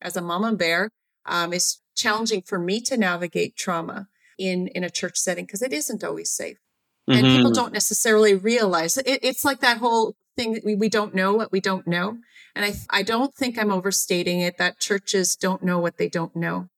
as 0.00 0.16
a 0.16 0.22
mama 0.22 0.54
bear. 0.54 0.90
Um, 1.26 1.52
it's 1.52 1.80
challenging 1.94 2.42
for 2.42 2.58
me 2.58 2.80
to 2.82 2.96
navigate 2.96 3.56
trauma 3.56 4.08
in, 4.38 4.68
in 4.68 4.84
a 4.84 4.90
church 4.90 5.18
setting 5.18 5.44
because 5.44 5.62
it 5.62 5.72
isn't 5.72 6.04
always 6.04 6.30
safe. 6.30 6.58
And 7.06 7.26
mm-hmm. 7.26 7.36
people 7.36 7.52
don't 7.52 7.72
necessarily 7.72 8.34
realize 8.34 8.96
it, 8.96 9.20
it's 9.22 9.44
like 9.44 9.60
that 9.60 9.78
whole 9.78 10.14
thing 10.36 10.52
that 10.52 10.64
we, 10.64 10.74
we 10.74 10.88
don't 10.88 11.14
know 11.14 11.34
what 11.34 11.52
we 11.52 11.60
don't 11.60 11.86
know. 11.86 12.18
And 12.54 12.64
I, 12.64 12.74
I 12.90 13.02
don't 13.02 13.34
think 13.34 13.58
I'm 13.58 13.72
overstating 13.72 14.40
it 14.40 14.58
that 14.58 14.80
churches 14.80 15.36
don't 15.36 15.62
know 15.62 15.78
what 15.78 15.98
they 15.98 16.08
don't 16.08 16.34
know. 16.34 16.68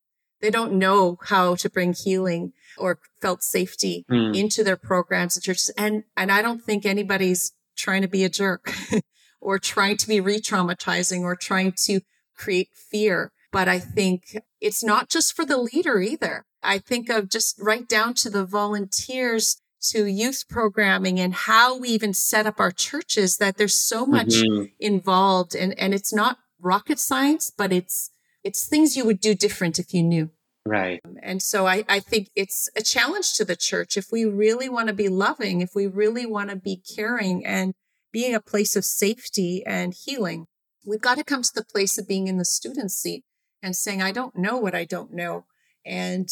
They 0.40 0.50
don't 0.50 0.74
know 0.74 1.18
how 1.26 1.54
to 1.56 1.70
bring 1.70 1.92
healing 1.92 2.52
or 2.76 2.98
felt 3.20 3.42
safety 3.42 4.04
mm. 4.10 4.34
into 4.36 4.64
their 4.64 4.76
programs 4.76 5.36
and 5.36 5.44
churches. 5.44 5.70
And, 5.78 6.04
and 6.16 6.32
I 6.32 6.42
don't 6.42 6.62
think 6.62 6.84
anybody's 6.84 7.52
trying 7.76 8.02
to 8.02 8.08
be 8.08 8.24
a 8.24 8.28
jerk 8.28 8.74
or 9.40 9.58
trying 9.58 9.96
to 9.98 10.08
be 10.08 10.20
re-traumatizing 10.20 11.22
or 11.22 11.36
trying 11.36 11.72
to 11.84 12.00
create 12.36 12.70
fear. 12.74 13.32
But 13.52 13.68
I 13.68 13.78
think 13.78 14.36
it's 14.60 14.82
not 14.82 15.08
just 15.08 15.36
for 15.36 15.44
the 15.44 15.58
leader 15.58 16.00
either. 16.00 16.44
I 16.62 16.78
think 16.78 17.08
of 17.08 17.28
just 17.28 17.60
right 17.60 17.86
down 17.86 18.14
to 18.14 18.30
the 18.30 18.44
volunteers 18.44 19.62
to 19.82 20.06
youth 20.06 20.44
programming 20.48 21.18
and 21.18 21.34
how 21.34 21.76
we 21.76 21.88
even 21.88 22.14
set 22.14 22.46
up 22.46 22.60
our 22.60 22.70
churches 22.70 23.38
that 23.38 23.56
there's 23.56 23.74
so 23.74 24.06
much 24.06 24.28
mm-hmm. 24.28 24.64
involved 24.78 25.54
and 25.54 25.76
and 25.78 25.92
it's 25.92 26.12
not 26.12 26.38
rocket 26.60 26.98
science 26.98 27.50
but 27.50 27.72
it's 27.72 28.10
it's 28.44 28.64
things 28.64 28.96
you 28.96 29.04
would 29.04 29.20
do 29.20 29.34
different 29.34 29.78
if 29.78 29.92
you 29.92 30.02
knew 30.02 30.30
right 30.64 31.00
and 31.20 31.42
so 31.42 31.66
i 31.66 31.84
i 31.88 31.98
think 31.98 32.30
it's 32.36 32.68
a 32.76 32.82
challenge 32.82 33.34
to 33.34 33.44
the 33.44 33.56
church 33.56 33.96
if 33.96 34.12
we 34.12 34.24
really 34.24 34.68
want 34.68 34.86
to 34.86 34.94
be 34.94 35.08
loving 35.08 35.60
if 35.60 35.74
we 35.74 35.86
really 35.86 36.24
want 36.24 36.48
to 36.48 36.56
be 36.56 36.76
caring 36.76 37.44
and 37.44 37.74
being 38.12 38.34
a 38.34 38.40
place 38.40 38.76
of 38.76 38.84
safety 38.84 39.64
and 39.66 39.94
healing 40.04 40.46
we've 40.86 41.00
got 41.00 41.18
to 41.18 41.24
come 41.24 41.42
to 41.42 41.54
the 41.54 41.64
place 41.64 41.98
of 41.98 42.06
being 42.06 42.28
in 42.28 42.38
the 42.38 42.44
student 42.44 42.92
seat 42.92 43.24
and 43.62 43.76
saying 43.76 44.02
i 44.02 44.12
don't 44.12 44.36
know 44.36 44.56
what 44.56 44.74
i 44.74 44.84
don't 44.84 45.12
know 45.12 45.44
and 45.84 46.30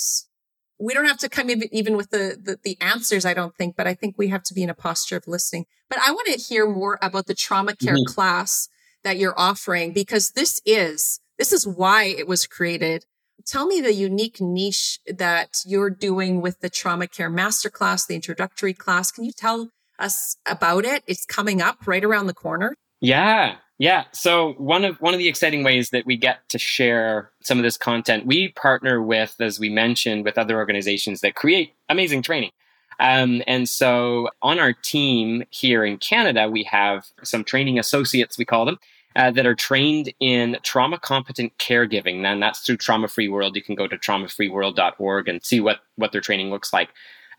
we 0.81 0.95
don't 0.95 1.07
have 1.07 1.19
to 1.19 1.29
come 1.29 1.51
in 1.51 1.63
even 1.73 1.97
with 1.97 2.11
the, 2.11 2.39
the, 2.43 2.59
the 2.63 2.79
answers, 2.81 3.27
I 3.27 3.35
don't 3.35 3.55
think, 3.55 3.77
but 3.77 3.87
I 3.87 3.95
think 3.95 4.17
we 4.17 4.29
have 4.29 4.43
to 4.45 4.55
be 4.55 4.63
in 4.63 4.71
a 4.71 4.75
posture 4.75 5.17
of 5.17 5.29
listening. 5.29 5.67
But 5.91 5.99
I 6.05 6.11
want 6.11 6.27
to 6.29 6.41
hear 6.41 6.67
more 6.67 6.99
about 7.03 7.27
the 7.27 7.35
trauma 7.35 7.77
care 7.77 7.95
mm-hmm. 7.95 8.13
class 8.13 8.69
that 9.05 9.19
you're 9.19 9.39
offering 9.39 9.93
because 9.93 10.33
this 10.33 10.61
is 10.65 11.21
this 11.39 11.53
is 11.53 11.67
why 11.67 12.05
it 12.05 12.27
was 12.27 12.47
created. 12.47 13.05
Tell 13.47 13.67
me 13.67 13.81
the 13.81 13.95
unique 13.95 14.41
niche 14.41 15.01
that 15.07 15.63
you're 15.67 15.91
doing 15.91 16.41
with 16.41 16.61
the 16.61 16.71
trauma 16.71 17.07
care 17.07 17.31
masterclass, 17.31 18.07
the 18.07 18.15
introductory 18.15 18.75
class. 18.75 19.11
Can 19.11 19.25
you 19.25 19.33
tell 19.33 19.71
us 19.99 20.37
about 20.47 20.85
it? 20.85 21.03
It's 21.07 21.25
coming 21.27 21.61
up 21.61 21.87
right 21.87 22.05
around 22.05 22.27
the 22.27 22.35
corner. 22.35 22.75
Yeah, 23.01 23.57
yeah. 23.81 24.05
So 24.13 24.53
one 24.59 24.85
of 24.85 25.01
one 25.01 25.15
of 25.15 25.19
the 25.19 25.27
exciting 25.27 25.65
ways 25.65 25.89
that 25.89 26.05
we 26.05 26.19
get 26.19 26.47
to 26.51 26.59
share 26.59 27.31
some 27.41 27.57
of 27.57 27.65
this 27.65 27.79
content, 27.79 28.27
we 28.27 28.49
partner 28.49 29.01
with, 29.01 29.35
as 29.41 29.59
we 29.59 29.71
mentioned, 29.71 30.27
with 30.27 30.37
other 30.37 30.59
organizations 30.59 31.23
that 31.23 31.35
create 31.35 31.73
amazing 31.89 32.21
training. 32.21 32.51
Um, 32.99 33.43
and 33.47 33.67
so 33.67 34.29
on 34.43 34.59
our 34.59 34.75
team 34.75 35.45
here 35.49 35.83
in 35.83 35.97
Canada, 35.97 36.51
we 36.51 36.63
have 36.65 37.07
some 37.23 37.43
training 37.43 37.79
associates, 37.79 38.37
we 38.37 38.45
call 38.45 38.67
them, 38.67 38.79
uh, 39.17 39.31
that 39.31 39.47
are 39.47 39.55
trained 39.55 40.13
in 40.21 40.59
trauma 40.63 40.99
competent 40.99 41.57
caregiving. 41.57 42.23
And 42.27 42.43
that's 42.43 42.61
through 42.61 42.77
Trauma 42.77 43.09
Free 43.09 43.29
World. 43.29 43.57
You 43.57 43.63
can 43.63 43.77
go 43.77 43.89
to 43.89 43.97
traumafreeworld.org 43.97 45.27
and 45.27 45.43
see 45.43 45.61
what, 45.61 45.79
what 45.97 46.13
their 46.13 46.21
training 46.21 46.51
looks 46.51 46.75
like. 46.75 46.91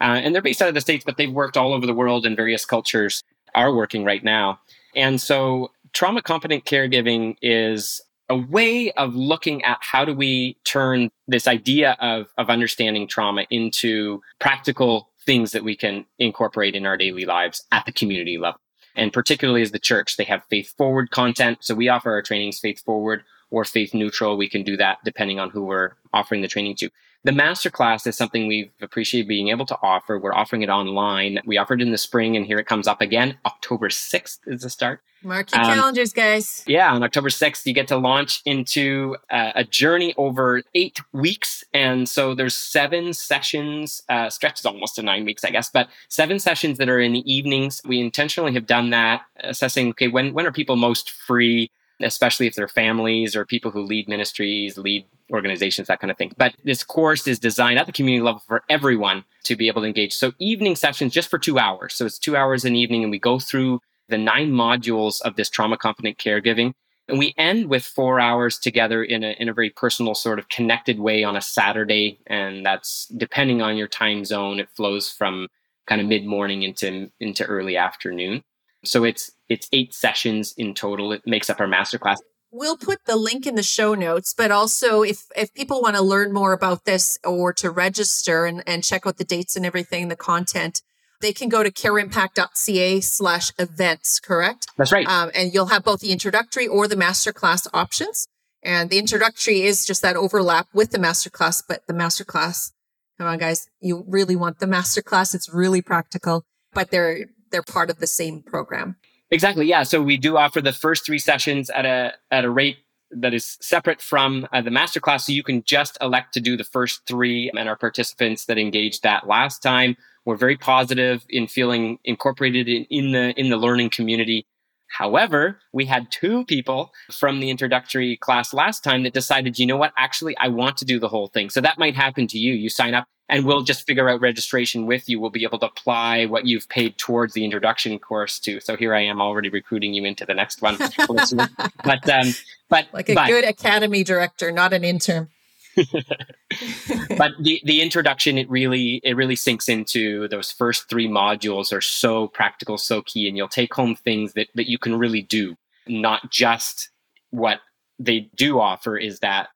Uh, 0.01 0.17
and 0.23 0.33
they're 0.33 0.41
based 0.41 0.63
out 0.63 0.69
of 0.69 0.73
the 0.73 0.81
States, 0.81 1.05
but 1.05 1.17
they've 1.17 1.31
worked 1.31 1.55
all 1.55 1.71
over 1.71 1.85
the 1.85 1.93
world 1.93 2.25
in 2.25 2.35
various 2.35 2.65
cultures, 2.65 3.21
are 3.53 3.71
working 3.71 4.03
right 4.03 4.23
now. 4.23 4.59
And 4.95 5.21
so 5.21 5.71
trauma 5.93 6.21
competent 6.21 6.65
caregiving 6.65 7.35
is 7.41 8.01
a 8.29 8.37
way 8.37 8.91
of 8.93 9.13
looking 9.13 9.63
at 9.63 9.77
how 9.81 10.05
do 10.05 10.13
we 10.13 10.57
turn 10.63 11.09
this 11.27 11.47
idea 11.47 11.97
of, 11.99 12.27
of 12.37 12.49
understanding 12.49 13.07
trauma 13.07 13.45
into 13.49 14.21
practical 14.39 15.09
things 15.25 15.51
that 15.51 15.63
we 15.63 15.75
can 15.75 16.05
incorporate 16.17 16.75
in 16.75 16.85
our 16.85 16.97
daily 16.97 17.25
lives 17.25 17.65
at 17.71 17.85
the 17.85 17.91
community 17.91 18.37
level. 18.37 18.59
And 18.95 19.13
particularly 19.13 19.61
as 19.61 19.71
the 19.71 19.79
church, 19.79 20.17
they 20.17 20.23
have 20.25 20.43
faith 20.49 20.73
forward 20.77 21.11
content. 21.11 21.59
So 21.61 21.75
we 21.75 21.89
offer 21.89 22.11
our 22.11 22.21
trainings 22.21 22.59
faith 22.59 22.81
forward 22.83 23.23
or 23.51 23.63
faith 23.65 23.93
neutral. 23.93 24.37
We 24.37 24.49
can 24.49 24.63
do 24.63 24.77
that 24.77 24.99
depending 25.05 25.39
on 25.39 25.49
who 25.49 25.63
we're 25.65 25.91
offering 26.13 26.41
the 26.41 26.47
training 26.47 26.75
to. 26.77 26.89
The 27.23 27.31
masterclass 27.31 28.07
is 28.07 28.17
something 28.17 28.47
we've 28.47 28.71
appreciated 28.81 29.27
being 29.27 29.49
able 29.49 29.67
to 29.67 29.77
offer. 29.83 30.17
We're 30.17 30.33
offering 30.33 30.63
it 30.63 30.69
online. 30.69 31.37
We 31.45 31.59
offered 31.59 31.79
in 31.79 31.91
the 31.91 31.97
spring, 31.97 32.35
and 32.35 32.47
here 32.47 32.57
it 32.57 32.65
comes 32.65 32.87
up 32.87 32.99
again. 32.99 33.37
October 33.45 33.89
6th 33.89 34.39
is 34.47 34.63
the 34.63 34.71
start. 34.71 35.01
Mark 35.21 35.51
your 35.51 35.61
um, 35.61 35.67
calendars, 35.67 36.13
guys. 36.13 36.63
Yeah, 36.65 36.91
on 36.91 37.03
October 37.03 37.29
6th, 37.29 37.63
you 37.67 37.73
get 37.73 37.87
to 37.89 37.97
launch 37.97 38.41
into 38.43 39.17
uh, 39.29 39.51
a 39.53 39.63
journey 39.63 40.15
over 40.17 40.63
eight 40.73 40.99
weeks. 41.13 41.63
And 41.75 42.09
so 42.09 42.33
there's 42.33 42.55
seven 42.55 43.13
sessions, 43.13 44.01
uh, 44.09 44.31
stretches 44.31 44.65
almost 44.65 44.95
to 44.95 45.03
nine 45.03 45.23
weeks, 45.23 45.43
I 45.43 45.51
guess, 45.51 45.69
but 45.69 45.89
seven 46.09 46.39
sessions 46.39 46.79
that 46.79 46.89
are 46.89 46.99
in 46.99 47.13
the 47.13 47.31
evenings. 47.31 47.83
We 47.85 47.99
intentionally 47.99 48.53
have 48.53 48.65
done 48.65 48.89
that, 48.89 49.21
assessing, 49.41 49.89
okay, 49.89 50.07
when, 50.07 50.33
when 50.33 50.47
are 50.47 50.51
people 50.51 50.75
most 50.75 51.11
free? 51.11 51.69
Especially 52.03 52.47
if 52.47 52.55
they're 52.55 52.67
families 52.67 53.35
or 53.35 53.45
people 53.45 53.71
who 53.71 53.81
lead 53.81 54.07
ministries, 54.07 54.77
lead 54.77 55.05
organizations, 55.31 55.87
that 55.87 55.99
kind 55.99 56.11
of 56.11 56.17
thing. 56.17 56.33
But 56.37 56.55
this 56.63 56.83
course 56.83 57.27
is 57.27 57.39
designed 57.39 57.79
at 57.79 57.85
the 57.85 57.91
community 57.91 58.23
level 58.23 58.43
for 58.47 58.63
everyone 58.69 59.23
to 59.45 59.55
be 59.55 59.67
able 59.67 59.81
to 59.81 59.87
engage. 59.87 60.13
So 60.13 60.33
evening 60.39 60.75
sessions 60.75 61.13
just 61.13 61.29
for 61.29 61.39
two 61.39 61.57
hours. 61.59 61.93
So 61.93 62.05
it's 62.05 62.19
two 62.19 62.35
hours 62.35 62.65
in 62.65 62.73
the 62.73 62.79
evening, 62.79 63.03
and 63.03 63.11
we 63.11 63.19
go 63.19 63.39
through 63.39 63.79
the 64.09 64.17
nine 64.17 64.51
modules 64.51 65.21
of 65.21 65.35
this 65.35 65.49
trauma 65.49 65.77
competent 65.77 66.17
caregiving. 66.17 66.73
And 67.07 67.17
we 67.17 67.33
end 67.37 67.67
with 67.67 67.83
four 67.83 68.19
hours 68.19 68.57
together 68.57 69.03
in 69.03 69.23
a, 69.23 69.31
in 69.39 69.49
a 69.49 69.53
very 69.53 69.69
personal, 69.69 70.15
sort 70.15 70.39
of 70.39 70.49
connected 70.49 70.99
way 70.99 71.23
on 71.23 71.35
a 71.35 71.41
Saturday. 71.41 72.19
And 72.27 72.65
that's 72.65 73.07
depending 73.07 73.61
on 73.61 73.75
your 73.75 73.87
time 73.87 74.23
zone, 74.23 74.59
it 74.59 74.69
flows 74.69 75.09
from 75.09 75.47
kind 75.87 75.99
of 75.99 76.07
mid 76.07 76.25
morning 76.25 76.63
into, 76.63 77.11
into 77.19 77.45
early 77.45 77.75
afternoon. 77.75 78.43
So 78.83 79.03
it's 79.03 79.31
it's 79.51 79.67
eight 79.73 79.93
sessions 79.93 80.53
in 80.57 80.73
total. 80.73 81.11
It 81.11 81.23
makes 81.25 81.49
up 81.49 81.59
our 81.59 81.67
masterclass. 81.67 82.17
We'll 82.53 82.77
put 82.77 82.99
the 83.05 83.17
link 83.17 83.45
in 83.45 83.55
the 83.55 83.63
show 83.63 83.93
notes, 83.93 84.33
but 84.33 84.49
also 84.49 85.03
if 85.03 85.25
if 85.35 85.53
people 85.53 85.81
want 85.81 85.95
to 85.97 86.01
learn 86.01 86.33
more 86.33 86.53
about 86.53 86.85
this 86.85 87.19
or 87.23 87.53
to 87.53 87.69
register 87.69 88.45
and, 88.45 88.63
and 88.65 88.83
check 88.83 89.05
out 89.05 89.17
the 89.17 89.25
dates 89.25 89.55
and 89.55 89.65
everything, 89.65 90.07
the 90.07 90.15
content, 90.15 90.81
they 91.21 91.33
can 91.33 91.49
go 91.49 91.63
to 91.63 91.71
careimpact.ca 91.71 93.01
slash 93.01 93.51
events, 93.59 94.19
correct? 94.19 94.67
That's 94.77 94.91
right. 94.91 95.07
Um, 95.07 95.31
and 95.35 95.53
you'll 95.53 95.67
have 95.67 95.83
both 95.83 95.99
the 95.99 96.11
introductory 96.11 96.67
or 96.67 96.87
the 96.87 96.95
masterclass 96.95 97.67
options. 97.73 98.27
And 98.63 98.89
the 98.89 98.99
introductory 98.99 99.63
is 99.63 99.85
just 99.85 100.01
that 100.01 100.15
overlap 100.15 100.67
with 100.73 100.91
the 100.91 100.99
masterclass, 100.99 101.63
but 101.67 101.87
the 101.87 101.93
masterclass, 101.93 102.71
come 103.17 103.27
on, 103.27 103.39
guys, 103.39 103.67
you 103.79 104.05
really 104.07 104.35
want 104.35 104.59
the 104.59 104.65
masterclass. 104.67 105.33
It's 105.33 105.51
really 105.51 105.81
practical, 105.81 106.43
but 106.73 106.91
they're 106.91 107.25
they're 107.51 107.63
part 107.63 107.89
of 107.89 107.99
the 107.99 108.07
same 108.07 108.41
program. 108.41 108.97
Exactly. 109.31 109.65
Yeah. 109.65 109.83
So 109.83 110.01
we 110.01 110.17
do 110.17 110.37
offer 110.37 110.61
the 110.61 110.73
first 110.73 111.05
three 111.05 111.19
sessions 111.19 111.69
at 111.69 111.85
a 111.85 112.13
at 112.29 112.43
a 112.43 112.49
rate 112.49 112.77
that 113.11 113.33
is 113.33 113.57
separate 113.61 114.01
from 114.01 114.47
uh, 114.53 114.61
the 114.61 114.69
masterclass. 114.69 115.21
So 115.21 115.31
you 115.31 115.43
can 115.43 115.63
just 115.63 115.97
elect 116.01 116.33
to 116.33 116.39
do 116.41 116.55
the 116.57 116.63
first 116.63 117.01
three, 117.07 117.49
and 117.57 117.67
our 117.67 117.75
participants 117.77 118.45
that 118.45 118.57
engaged 118.57 119.03
that 119.03 119.27
last 119.27 119.61
time 119.63 119.95
were 120.25 120.35
very 120.35 120.57
positive 120.57 121.25
in 121.29 121.47
feeling 121.47 121.97
incorporated 122.03 122.67
in, 122.67 122.85
in 122.89 123.11
the 123.11 123.39
in 123.39 123.49
the 123.49 123.57
learning 123.57 123.89
community. 123.89 124.45
However, 124.89 125.57
we 125.71 125.85
had 125.85 126.11
two 126.11 126.43
people 126.45 126.91
from 127.09 127.39
the 127.39 127.49
introductory 127.49 128.17
class 128.17 128.53
last 128.53 128.83
time 128.83 129.03
that 129.03 129.13
decided, 129.13 129.57
you 129.57 129.65
know 129.65 129.77
what, 129.77 129.93
actually, 129.97 130.35
I 130.37 130.49
want 130.49 130.75
to 130.77 130.85
do 130.85 130.99
the 130.99 131.07
whole 131.07 131.27
thing. 131.27 131.49
So 131.49 131.61
that 131.61 131.79
might 131.79 131.95
happen 131.95 132.27
to 132.27 132.37
you. 132.37 132.53
You 132.53 132.69
sign 132.69 132.93
up 132.93 133.07
and 133.31 133.45
we'll 133.45 133.63
just 133.63 133.87
figure 133.87 134.09
out 134.09 134.19
registration 134.19 134.85
with 134.85 135.07
you. 135.07 135.17
We'll 135.17 135.29
be 135.29 135.45
able 135.45 135.57
to 135.59 135.65
apply 135.67 136.25
what 136.25 136.45
you've 136.45 136.67
paid 136.67 136.97
towards 136.97 137.33
the 137.33 137.45
introduction 137.45 137.97
course 137.97 138.39
too. 138.39 138.59
So 138.59 138.75
here 138.75 138.93
I 138.93 139.05
am 139.05 139.21
already 139.21 139.47
recruiting 139.47 139.93
you 139.93 140.03
into 140.03 140.25
the 140.25 140.33
next 140.33 140.61
one. 140.61 140.77
but, 140.77 142.09
um, 142.09 142.27
but 142.67 142.87
like 142.91 143.09
a 143.09 143.15
but, 143.15 143.27
good 143.27 143.45
academy 143.45 144.03
director, 144.03 144.51
not 144.51 144.73
an 144.73 144.83
intern. 144.83 145.29
but 147.17 147.31
the, 147.39 147.61
the 147.63 147.81
introduction 147.81 148.37
it 148.37 148.49
really 148.49 148.99
it 149.05 149.15
really 149.15 149.37
sinks 149.37 149.69
into 149.69 150.27
those 150.27 150.51
first 150.51 150.89
three 150.89 151.07
modules 151.07 151.71
are 151.71 151.79
so 151.79 152.27
practical 152.27 152.77
so 152.77 153.01
key 153.01 153.25
and 153.25 153.37
you'll 153.37 153.47
take 153.47 153.73
home 153.73 153.95
things 153.95 154.33
that, 154.33 154.49
that 154.55 154.69
you 154.69 154.77
can 154.77 154.99
really 154.99 155.21
do 155.21 155.55
not 155.87 156.29
just 156.29 156.89
what 157.29 157.61
they 157.97 158.29
do 158.35 158.59
offer 158.59 158.97
is 158.97 159.19
that 159.19 159.47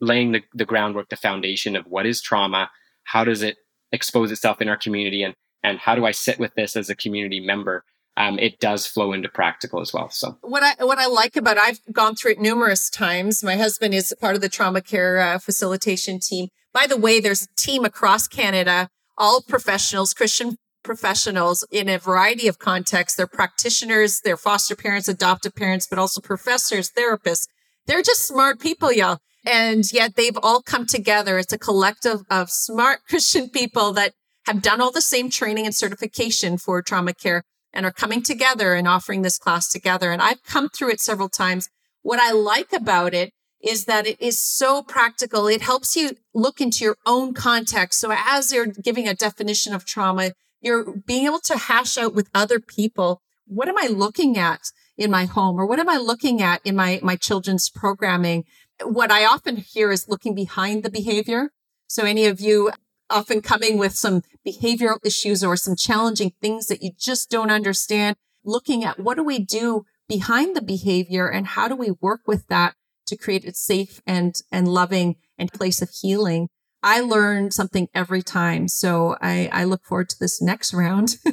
laying 0.00 0.30
the, 0.30 0.42
the 0.54 0.64
groundwork 0.64 1.08
the 1.08 1.16
foundation 1.16 1.74
of 1.74 1.84
what 1.88 2.06
is 2.06 2.22
trauma 2.22 2.70
how 3.06 3.24
does 3.24 3.42
it 3.42 3.56
expose 3.92 4.30
itself 4.30 4.60
in 4.60 4.68
our 4.68 4.76
community 4.76 5.22
and 5.22 5.34
and 5.62 5.78
how 5.78 5.94
do 5.94 6.04
I 6.04 6.12
sit 6.12 6.38
with 6.38 6.54
this 6.54 6.76
as 6.76 6.90
a 6.90 6.94
community 6.94 7.40
member? 7.40 7.84
um, 8.16 8.38
it 8.38 8.58
does 8.60 8.86
flow 8.86 9.12
into 9.12 9.28
practical 9.28 9.80
as 9.80 9.92
well. 9.92 10.08
So 10.10 10.38
what 10.40 10.62
I 10.62 10.84
what 10.84 10.98
I 10.98 11.06
like 11.06 11.36
about 11.36 11.58
I've 11.58 11.80
gone 11.92 12.14
through 12.14 12.32
it 12.32 12.40
numerous 12.40 12.88
times. 12.88 13.44
My 13.44 13.56
husband 13.56 13.94
is 13.94 14.14
part 14.20 14.34
of 14.34 14.40
the 14.40 14.48
trauma 14.48 14.80
care 14.80 15.18
uh, 15.18 15.38
facilitation 15.38 16.18
team. 16.18 16.48
By 16.72 16.86
the 16.86 16.96
way, 16.96 17.20
there's 17.20 17.42
a 17.42 17.54
team 17.56 17.84
across 17.84 18.26
Canada, 18.26 18.88
all 19.18 19.42
professionals, 19.42 20.14
Christian 20.14 20.56
professionals 20.82 21.66
in 21.70 21.88
a 21.88 21.98
variety 21.98 22.48
of 22.48 22.58
contexts. 22.58 23.16
They're 23.16 23.26
practitioners, 23.26 24.20
they're 24.20 24.36
foster 24.36 24.76
parents, 24.76 25.08
adoptive 25.08 25.54
parents, 25.54 25.86
but 25.86 25.98
also 25.98 26.20
professors, 26.20 26.90
therapists. 26.90 27.48
They're 27.86 28.02
just 28.02 28.26
smart 28.26 28.60
people, 28.60 28.92
y'all. 28.92 29.18
And 29.46 29.90
yet 29.92 30.16
they've 30.16 30.36
all 30.42 30.60
come 30.60 30.86
together. 30.86 31.38
It's 31.38 31.52
a 31.52 31.58
collective 31.58 32.22
of 32.28 32.50
smart 32.50 33.00
Christian 33.08 33.48
people 33.48 33.92
that 33.92 34.12
have 34.46 34.60
done 34.60 34.80
all 34.80 34.90
the 34.90 35.00
same 35.00 35.30
training 35.30 35.64
and 35.64 35.74
certification 35.74 36.58
for 36.58 36.82
trauma 36.82 37.14
care 37.14 37.42
and 37.72 37.86
are 37.86 37.92
coming 37.92 38.22
together 38.22 38.74
and 38.74 38.88
offering 38.88 39.22
this 39.22 39.38
class 39.38 39.68
together. 39.68 40.10
And 40.10 40.20
I've 40.20 40.42
come 40.44 40.68
through 40.68 40.90
it 40.90 41.00
several 41.00 41.28
times. 41.28 41.68
What 42.02 42.18
I 42.20 42.32
like 42.32 42.72
about 42.72 43.14
it 43.14 43.32
is 43.62 43.84
that 43.86 44.06
it 44.06 44.20
is 44.20 44.38
so 44.38 44.82
practical. 44.82 45.46
It 45.46 45.62
helps 45.62 45.96
you 45.96 46.12
look 46.34 46.60
into 46.60 46.84
your 46.84 46.96
own 47.04 47.34
context. 47.34 48.00
So 48.00 48.12
as 48.12 48.52
you're 48.52 48.66
giving 48.66 49.08
a 49.08 49.14
definition 49.14 49.74
of 49.74 49.84
trauma, 49.84 50.32
you're 50.60 50.84
being 51.06 51.26
able 51.26 51.40
to 51.40 51.56
hash 51.56 51.98
out 51.98 52.14
with 52.14 52.30
other 52.34 52.60
people. 52.60 53.20
What 53.46 53.68
am 53.68 53.78
I 53.78 53.88
looking 53.88 54.38
at 54.38 54.60
in 54.96 55.10
my 55.10 55.24
home 55.24 55.60
or 55.60 55.66
what 55.66 55.78
am 55.78 55.88
I 55.88 55.96
looking 55.96 56.40
at 56.40 56.60
in 56.64 56.76
my, 56.76 57.00
my 57.02 57.16
children's 57.16 57.68
programming? 57.68 58.44
What 58.82 59.10
I 59.10 59.24
often 59.24 59.56
hear 59.56 59.90
is 59.90 60.08
looking 60.08 60.34
behind 60.34 60.82
the 60.82 60.90
behavior. 60.90 61.50
So 61.88 62.04
any 62.04 62.26
of 62.26 62.40
you 62.40 62.72
often 63.08 63.40
coming 63.40 63.78
with 63.78 63.96
some 63.96 64.22
behavioral 64.46 65.04
issues 65.04 65.44
or 65.44 65.56
some 65.56 65.76
challenging 65.76 66.32
things 66.40 66.66
that 66.66 66.82
you 66.82 66.90
just 66.98 67.30
don't 67.30 67.50
understand, 67.50 68.16
looking 68.44 68.84
at 68.84 68.98
what 68.98 69.16
do 69.16 69.22
we 69.22 69.38
do 69.38 69.84
behind 70.08 70.56
the 70.56 70.62
behavior 70.62 71.28
and 71.28 71.46
how 71.46 71.68
do 71.68 71.76
we 71.76 71.92
work 72.00 72.20
with 72.26 72.46
that 72.48 72.74
to 73.06 73.16
create 73.16 73.44
a 73.44 73.54
safe 73.54 74.00
and, 74.06 74.42
and 74.50 74.68
loving 74.68 75.16
and 75.38 75.52
place 75.52 75.80
of 75.80 75.90
healing. 75.90 76.48
I 76.82 77.00
learn 77.00 77.50
something 77.50 77.88
every 77.94 78.22
time. 78.22 78.68
So 78.68 79.16
I, 79.20 79.48
I 79.52 79.64
look 79.64 79.84
forward 79.84 80.08
to 80.10 80.18
this 80.18 80.42
next 80.42 80.74
round. 80.74 81.16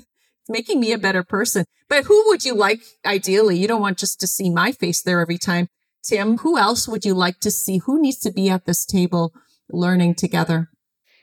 making 0.50 0.80
me 0.80 0.92
a 0.92 0.98
better 0.98 1.24
person. 1.24 1.66
But 1.88 2.06
who 2.06 2.24
would 2.28 2.44
you 2.44 2.54
like 2.54 2.82
ideally? 3.06 3.58
You 3.58 3.68
don't 3.68 3.82
want 3.82 3.98
just 3.98 4.20
to 4.22 4.28
see 4.28 4.50
my 4.50 4.72
face 4.72 5.02
there 5.02 5.20
every 5.20 5.38
time. 5.38 5.68
Tim, 6.04 6.38
who 6.40 6.58
else 6.58 6.88
would 6.88 7.06
you 7.06 7.14
like 7.14 7.40
to 7.40 7.52
see? 7.52 7.78
Who 7.80 8.02
needs 8.02 8.18
to 8.20 8.32
be 8.32 8.50
at 8.50 8.66
this 8.66 8.86
table 8.86 9.34
learning 9.70 10.16
together? 10.16 10.70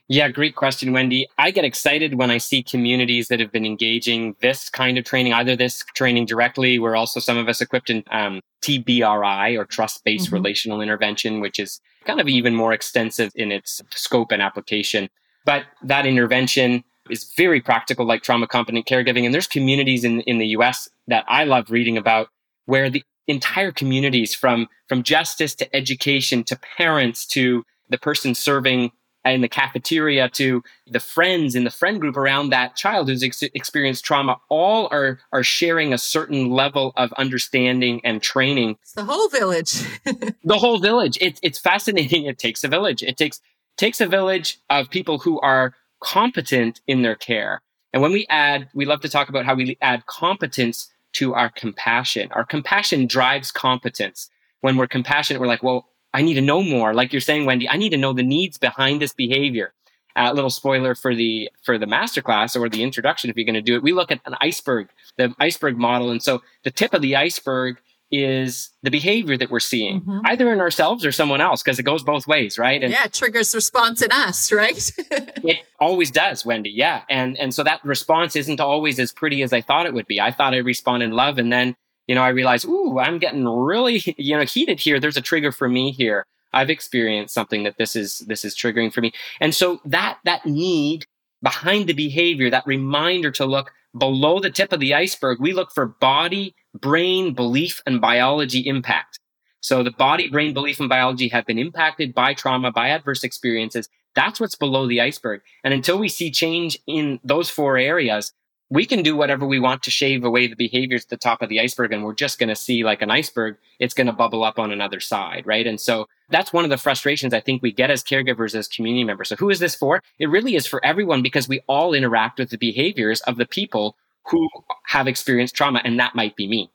Yeah, 0.09 0.29
great 0.29 0.57
question, 0.57 0.93
Wendi. 0.93 1.27
I 1.39 1.53
get 1.53 1.65
excited 1.65 2.15
when 2.15 2.33
I 2.33 2.39
see 2.39 2.65
communities 2.65 3.29
that 3.29 3.39
have 3.39 3.53
been 3.53 3.65
engaging 3.65 4.35
this 4.41 4.69
kind 4.69 4.99
of 4.99 5.05
training, 5.05 5.33
either 5.33 5.55
this 5.55 5.85
training 5.95 6.27
directly, 6.27 6.81
we're 6.81 6.97
also 6.97 7.21
some 7.21 7.39
of 7.39 7.49
us 7.49 7.61
equipped 7.61 7.91
in 7.91 8.03
um, 8.11 8.41
TBRI 8.63 9.57
or 9.57 9.65
trust 9.65 10.03
based 10.03 10.27
mm-hmm. 10.27 10.35
relational 10.35 10.81
intervention, 10.81 11.39
which 11.39 11.61
is 11.61 11.81
kind 12.07 12.21
of 12.21 12.27
even 12.27 12.57
more 12.57 12.73
extensive 12.73 13.31
in 13.37 13.53
its 13.53 13.81
scope 13.91 14.33
and 14.33 14.43
application. 14.43 15.09
But 15.45 15.67
that 15.85 16.07
intervention 16.07 16.83
is 17.09 17.33
very 17.37 17.61
practical, 17.61 18.05
like 18.05 18.25
trauma 18.25 18.49
competent 18.49 18.87
caregiving. 18.87 19.25
And 19.25 19.33
there's 19.33 19.47
communities 19.47 20.03
in, 20.03 20.23
in 20.23 20.39
the 20.39 20.49
US 20.49 20.89
that 21.07 21.25
I 21.29 21.45
love 21.45 21.71
reading 21.71 21.97
about 21.97 22.31
where 22.67 22.91
the 22.91 23.05
entire 23.31 23.73
communities 23.73 24.35
from, 24.35 24.69
from 24.89 25.03
justice 25.03 25.55
to 25.57 25.77
education 25.77 26.45
to 26.45 26.57
parents 26.57 27.27
to 27.27 27.65
the 27.89 27.99
person 27.99 28.35
serving 28.35 28.93
in 29.25 29.41
the 29.43 29.49
cafeteria 29.49 30.29
to 30.31 30.63
the 30.87 31.01
friends 31.01 31.55
in 31.55 31.65
the 31.65 31.71
friend 31.71 32.01
group 32.01 32.17
around 32.17 32.51
that 32.51 32.75
child 32.75 33.09
who's 33.09 33.23
ex- 33.23 33.43
experienced 33.43 34.05
trauma 34.05 34.41
all 34.49 34.89
are 34.91 35.19
are 35.33 35.43
sharing 35.43 35.93
a 35.93 35.99
certain 35.99 36.51
level 36.51 36.93
of 36.97 37.13
understanding 37.15 38.01
and 38.03 38.23
training. 38.23 38.77
It's 38.83 38.93
the 38.93 39.05
whole 39.05 39.29
village. 39.29 39.83
The 40.43 40.59
whole 40.59 40.79
village. 40.79 41.19
It's 41.21 41.39
it's 41.43 41.59
fascinating. 41.59 42.25
It 42.25 42.39
takes 42.39 42.65
a 42.65 42.69
village. 42.69 43.03
It 43.03 43.17
takes 43.17 43.41
takes 43.77 44.01
a 44.01 44.07
village 44.07 44.59
of 44.71 44.91
people 44.91 45.19
who 45.19 45.39
are 45.41 45.75
competent 46.03 46.81
in 46.87 47.03
their 47.03 47.15
care. 47.15 47.61
And 47.93 48.03
when 48.03 48.13
we 48.13 48.27
add 48.31 48.69
we 48.75 48.87
love 48.87 49.01
to 49.03 49.09
talk 49.09 49.29
about 49.29 49.45
how 49.45 49.55
we 49.55 49.77
add 49.83 50.07
competence 50.07 50.91
to 51.13 51.35
our 51.35 51.51
compassion 51.51 52.29
our 52.33 52.45
compassion 52.45 53.07
drives 53.07 53.51
competence 53.53 54.31
when 54.61 54.77
we're 54.77 54.87
compassionate 54.87 55.41
we're 55.41 55.47
like 55.47 55.63
well 55.63 55.87
I 56.13 56.23
need 56.23 56.35
to 56.35 56.41
know 56.41 56.63
more. 56.63 56.93
Like 56.93 57.13
you're 57.13 57.21
saying, 57.21 57.47
Wendi, 57.47 57.67
I 57.69 57.77
need 57.77 57.91
to 57.91 57.97
know 57.97 58.13
the 58.13 58.23
needs 58.23 58.59
behind 58.59 59.01
this 59.01 59.13
behavior. 59.13 59.73
A 60.17 60.25
uh, 60.25 60.33
little 60.33 60.51
spoiler 60.51 60.97
for 60.97 61.15
the 61.15 61.49
for 61.63 61.79
the 61.79 61.87
masterclass 61.87 62.61
or 62.61 62.69
the 62.69 62.83
introduction, 62.83 63.31
if 63.31 63.37
you're 63.37 63.45
going 63.45 63.55
to 63.55 63.63
do 63.63 63.77
it, 63.77 63.83
we 63.83 63.93
look 63.93 64.11
at 64.11 64.21
an 64.27 64.35
iceberg, 64.41 64.89
the 65.17 65.33
iceberg 65.39 65.79
model, 65.79 66.11
and 66.11 66.21
so 66.21 66.43
the 66.65 66.71
tip 66.71 66.93
of 66.93 67.01
the 67.01 67.15
iceberg 67.15 67.77
is 68.11 68.71
the 68.83 68.91
behavior 68.91 69.37
that 69.37 69.51
we're 69.51 69.61
seeing, 69.61 70.01
mm-hmm. 70.01 70.21
either 70.25 70.53
in 70.53 70.61
ourselves 70.61 71.05
or 71.05 71.13
someone 71.13 71.41
else, 71.41 71.63
because 71.63 71.79
it 71.79 71.85
goes 71.85 72.03
both 72.03 72.27
ways, 72.27 72.59
right? 72.59 72.83
And 72.83 72.93
yeah, 72.93 73.05
it 73.05 73.13
triggers 73.13 73.55
response 73.55 74.03
in 74.03 74.11
us, 74.11 74.51
right? 74.51 74.93
it 74.99 75.59
always 75.79 76.11
does, 76.11 76.43
Wendi. 76.43 76.71
Yeah, 76.73 77.03
and 77.09 77.39
and 77.39 77.55
so 77.55 77.63
that 77.63 77.85
response 77.85 78.37
isn't 78.37 78.61
always 78.61 78.99
as 78.99 79.13
pretty 79.13 79.43
as 79.43 79.53
I 79.53 79.61
thought 79.61 79.87
it 79.87 79.95
would 79.95 80.07
be. 80.07 80.21
I 80.21 80.33
thought 80.33 80.55
I'd 80.55 80.65
respond 80.65 81.03
in 81.03 81.13
love, 81.13 81.39
and 81.39 81.53
then 81.53 81.77
you 82.11 82.17
know, 82.17 82.23
I 82.23 82.31
realize, 82.31 82.65
ooh, 82.65 82.99
I'm 82.99 83.19
getting 83.19 83.47
really, 83.47 84.03
you 84.19 84.37
know, 84.37 84.45
heated 84.45 84.81
here. 84.81 84.99
There's 84.99 85.17
a 85.17 85.23
trigger 85.23 85.53
for 85.53 85.69
me 85.69 85.93
here. 85.93 86.27
I've 86.53 86.69
experienced 86.69 87.33
something 87.33 87.63
that 87.63 87.79
this 87.79 87.95
is 87.95 88.19
this 88.27 88.45
is 88.45 88.57
triggering 88.57 88.93
for 88.93 89.01
me. 89.01 89.13
And 89.41 89.55
so 89.55 89.81
that 89.85 90.19
that 90.25 90.45
need 90.45 91.07
behind 91.41 91.89
the 91.89 91.93
behavior, 91.93 92.51
that 92.51 92.67
reminder 92.67 93.31
to 93.31 93.47
look 93.47 93.71
below 93.97 94.41
the 94.41 94.51
tip 94.51 94.73
of 94.73 94.81
the 94.81 94.93
iceberg, 94.93 95.39
we 95.41 95.53
look 95.53 95.71
for 95.73 95.87
body, 95.87 96.57
brain, 96.75 97.35
belief, 97.35 97.81
and 97.87 98.01
biology 98.01 98.61
impact. 98.61 99.19
So 99.61 99.83
the 99.83 99.91
body, 99.91 100.29
brain, 100.29 100.55
belief, 100.55 100.81
and 100.81 100.89
biology 100.89 101.29
have 101.29 101.47
been 101.47 101.59
impacted 101.59 102.15
by 102.15 102.35
trauma, 102.35 102.73
by 102.73 102.89
adverse 102.89 103.25
experiences. 103.25 103.89
That's 104.15 104.41
what's 104.41 104.55
below 104.55 104.89
the 104.89 105.01
iceberg. 105.01 105.43
And 105.63 105.75
until 105.75 105.99
we 105.99 106.09
see 106.09 106.31
change 106.31 106.79
in 106.87 107.21
those 107.23 107.51
four 107.51 107.77
areas, 107.77 108.33
we 108.71 108.87
can 108.87 109.03
do 109.03 109.17
whatever 109.17 109.45
we 109.47 109.59
want 109.59 109.83
to 109.83 109.91
shave 109.91 110.25
away 110.25 110.47
the 110.47 110.55
behaviors 110.55 111.03
at 111.03 111.09
the 111.09 111.17
top 111.17 111.43
of 111.43 111.49
the 111.49 111.61
iceberg 111.61 111.93
and 111.93 112.05
we're 112.05 112.15
just 112.15 112.39
going 112.39 112.49
to 112.49 112.57
see 112.57 112.85
like 112.85 113.03
an 113.03 113.11
iceberg 113.11 113.57
it's 113.79 113.95
going 113.95 114.07
to 114.07 114.13
bubble 114.13 114.45
up 114.45 114.59
on 114.59 114.71
another 114.71 115.01
side 115.01 115.47
right 115.47 115.67
and 115.67 115.81
so 115.81 116.07
that's 116.31 116.53
one 116.53 116.65
of 116.65 116.71
the 116.71 116.79
frustrations 116.79 117.35
i 117.35 117.41
think 117.41 117.61
we 117.63 117.73
get 117.73 117.91
as 117.91 118.03
caregivers 118.03 118.55
as 118.55 118.69
community 118.69 119.05
members 119.05 119.29
so 119.29 119.37
who 119.37 119.51
is 119.51 119.59
this 119.59 119.75
for 119.75 120.03
it 120.19 120.31
really 120.31 120.55
is 120.55 120.67
for 120.67 120.85
everyone 120.85 121.23
because 121.23 121.49
we 121.49 121.61
all 121.67 121.93
interact 121.93 122.39
with 122.39 122.51
the 122.51 122.59
behaviors 122.59 123.21
of 123.23 123.37
the 123.37 123.47
people 123.47 123.97
who 124.31 124.49
have 124.87 125.09
experienced 125.09 125.55
trauma 125.55 125.81
and 125.85 125.99
that 125.99 126.15
might 126.15 126.37
be 126.37 126.47
me 126.47 126.71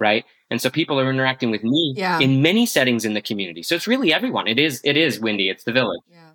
right 0.00 0.24
and 0.50 0.60
so 0.60 0.70
people 0.70 0.98
are 0.98 1.10
interacting 1.10 1.50
with 1.50 1.62
me 1.62 1.94
yeah. 1.96 2.18
in 2.18 2.40
many 2.40 2.66
settings 2.66 3.04
in 3.04 3.14
the 3.14 3.22
community 3.22 3.62
so 3.62 3.74
it's 3.74 3.86
really 3.86 4.12
everyone 4.12 4.46
it 4.46 4.58
is 4.58 4.80
it 4.84 4.96
is 4.96 5.18
wendi 5.18 5.50
it's 5.50 5.64
the 5.64 5.72
village 5.72 6.00
yeah 6.10 6.28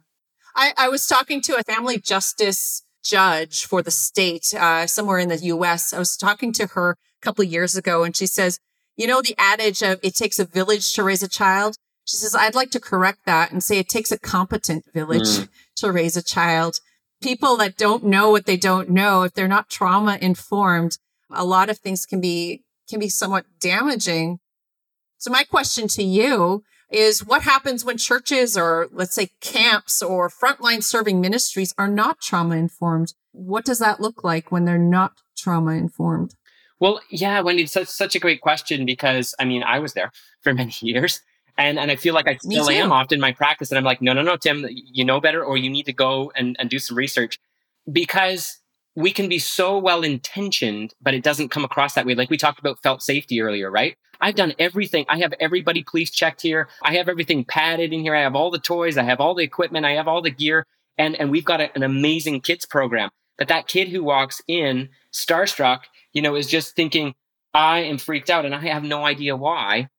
I, 0.56 0.74
I 0.78 0.90
was 0.90 1.08
talking 1.08 1.42
to 1.42 1.56
a 1.58 1.64
family 1.64 1.98
justice 1.98 2.84
judge 3.04 3.66
for 3.66 3.82
the 3.82 3.92
state 3.92 4.54
uh, 4.54 4.88
somewhere 4.88 5.20
in 5.20 5.30
the 5.30 5.38
US. 5.38 5.94
I 5.94 6.00
was 6.00 6.16
talking 6.16 6.54
to 6.54 6.68
her 6.68 6.92
a 6.92 7.26
couple 7.26 7.44
of 7.44 7.52
years 7.52 7.76
ago 7.76 8.04
and 8.04 8.16
she 8.16 8.28
says, 8.28 8.60
you 8.96 9.08
know, 9.08 9.22
the 9.22 9.36
adage 9.38 9.82
of 9.82 10.00
it 10.04 10.16
takes 10.16 10.40
a 10.40 10.46
village 10.46 10.94
to 10.94 11.04
raise 11.04 11.24
a 11.24 11.28
child. 11.28 11.76
She 12.06 12.18
says, 12.18 12.36
I'd 12.36 12.56
like 12.56 12.70
to 12.72 12.80
correct 12.80 13.20
that 13.26 13.52
and 13.52 13.64
say 13.64 13.80
it 13.80 13.90
takes 13.90 14.12
a 14.12 14.20
competent 14.20 14.86
village 14.94 15.22
mm. 15.24 15.50
to 15.78 15.92
raise 15.92 16.16
a 16.16 16.24
child. 16.24 16.80
People 17.24 17.56
that 17.58 17.78
don't 17.78 18.04
know 18.04 18.30
what 18.32 18.46
they 18.46 18.58
don't 18.58 18.90
know, 18.90 19.24
if 19.24 19.34
they're 19.34 19.48
not 19.48 19.70
trauma 19.70 20.18
informed, 20.22 20.98
a 21.32 21.46
lot 21.46 21.70
of 21.70 21.80
things 21.80 22.06
can 22.06 22.20
be, 22.20 22.64
can 22.90 23.00
be 23.00 23.08
somewhat 23.08 23.46
damaging. 23.62 24.40
So 25.18 25.32
my 25.32 25.44
question 25.46 25.88
to 25.90 26.04
you 26.04 26.64
is 26.92 27.26
what 27.26 27.44
happens 27.44 27.86
when 27.86 27.98
churches 27.98 28.58
or 28.58 28.90
let's 28.92 29.16
say 29.16 29.30
camps 29.40 30.04
or 30.04 30.30
frontline 30.30 30.84
serving 30.84 31.22
ministries 31.22 31.74
are 31.78 31.88
not 31.88 32.20
trauma 32.20 32.56
informed? 32.56 33.14
What 33.32 33.66
does 33.66 33.80
that 33.80 34.02
look 34.02 34.24
like 34.24 34.52
when 34.52 34.66
they're 34.66 34.78
not 34.78 35.14
trauma 35.38 35.72
informed? 35.72 36.36
Well, 36.80 37.00
yeah, 37.10 37.42
Wendi, 37.42 37.70
such, 37.70 37.88
such 37.88 38.16
a 38.16 38.20
great 38.20 38.42
question 38.42 38.86
because 38.86 39.34
I 39.40 39.46
mean, 39.46 39.64
I 39.64 39.80
was 39.80 39.94
there 39.94 40.12
for 40.42 40.54
many 40.54 40.74
years. 40.82 41.22
And, 41.58 41.78
and 41.78 41.92
I 41.92 41.96
feel 41.96 42.14
like 42.14 42.28
I 42.28 42.38
still 42.38 42.70
am 42.70 42.92
often 42.92 43.18
in 43.18 43.22
my 43.22 43.32
practice. 43.32 43.72
And 43.72 43.78
I'm 43.78 43.84
like, 43.84 44.02
no, 44.02 44.14
no, 44.14 44.22
no, 44.22 44.38
Tim, 44.38 44.66
you 44.70 45.06
know 45.06 45.22
better, 45.22 45.44
or 45.44 45.56
you 45.56 45.70
need 45.70 45.86
to 45.86 45.94
go 45.94 46.32
and, 46.36 46.56
and 46.60 46.70
do 46.70 46.80
some 46.80 46.98
research 46.98 47.40
because 47.92 48.60
we 48.96 49.12
can 49.12 49.28
be 49.28 49.40
so 49.40 49.78
well 49.78 50.04
intentioned, 50.04 50.94
but 51.02 51.14
it 51.14 51.24
doesn't 51.24 51.50
come 51.50 51.64
across 51.64 51.94
that 51.94 52.06
way. 52.06 52.16
Like 52.16 52.30
we 52.30 52.38
talked 52.38 52.60
about 52.60 52.82
felt 52.82 53.02
safety 53.02 53.42
earlier, 53.42 53.70
right? 53.70 53.96
I've 54.22 54.36
done 54.36 54.54
everything. 54.58 55.06
I 55.10 55.20
have 55.20 55.34
everybody 55.40 55.84
police 55.84 56.12
checked 56.12 56.42
here. 56.42 56.70
I 56.82 56.96
have 56.96 57.10
everything 57.10 57.44
padded 57.44 57.92
in 57.92 58.02
here. 58.02 58.16
I 58.16 58.22
have 58.22 58.36
all 58.36 58.52
the 58.52 58.60
toys. 58.60 58.98
I 58.98 59.04
have 59.04 59.20
all 59.20 59.36
the 59.36 59.44
equipment. 59.44 59.86
I 59.86 59.94
have 59.94 60.08
all 60.08 60.22
the 60.22 60.32
gear. 60.32 60.66
And, 60.98 61.16
and 61.20 61.30
we've 61.32 61.46
got 61.46 61.60
a, 61.60 61.76
an 61.76 61.84
amazing 61.84 62.42
kids 62.42 62.66
program. 62.66 63.10
But 63.38 63.48
that 63.48 63.68
kid 63.68 63.90
who 63.90 64.04
walks 64.04 64.42
in 64.48 64.90
starstruck, 65.12 65.82
you 66.14 66.22
know, 66.22 66.36
is 66.36 66.48
just 66.48 66.76
thinking, 66.76 67.16
I 67.54 67.80
am 67.80 67.98
freaked 67.98 68.30
out 68.30 68.46
and 68.46 68.56
I 68.56 68.62
have 68.68 68.84
no 68.84 69.04
idea 69.06 69.36
why. 69.36 69.90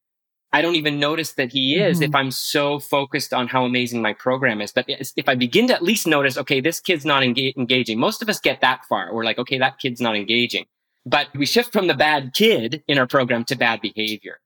I 0.55 0.63
don't 0.63 0.77
even 0.77 1.01
notice 1.01 1.33
that 1.33 1.51
he 1.51 1.75
is 1.75 1.97
mm-hmm. 1.97 2.05
if 2.05 2.15
I'm 2.15 2.31
so 2.31 2.79
focused 2.79 3.35
on 3.35 3.49
how 3.49 3.65
amazing 3.65 4.01
my 4.01 4.13
program 4.13 4.61
is. 4.61 4.71
But 4.71 4.85
if 4.89 5.29
I 5.29 5.35
begin 5.35 5.67
to 5.67 5.75
at 5.75 5.83
least 5.83 6.07
notice, 6.07 6.39
okay, 6.39 6.61
this 6.61 6.79
kid's 6.79 7.05
not 7.05 7.25
enga- 7.25 7.57
engaging. 7.57 7.99
Most 7.99 8.23
of 8.23 8.29
us 8.29 8.39
get 8.39 8.61
that 8.61 8.85
far. 8.89 9.13
We're 9.13 9.25
like, 9.25 9.41
okay, 9.41 9.59
that 9.59 9.81
kid's 9.81 10.01
not 10.01 10.15
engaging. 10.15 10.67
But 11.05 11.27
we 11.35 11.45
shift 11.45 11.73
from 11.73 11.89
the 11.89 11.95
bad 11.95 12.35
kid 12.35 12.85
in 12.87 12.99
our 12.99 13.07
program 13.09 13.43
to 13.47 13.57
bad 13.57 13.81
behavior. 13.81 14.39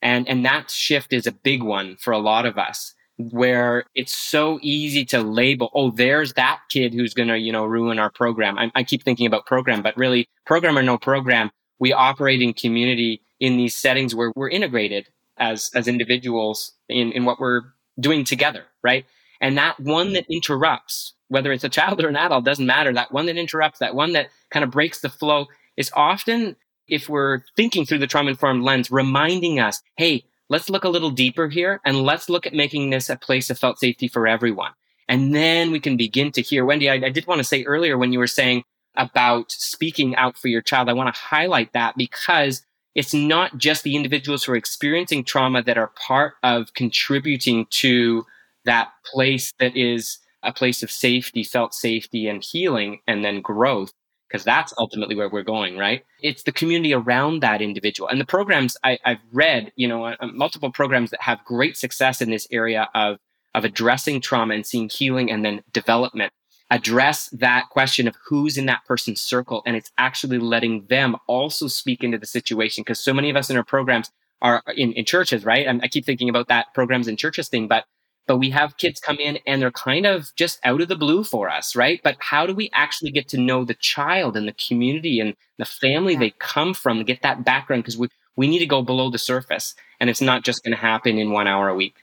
And, 0.00 0.28
and 0.28 0.44
that 0.44 0.70
shift 0.70 1.12
is 1.12 1.26
a 1.26 1.32
big 1.32 1.64
one 1.64 1.96
for 1.96 2.12
a 2.12 2.18
lot 2.18 2.46
of 2.46 2.56
us 2.56 2.94
where 3.16 3.82
it's 3.96 4.14
so 4.14 4.60
easy 4.62 5.04
to 5.06 5.20
label, 5.20 5.70
oh, 5.74 5.90
there's 5.90 6.34
that 6.34 6.60
kid 6.68 6.94
who's 6.94 7.14
going 7.14 7.30
to, 7.30 7.36
you 7.36 7.50
know, 7.50 7.64
ruin 7.64 7.98
our 7.98 8.12
program. 8.12 8.56
I, 8.56 8.70
I 8.76 8.84
keep 8.84 9.02
thinking 9.02 9.26
about 9.26 9.44
program, 9.44 9.82
but 9.82 9.96
really 9.96 10.28
program 10.46 10.78
or 10.78 10.84
no 10.84 10.98
program, 10.98 11.50
we 11.80 11.92
operate 11.92 12.42
in 12.42 12.52
community 12.52 13.22
in 13.40 13.56
these 13.56 13.74
settings 13.74 14.14
where 14.14 14.32
we're 14.36 14.50
integrated 14.50 15.08
as, 15.38 15.70
as 15.74 15.88
individuals 15.88 16.72
in, 16.88 17.12
in 17.12 17.24
what 17.24 17.40
we're 17.40 17.62
doing 17.98 18.24
together, 18.24 18.64
right? 18.82 19.04
And 19.40 19.56
that 19.58 19.78
one 19.78 20.12
that 20.14 20.26
interrupts, 20.28 21.14
whether 21.28 21.52
it's 21.52 21.64
a 21.64 21.68
child 21.68 22.02
or 22.02 22.08
an 22.08 22.16
adult, 22.16 22.44
doesn't 22.44 22.66
matter. 22.66 22.92
That 22.92 23.12
one 23.12 23.26
that 23.26 23.36
interrupts, 23.36 23.78
that 23.78 23.94
one 23.94 24.12
that 24.12 24.28
kind 24.50 24.64
of 24.64 24.70
breaks 24.70 25.00
the 25.00 25.08
flow 25.08 25.46
is 25.76 25.90
often, 25.94 26.56
if 26.88 27.08
we're 27.08 27.42
thinking 27.56 27.84
through 27.84 27.98
the 27.98 28.06
trauma 28.06 28.30
informed 28.30 28.64
lens, 28.64 28.90
reminding 28.90 29.60
us, 29.60 29.82
hey, 29.96 30.24
let's 30.48 30.70
look 30.70 30.84
a 30.84 30.88
little 30.88 31.10
deeper 31.10 31.48
here 31.48 31.80
and 31.84 32.02
let's 32.02 32.28
look 32.28 32.46
at 32.46 32.54
making 32.54 32.90
this 32.90 33.08
a 33.08 33.16
place 33.16 33.50
of 33.50 33.58
felt 33.58 33.78
safety 33.78 34.08
for 34.08 34.26
everyone. 34.26 34.72
And 35.08 35.34
then 35.34 35.70
we 35.70 35.80
can 35.80 35.96
begin 35.96 36.32
to 36.32 36.42
hear. 36.42 36.64
Wendi, 36.64 36.90
I, 36.90 37.06
I 37.06 37.10
did 37.10 37.26
want 37.26 37.38
to 37.38 37.44
say 37.44 37.64
earlier 37.64 37.96
when 37.96 38.12
you 38.12 38.18
were 38.18 38.26
saying 38.26 38.64
about 38.96 39.52
speaking 39.52 40.16
out 40.16 40.36
for 40.36 40.48
your 40.48 40.60
child, 40.60 40.88
I 40.88 40.92
want 40.92 41.14
to 41.14 41.20
highlight 41.20 41.72
that 41.72 41.96
because 41.96 42.66
it's 42.98 43.14
not 43.14 43.56
just 43.56 43.84
the 43.84 43.94
individuals 43.94 44.42
who 44.42 44.50
are 44.50 44.56
experiencing 44.56 45.22
trauma 45.22 45.62
that 45.62 45.78
are 45.78 45.92
part 45.94 46.34
of 46.42 46.74
contributing 46.74 47.64
to 47.70 48.26
that 48.64 48.88
place 49.06 49.52
that 49.60 49.76
is 49.76 50.18
a 50.42 50.52
place 50.52 50.82
of 50.82 50.90
safety, 50.90 51.44
felt 51.44 51.74
safety 51.74 52.26
and 52.26 52.42
healing 52.42 52.98
and 53.06 53.24
then 53.24 53.40
growth 53.40 53.92
because 54.26 54.42
that's 54.42 54.74
ultimately 54.78 55.14
where 55.14 55.28
we're 55.28 55.44
going, 55.44 55.78
right? 55.78 56.04
It's 56.22 56.42
the 56.42 56.50
community 56.50 56.92
around 56.92 57.40
that 57.40 57.62
individual. 57.62 58.08
And 58.08 58.20
the 58.20 58.26
programs 58.26 58.76
I, 58.82 58.98
have 59.04 59.20
read, 59.32 59.70
you 59.76 59.86
know, 59.86 60.04
uh, 60.06 60.16
multiple 60.34 60.72
programs 60.72 61.10
that 61.10 61.22
have 61.22 61.44
great 61.44 61.76
success 61.76 62.20
in 62.20 62.30
this 62.30 62.48
area 62.50 62.88
of, 62.96 63.18
of 63.54 63.64
addressing 63.64 64.20
trauma 64.20 64.54
and 64.54 64.66
seeing 64.66 64.88
healing 64.88 65.30
and 65.30 65.44
then 65.44 65.62
development 65.72 66.32
address 66.70 67.28
that 67.30 67.68
question 67.70 68.06
of 68.06 68.16
who's 68.26 68.58
in 68.58 68.66
that 68.66 68.84
person's 68.86 69.20
circle. 69.20 69.62
And 69.64 69.76
it's 69.76 69.90
actually 69.98 70.38
letting 70.38 70.86
them 70.86 71.16
also 71.26 71.66
speak 71.66 72.04
into 72.04 72.18
the 72.18 72.26
situation 72.26 72.82
because 72.82 73.00
so 73.00 73.14
many 73.14 73.30
of 73.30 73.36
us 73.36 73.50
in 73.50 73.56
our 73.56 73.64
programs 73.64 74.10
are 74.42 74.62
in, 74.76 74.92
in 74.92 75.04
churches, 75.04 75.44
right? 75.44 75.66
And 75.66 75.80
I 75.82 75.88
keep 75.88 76.04
thinking 76.04 76.28
about 76.28 76.48
that 76.48 76.72
programs 76.74 77.08
in 77.08 77.16
churches 77.16 77.48
thing, 77.48 77.68
but 77.68 77.84
but 78.26 78.36
we 78.36 78.50
have 78.50 78.76
kids 78.76 79.00
come 79.00 79.16
in 79.16 79.38
and 79.46 79.62
they're 79.62 79.70
kind 79.70 80.04
of 80.04 80.34
just 80.36 80.60
out 80.62 80.82
of 80.82 80.88
the 80.88 80.96
blue 80.96 81.24
for 81.24 81.48
us, 81.48 81.74
right? 81.74 81.98
But 82.04 82.18
how 82.20 82.44
do 82.44 82.54
we 82.54 82.68
actually 82.74 83.10
get 83.10 83.26
to 83.28 83.38
know 83.38 83.64
the 83.64 83.72
child 83.72 84.36
and 84.36 84.46
the 84.46 84.52
community 84.52 85.18
and 85.18 85.34
the 85.56 85.64
family 85.64 86.12
yeah. 86.12 86.18
they 86.18 86.30
come 86.38 86.74
from, 86.74 87.02
get 87.04 87.22
that 87.22 87.42
background? 87.42 87.84
Because 87.84 87.96
we, 87.96 88.08
we 88.36 88.46
need 88.46 88.58
to 88.58 88.66
go 88.66 88.82
below 88.82 89.10
the 89.10 89.16
surface 89.16 89.74
and 89.98 90.10
it's 90.10 90.20
not 90.20 90.44
just 90.44 90.62
going 90.62 90.76
to 90.76 90.80
happen 90.80 91.18
in 91.18 91.32
one 91.32 91.46
hour 91.46 91.70
a 91.70 91.74
week. 91.74 91.96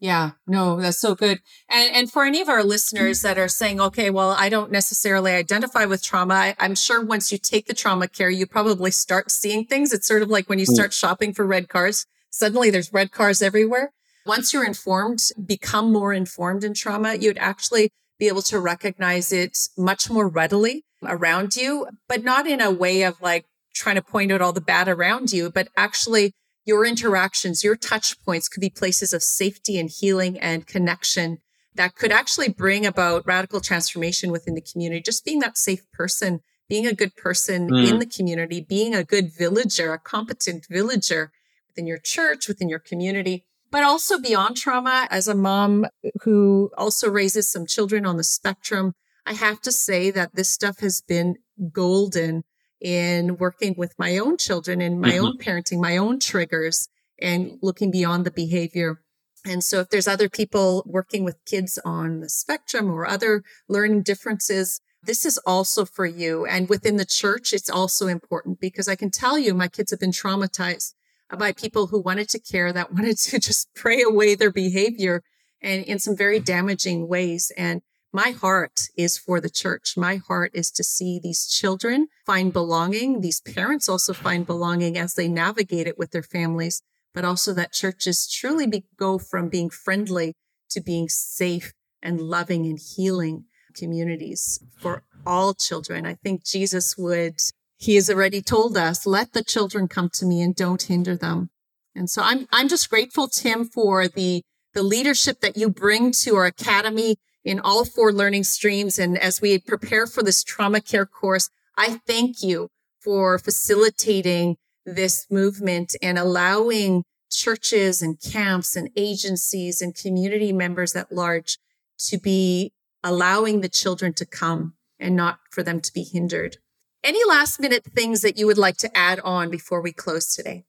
Yeah, 0.00 0.32
no, 0.46 0.80
that's 0.80 1.00
so 1.00 1.16
good. 1.16 1.40
And 1.68 1.94
and 1.94 2.12
for 2.12 2.24
any 2.24 2.40
of 2.40 2.48
our 2.48 2.62
listeners 2.62 3.22
that 3.22 3.36
are 3.36 3.48
saying, 3.48 3.80
okay, 3.80 4.10
well, 4.10 4.30
I 4.30 4.48
don't 4.48 4.70
necessarily 4.70 5.32
identify 5.32 5.86
with 5.86 6.04
trauma. 6.04 6.34
I, 6.34 6.56
am 6.64 6.76
sure 6.76 7.04
once 7.04 7.32
you 7.32 7.38
take 7.38 7.66
the 7.66 7.74
trauma 7.74 8.06
care, 8.06 8.30
you 8.30 8.46
probably 8.46 8.92
start 8.92 9.30
seeing 9.30 9.64
things. 9.64 9.92
It's 9.92 10.06
sort 10.06 10.22
of 10.22 10.28
like 10.28 10.48
when 10.48 10.60
you 10.60 10.66
mm. 10.66 10.74
start 10.74 10.92
shopping 10.92 11.34
for 11.34 11.44
red 11.44 11.68
cars. 11.68 12.06
Suddenly 12.30 12.70
there's 12.70 12.92
red 12.92 13.10
cars 13.10 13.42
everywhere 13.42 13.92
once 14.28 14.52
you're 14.52 14.64
informed, 14.64 15.30
become 15.44 15.90
more 15.90 16.12
informed 16.12 16.62
in 16.62 16.74
trauma, 16.74 17.14
you'd 17.14 17.38
actually 17.38 17.90
be 18.18 18.28
able 18.28 18.42
to 18.42 18.60
recognize 18.60 19.32
it 19.32 19.56
much 19.76 20.10
more 20.10 20.28
readily 20.28 20.84
around 21.02 21.56
you, 21.56 21.88
but 22.08 22.22
not 22.22 22.46
in 22.46 22.60
a 22.60 22.70
way 22.70 23.02
of 23.02 23.20
like 23.22 23.46
trying 23.74 23.94
to 23.94 24.02
point 24.02 24.30
out 24.30 24.42
all 24.42 24.52
the 24.52 24.60
bad 24.60 24.86
around 24.86 25.32
you, 25.32 25.50
but 25.50 25.68
actually 25.76 26.34
your 26.68 26.84
interactions, 26.84 27.64
your 27.64 27.74
touch 27.74 28.22
points 28.22 28.48
could 28.48 28.60
be 28.60 28.70
places 28.70 29.12
of 29.12 29.22
safety 29.22 29.78
and 29.78 29.90
healing 29.90 30.38
and 30.38 30.66
connection 30.66 31.38
that 31.74 31.94
could 31.94 32.12
actually 32.12 32.48
bring 32.48 32.84
about 32.84 33.26
radical 33.26 33.60
transformation 33.60 34.30
within 34.30 34.54
the 34.54 34.60
community. 34.60 35.00
Just 35.00 35.24
being 35.24 35.38
that 35.38 35.56
safe 35.56 35.90
person, 35.92 36.40
being 36.68 36.86
a 36.86 36.94
good 36.94 37.16
person 37.16 37.70
mm. 37.70 37.88
in 37.88 37.98
the 37.98 38.06
community, 38.06 38.60
being 38.60 38.94
a 38.94 39.02
good 39.02 39.32
villager, 39.32 39.92
a 39.94 39.98
competent 39.98 40.66
villager 40.68 41.32
within 41.68 41.86
your 41.86 41.98
church, 41.98 42.46
within 42.46 42.68
your 42.68 42.78
community 42.78 43.46
but 43.70 43.84
also 43.84 44.18
beyond 44.18 44.56
trauma 44.56 45.06
as 45.10 45.28
a 45.28 45.34
mom 45.34 45.86
who 46.22 46.70
also 46.76 47.10
raises 47.10 47.50
some 47.50 47.66
children 47.66 48.06
on 48.06 48.16
the 48.16 48.24
spectrum. 48.24 48.94
I 49.26 49.34
have 49.34 49.60
to 49.62 49.72
say 49.72 50.10
that 50.10 50.34
this 50.34 50.48
stuff 50.48 50.80
has 50.80 51.02
been 51.02 51.36
golden 51.72 52.44
in 52.80 53.36
working 53.36 53.74
with 53.76 53.94
my 53.98 54.18
own 54.18 54.36
children 54.36 54.80
and 54.80 55.00
my 55.00 55.12
mm-hmm. 55.12 55.24
own 55.24 55.38
parenting, 55.38 55.80
my 55.80 55.96
own 55.96 56.20
triggers 56.20 56.88
and 57.20 57.58
looking 57.62 57.90
beyond 57.90 58.24
the 58.24 58.30
behavior. 58.30 59.00
And 59.44 59.62
so 59.62 59.80
if 59.80 59.90
there's 59.90 60.08
other 60.08 60.28
people 60.28 60.82
working 60.86 61.24
with 61.24 61.44
kids 61.44 61.78
on 61.84 62.20
the 62.20 62.28
spectrum 62.28 62.90
or 62.90 63.06
other 63.06 63.42
learning 63.68 64.02
differences, 64.02 64.80
this 65.02 65.24
is 65.24 65.38
also 65.38 65.84
for 65.84 66.06
you. 66.06 66.44
And 66.44 66.68
within 66.68 66.96
the 66.96 67.04
church, 67.04 67.52
it's 67.52 67.70
also 67.70 68.06
important 68.08 68.60
because 68.60 68.88
I 68.88 68.96
can 68.96 69.10
tell 69.10 69.38
you 69.38 69.54
my 69.54 69.68
kids 69.68 69.90
have 69.90 70.00
been 70.00 70.10
traumatized 70.10 70.94
by 71.36 71.52
people 71.52 71.88
who 71.88 72.00
wanted 72.00 72.28
to 72.30 72.40
care, 72.40 72.72
that 72.72 72.92
wanted 72.92 73.18
to 73.18 73.38
just 73.38 73.68
pray 73.74 74.02
away 74.02 74.34
their 74.34 74.52
behavior 74.52 75.22
and 75.60 75.84
in 75.84 75.98
some 75.98 76.16
very 76.16 76.40
damaging 76.40 77.08
ways. 77.08 77.52
And 77.56 77.82
my 78.12 78.30
heart 78.30 78.88
is 78.96 79.18
for 79.18 79.40
the 79.40 79.50
church. 79.50 79.94
My 79.96 80.16
heart 80.16 80.50
is 80.54 80.70
to 80.72 80.84
see 80.84 81.20
these 81.22 81.46
children 81.46 82.08
find 82.24 82.52
belonging. 82.52 83.20
These 83.20 83.40
parents 83.40 83.88
also 83.88 84.12
find 84.12 84.46
belonging 84.46 84.96
as 84.96 85.14
they 85.14 85.28
navigate 85.28 85.86
it 85.86 85.98
with 85.98 86.10
their 86.10 86.22
families, 86.22 86.82
but 87.12 87.24
also 87.24 87.52
that 87.54 87.72
churches 87.72 88.30
truly 88.30 88.66
be, 88.66 88.84
go 88.96 89.18
from 89.18 89.48
being 89.48 89.70
friendly 89.70 90.34
to 90.70 90.80
being 90.80 91.08
safe 91.08 91.72
and 92.02 92.20
loving 92.20 92.64
and 92.66 92.78
healing 92.78 93.44
communities 93.74 94.62
for 94.78 95.04
all 95.26 95.52
children. 95.54 96.06
I 96.06 96.14
think 96.14 96.44
Jesus 96.44 96.96
would 96.96 97.40
he 97.78 97.94
has 97.94 98.10
already 98.10 98.42
told 98.42 98.76
us, 98.76 99.06
let 99.06 99.32
the 99.32 99.44
children 99.44 99.86
come 99.86 100.10
to 100.14 100.26
me 100.26 100.42
and 100.42 100.54
don't 100.54 100.82
hinder 100.82 101.16
them. 101.16 101.50
And 101.94 102.10
so 102.10 102.22
I'm, 102.22 102.46
I'm 102.52 102.68
just 102.68 102.90
grateful, 102.90 103.28
Tim, 103.28 103.64
for 103.64 104.08
the, 104.08 104.42
the 104.74 104.82
leadership 104.82 105.40
that 105.40 105.56
you 105.56 105.70
bring 105.70 106.10
to 106.12 106.34
our 106.34 106.46
academy 106.46 107.16
in 107.48 107.58
all 107.60 107.82
four 107.86 108.12
learning 108.12 108.44
streams. 108.44 108.98
And 108.98 109.16
as 109.16 109.40
we 109.40 109.58
prepare 109.58 110.06
for 110.06 110.22
this 110.22 110.44
trauma 110.44 110.82
care 110.82 111.06
course, 111.06 111.48
I 111.78 111.98
thank 112.06 112.42
you 112.42 112.68
for 113.00 113.38
facilitating 113.38 114.58
this 114.84 115.26
movement 115.30 115.96
and 116.02 116.18
allowing 116.18 117.04
churches 117.30 118.02
and 118.02 118.20
camps 118.20 118.76
and 118.76 118.90
agencies 118.96 119.80
and 119.80 119.94
community 119.94 120.52
members 120.52 120.94
at 120.94 121.10
large 121.10 121.56
to 121.98 122.18
be 122.18 122.72
allowing 123.02 123.62
the 123.62 123.68
children 123.70 124.12
to 124.14 124.26
come 124.26 124.74
and 124.98 125.16
not 125.16 125.38
for 125.50 125.62
them 125.62 125.80
to 125.80 125.92
be 125.92 126.02
hindered. 126.02 126.58
Any 127.02 127.24
last 127.26 127.60
minute 127.60 127.84
things 127.84 128.20
that 128.20 128.36
you 128.36 128.46
would 128.46 128.58
like 128.58 128.76
to 128.78 128.94
add 128.94 129.20
on 129.20 129.50
before 129.50 129.80
we 129.80 129.92
close 129.92 130.36
today? 130.36 130.66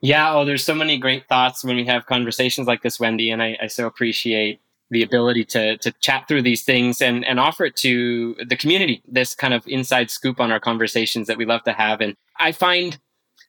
Yeah, 0.00 0.34
oh, 0.34 0.44
there's 0.44 0.64
so 0.64 0.74
many 0.74 0.98
great 0.98 1.28
thoughts 1.28 1.64
when 1.64 1.74
we 1.74 1.86
have 1.86 2.06
conversations 2.06 2.68
like 2.68 2.82
this, 2.82 2.98
Wendi, 2.98 3.32
and 3.32 3.42
I, 3.42 3.56
I 3.60 3.66
so 3.66 3.86
appreciate 3.86 4.60
the 4.92 5.02
ability 5.02 5.44
to 5.46 5.76
to 5.78 5.90
chat 6.00 6.28
through 6.28 6.42
these 6.42 6.62
things 6.62 7.02
and 7.02 7.24
and 7.24 7.40
offer 7.40 7.64
it 7.64 7.76
to 7.76 8.36
the 8.46 8.56
community. 8.56 9.02
This 9.08 9.34
kind 9.34 9.54
of 9.54 9.66
inside 9.66 10.10
scoop 10.10 10.38
on 10.38 10.52
our 10.52 10.60
conversations 10.60 11.26
that 11.26 11.38
we 11.38 11.44
love 11.44 11.64
to 11.64 11.72
have, 11.72 12.00
and 12.00 12.16
I 12.38 12.52
find 12.52 12.98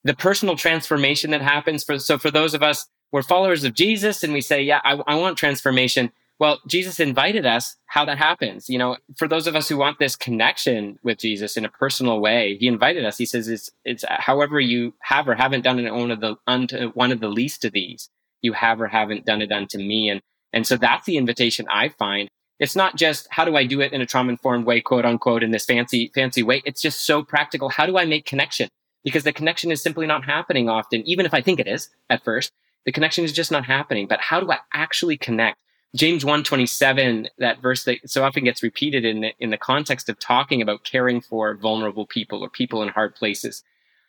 the 0.03 0.15
personal 0.15 0.55
transformation 0.55 1.31
that 1.31 1.41
happens 1.41 1.83
for 1.83 1.99
so 1.99 2.17
for 2.17 2.31
those 2.31 2.53
of 2.53 2.63
us 2.63 2.87
we're 3.13 3.21
followers 3.21 3.63
of 3.63 3.75
Jesus 3.75 4.23
and 4.23 4.33
we 4.33 4.41
say, 4.41 4.63
yeah, 4.63 4.81
I, 4.83 4.99
I 5.05 5.15
want 5.15 5.37
transformation. 5.37 6.11
Well, 6.39 6.59
Jesus 6.67 6.99
invited 6.99 7.45
us 7.45 7.77
how 7.85 8.05
that 8.05 8.17
happens. 8.17 8.67
You 8.67 8.79
know, 8.79 8.97
for 9.15 9.27
those 9.27 9.45
of 9.45 9.55
us 9.55 9.69
who 9.69 9.77
want 9.77 9.99
this 9.99 10.15
connection 10.15 10.97
with 11.03 11.19
Jesus 11.19 11.55
in 11.55 11.63
a 11.63 11.69
personal 11.69 12.19
way, 12.19 12.57
he 12.59 12.67
invited 12.67 13.05
us. 13.05 13.19
He 13.19 13.27
says, 13.27 13.47
it's, 13.47 13.69
it's 13.85 14.03
however 14.09 14.59
you 14.59 14.95
have 14.99 15.29
or 15.29 15.35
haven't 15.35 15.61
done 15.61 15.77
it 15.77 15.93
one 15.93 16.09
of 16.09 16.21
the, 16.21 16.35
unto 16.47 16.89
one 16.93 17.11
of 17.11 17.19
the 17.19 17.27
least 17.27 17.63
of 17.63 17.71
these, 17.71 18.09
you 18.41 18.53
have 18.53 18.81
or 18.81 18.87
haven't 18.87 19.27
done 19.27 19.43
it 19.43 19.51
unto 19.51 19.77
me. 19.77 20.09
And, 20.09 20.21
and 20.53 20.65
so 20.65 20.77
that's 20.77 21.05
the 21.05 21.17
invitation 21.17 21.65
I 21.69 21.89
find. 21.89 22.29
It's 22.59 22.75
not 22.75 22.95
just 22.95 23.27
how 23.31 23.43
do 23.43 23.57
I 23.57 23.65
do 23.65 23.81
it 23.81 23.91
in 23.91 24.01
a 24.01 24.05
trauma 24.05 24.29
informed 24.29 24.65
way, 24.65 24.79
quote 24.79 25.05
unquote, 25.05 25.43
in 25.43 25.51
this 25.51 25.65
fancy, 25.65 26.11
fancy 26.13 26.43
way. 26.43 26.61
It's 26.65 26.81
just 26.81 27.05
so 27.05 27.23
practical. 27.23 27.69
How 27.69 27.85
do 27.85 27.97
I 27.97 28.05
make 28.05 28.25
connection? 28.25 28.69
Because 29.03 29.23
the 29.23 29.33
connection 29.33 29.71
is 29.71 29.81
simply 29.81 30.07
not 30.07 30.23
happening 30.23 30.69
often, 30.69 31.01
even 31.05 31.25
if 31.25 31.33
I 31.33 31.41
think 31.41 31.59
it 31.59 31.67
is 31.67 31.89
at 32.09 32.23
first. 32.23 32.51
The 32.85 32.91
connection 32.91 33.25
is 33.25 33.33
just 33.33 33.51
not 33.51 33.65
happening. 33.65 34.07
But 34.07 34.21
how 34.21 34.39
do 34.39 34.51
I 34.51 34.59
actually 34.73 35.17
connect? 35.17 35.59
James 35.95 36.25
127, 36.25 37.27
that 37.37 37.61
verse 37.61 37.83
that 37.83 38.09
so 38.09 38.23
often 38.23 38.43
gets 38.43 38.63
repeated 38.63 39.05
in 39.05 39.21
the, 39.21 39.33
in 39.39 39.51
the 39.51 39.57
context 39.57 40.09
of 40.09 40.19
talking 40.19 40.61
about 40.61 40.83
caring 40.83 41.21
for 41.21 41.55
vulnerable 41.55 42.07
people 42.07 42.43
or 42.43 42.49
people 42.49 42.81
in 42.81 42.89
hard 42.89 43.13
places. 43.15 43.63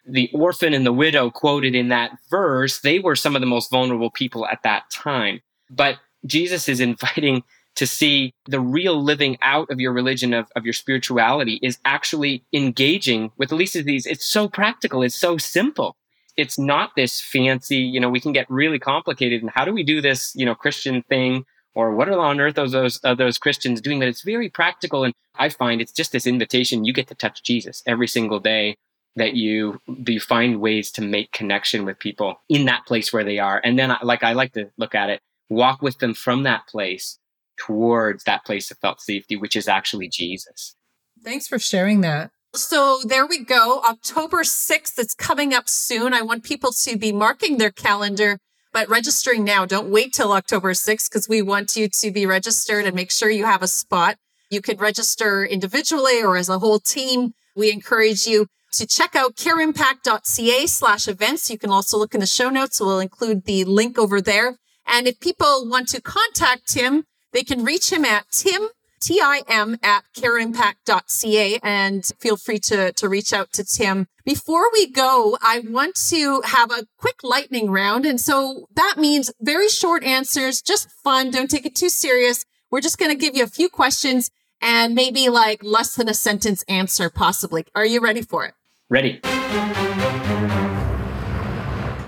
The 0.06 0.30
orphan 0.32 0.74
and 0.74 0.86
the 0.86 0.92
widow 0.92 1.30
quoted 1.30 1.74
in 1.74 1.88
that 1.88 2.18
verse, 2.30 2.80
they 2.80 3.00
were 3.00 3.16
some 3.16 3.34
of 3.34 3.40
the 3.40 3.46
most 3.46 3.70
vulnerable 3.70 4.10
people 4.10 4.46
at 4.46 4.62
that 4.62 4.90
time. 4.90 5.40
But 5.70 5.98
Jesus 6.26 6.68
is 6.68 6.80
inviting 6.90 7.42
to 7.76 7.86
see 7.86 8.32
the 8.46 8.60
real 8.60 9.02
living 9.02 9.36
out 9.42 9.68
of 9.70 9.80
your 9.80 9.92
religion, 9.92 10.32
of, 10.32 10.46
of 10.54 10.64
your 10.64 10.72
spirituality, 10.72 11.58
is 11.62 11.78
actually 11.84 12.44
engaging 12.52 13.32
with 13.36 13.52
at 13.52 13.58
least 13.58 13.74
these. 13.84 14.06
It's 14.06 14.24
so 14.24 14.48
practical, 14.48 15.02
it's 15.02 15.16
so 15.16 15.36
simple. 15.38 15.96
It's 16.36 16.58
not 16.58 16.90
this 16.96 17.20
fancy, 17.20 17.76
you 17.76 18.00
know, 18.00 18.08
we 18.08 18.20
can 18.20 18.32
get 18.32 18.50
really 18.50 18.78
complicated. 18.78 19.42
And 19.42 19.50
how 19.50 19.64
do 19.64 19.72
we 19.72 19.84
do 19.84 20.00
this, 20.00 20.32
you 20.34 20.44
know, 20.44 20.54
Christian 20.54 21.02
thing? 21.02 21.44
Or 21.76 21.94
what 21.94 22.08
are 22.08 22.18
on 22.18 22.40
earth 22.40 22.58
are 22.58 22.68
those, 22.68 23.04
are 23.04 23.10
uh, 23.10 23.14
those 23.14 23.38
Christians 23.38 23.80
doing? 23.80 23.98
But 23.98 24.08
it's 24.08 24.22
very 24.22 24.48
practical. 24.48 25.04
And 25.04 25.14
I 25.36 25.48
find 25.48 25.80
it's 25.80 25.92
just 25.92 26.12
this 26.12 26.26
invitation. 26.26 26.84
You 26.84 26.92
get 26.92 27.08
to 27.08 27.14
touch 27.14 27.42
Jesus 27.42 27.82
every 27.86 28.06
single 28.06 28.38
day 28.38 28.76
that 29.16 29.34
you 29.34 29.80
you 29.86 30.20
find 30.20 30.60
ways 30.60 30.90
to 30.92 31.02
make 31.02 31.32
connection 31.32 31.84
with 31.84 31.98
people 31.98 32.40
in 32.48 32.66
that 32.66 32.84
place 32.86 33.12
where 33.12 33.24
they 33.24 33.38
are 33.38 33.60
and 33.64 33.78
then 33.78 33.96
like 34.02 34.22
i 34.22 34.32
like 34.32 34.52
to 34.52 34.70
look 34.76 34.94
at 34.94 35.10
it 35.10 35.20
walk 35.54 35.82
with 35.82 35.98
them 35.98 36.14
from 36.14 36.42
that 36.42 36.66
place 36.66 37.18
towards 37.56 38.24
that 38.24 38.44
place 38.44 38.70
of 38.70 38.78
felt 38.78 39.00
safety, 39.00 39.36
which 39.36 39.56
is 39.56 39.68
actually 39.68 40.08
Jesus. 40.08 40.74
Thanks 41.22 41.46
for 41.46 41.58
sharing 41.58 42.00
that. 42.02 42.30
So 42.54 43.00
there 43.04 43.26
we 43.26 43.44
go. 43.44 43.82
October 43.88 44.42
6th, 44.42 44.98
it's 44.98 45.14
coming 45.14 45.52
up 45.52 45.68
soon. 45.68 46.14
I 46.14 46.22
want 46.22 46.44
people 46.44 46.70
to 46.72 46.96
be 46.96 47.12
marking 47.12 47.58
their 47.58 47.72
calendar, 47.72 48.38
but 48.72 48.88
registering 48.88 49.44
now. 49.44 49.66
Don't 49.66 49.90
wait 49.90 50.12
till 50.12 50.32
October 50.32 50.72
6th 50.72 51.10
because 51.10 51.28
we 51.28 51.42
want 51.42 51.74
you 51.76 51.88
to 51.88 52.10
be 52.12 52.26
registered 52.26 52.84
and 52.84 52.94
make 52.94 53.10
sure 53.10 53.28
you 53.30 53.44
have 53.44 53.62
a 53.62 53.68
spot. 53.68 54.16
You 54.50 54.60
could 54.60 54.80
register 54.80 55.44
individually 55.44 56.22
or 56.22 56.36
as 56.36 56.48
a 56.48 56.60
whole 56.60 56.78
team. 56.78 57.34
We 57.56 57.72
encourage 57.72 58.26
you 58.26 58.46
to 58.74 58.86
check 58.86 59.16
out 59.16 59.36
careimpact.ca 59.36 60.66
slash 60.66 61.08
events. 61.08 61.50
You 61.50 61.58
can 61.58 61.70
also 61.70 61.96
look 61.98 62.14
in 62.14 62.20
the 62.20 62.26
show 62.26 62.50
notes. 62.50 62.80
We'll 62.80 63.00
include 63.00 63.46
the 63.46 63.64
link 63.64 63.98
over 63.98 64.20
there. 64.20 64.58
And 64.86 65.06
if 65.06 65.20
people 65.20 65.68
want 65.68 65.88
to 65.88 66.00
contact 66.00 66.68
Tim, 66.68 67.04
they 67.32 67.42
can 67.42 67.64
reach 67.64 67.92
him 67.92 68.04
at 68.04 68.26
Tim, 68.30 68.68
T-I-M 69.00 69.78
at 69.82 70.04
careimpact.ca 70.16 71.58
and 71.62 72.04
feel 72.18 72.36
free 72.36 72.58
to, 72.60 72.92
to 72.92 73.08
reach 73.08 73.32
out 73.32 73.52
to 73.52 73.64
Tim. 73.64 74.06
Before 74.24 74.70
we 74.72 74.90
go, 74.90 75.36
I 75.42 75.60
want 75.60 75.96
to 76.08 76.40
have 76.42 76.70
a 76.70 76.86
quick 76.96 77.22
lightning 77.22 77.70
round. 77.70 78.06
And 78.06 78.18
so 78.18 78.66
that 78.74 78.94
means 78.96 79.30
very 79.40 79.68
short 79.68 80.04
answers, 80.04 80.62
just 80.62 80.90
fun. 80.90 81.30
Don't 81.30 81.50
take 81.50 81.66
it 81.66 81.74
too 81.74 81.90
serious. 81.90 82.46
We're 82.70 82.80
just 82.80 82.98
going 82.98 83.10
to 83.10 83.16
give 83.16 83.36
you 83.36 83.44
a 83.44 83.48
few 83.48 83.68
questions 83.68 84.30
and 84.62 84.94
maybe 84.94 85.28
like 85.28 85.62
less 85.62 85.94
than 85.94 86.08
a 86.08 86.14
sentence 86.14 86.64
answer, 86.68 87.10
possibly. 87.10 87.66
Are 87.74 87.84
you 87.84 88.00
ready 88.00 88.22
for 88.22 88.46
it? 88.46 88.54
Ready. 88.88 89.20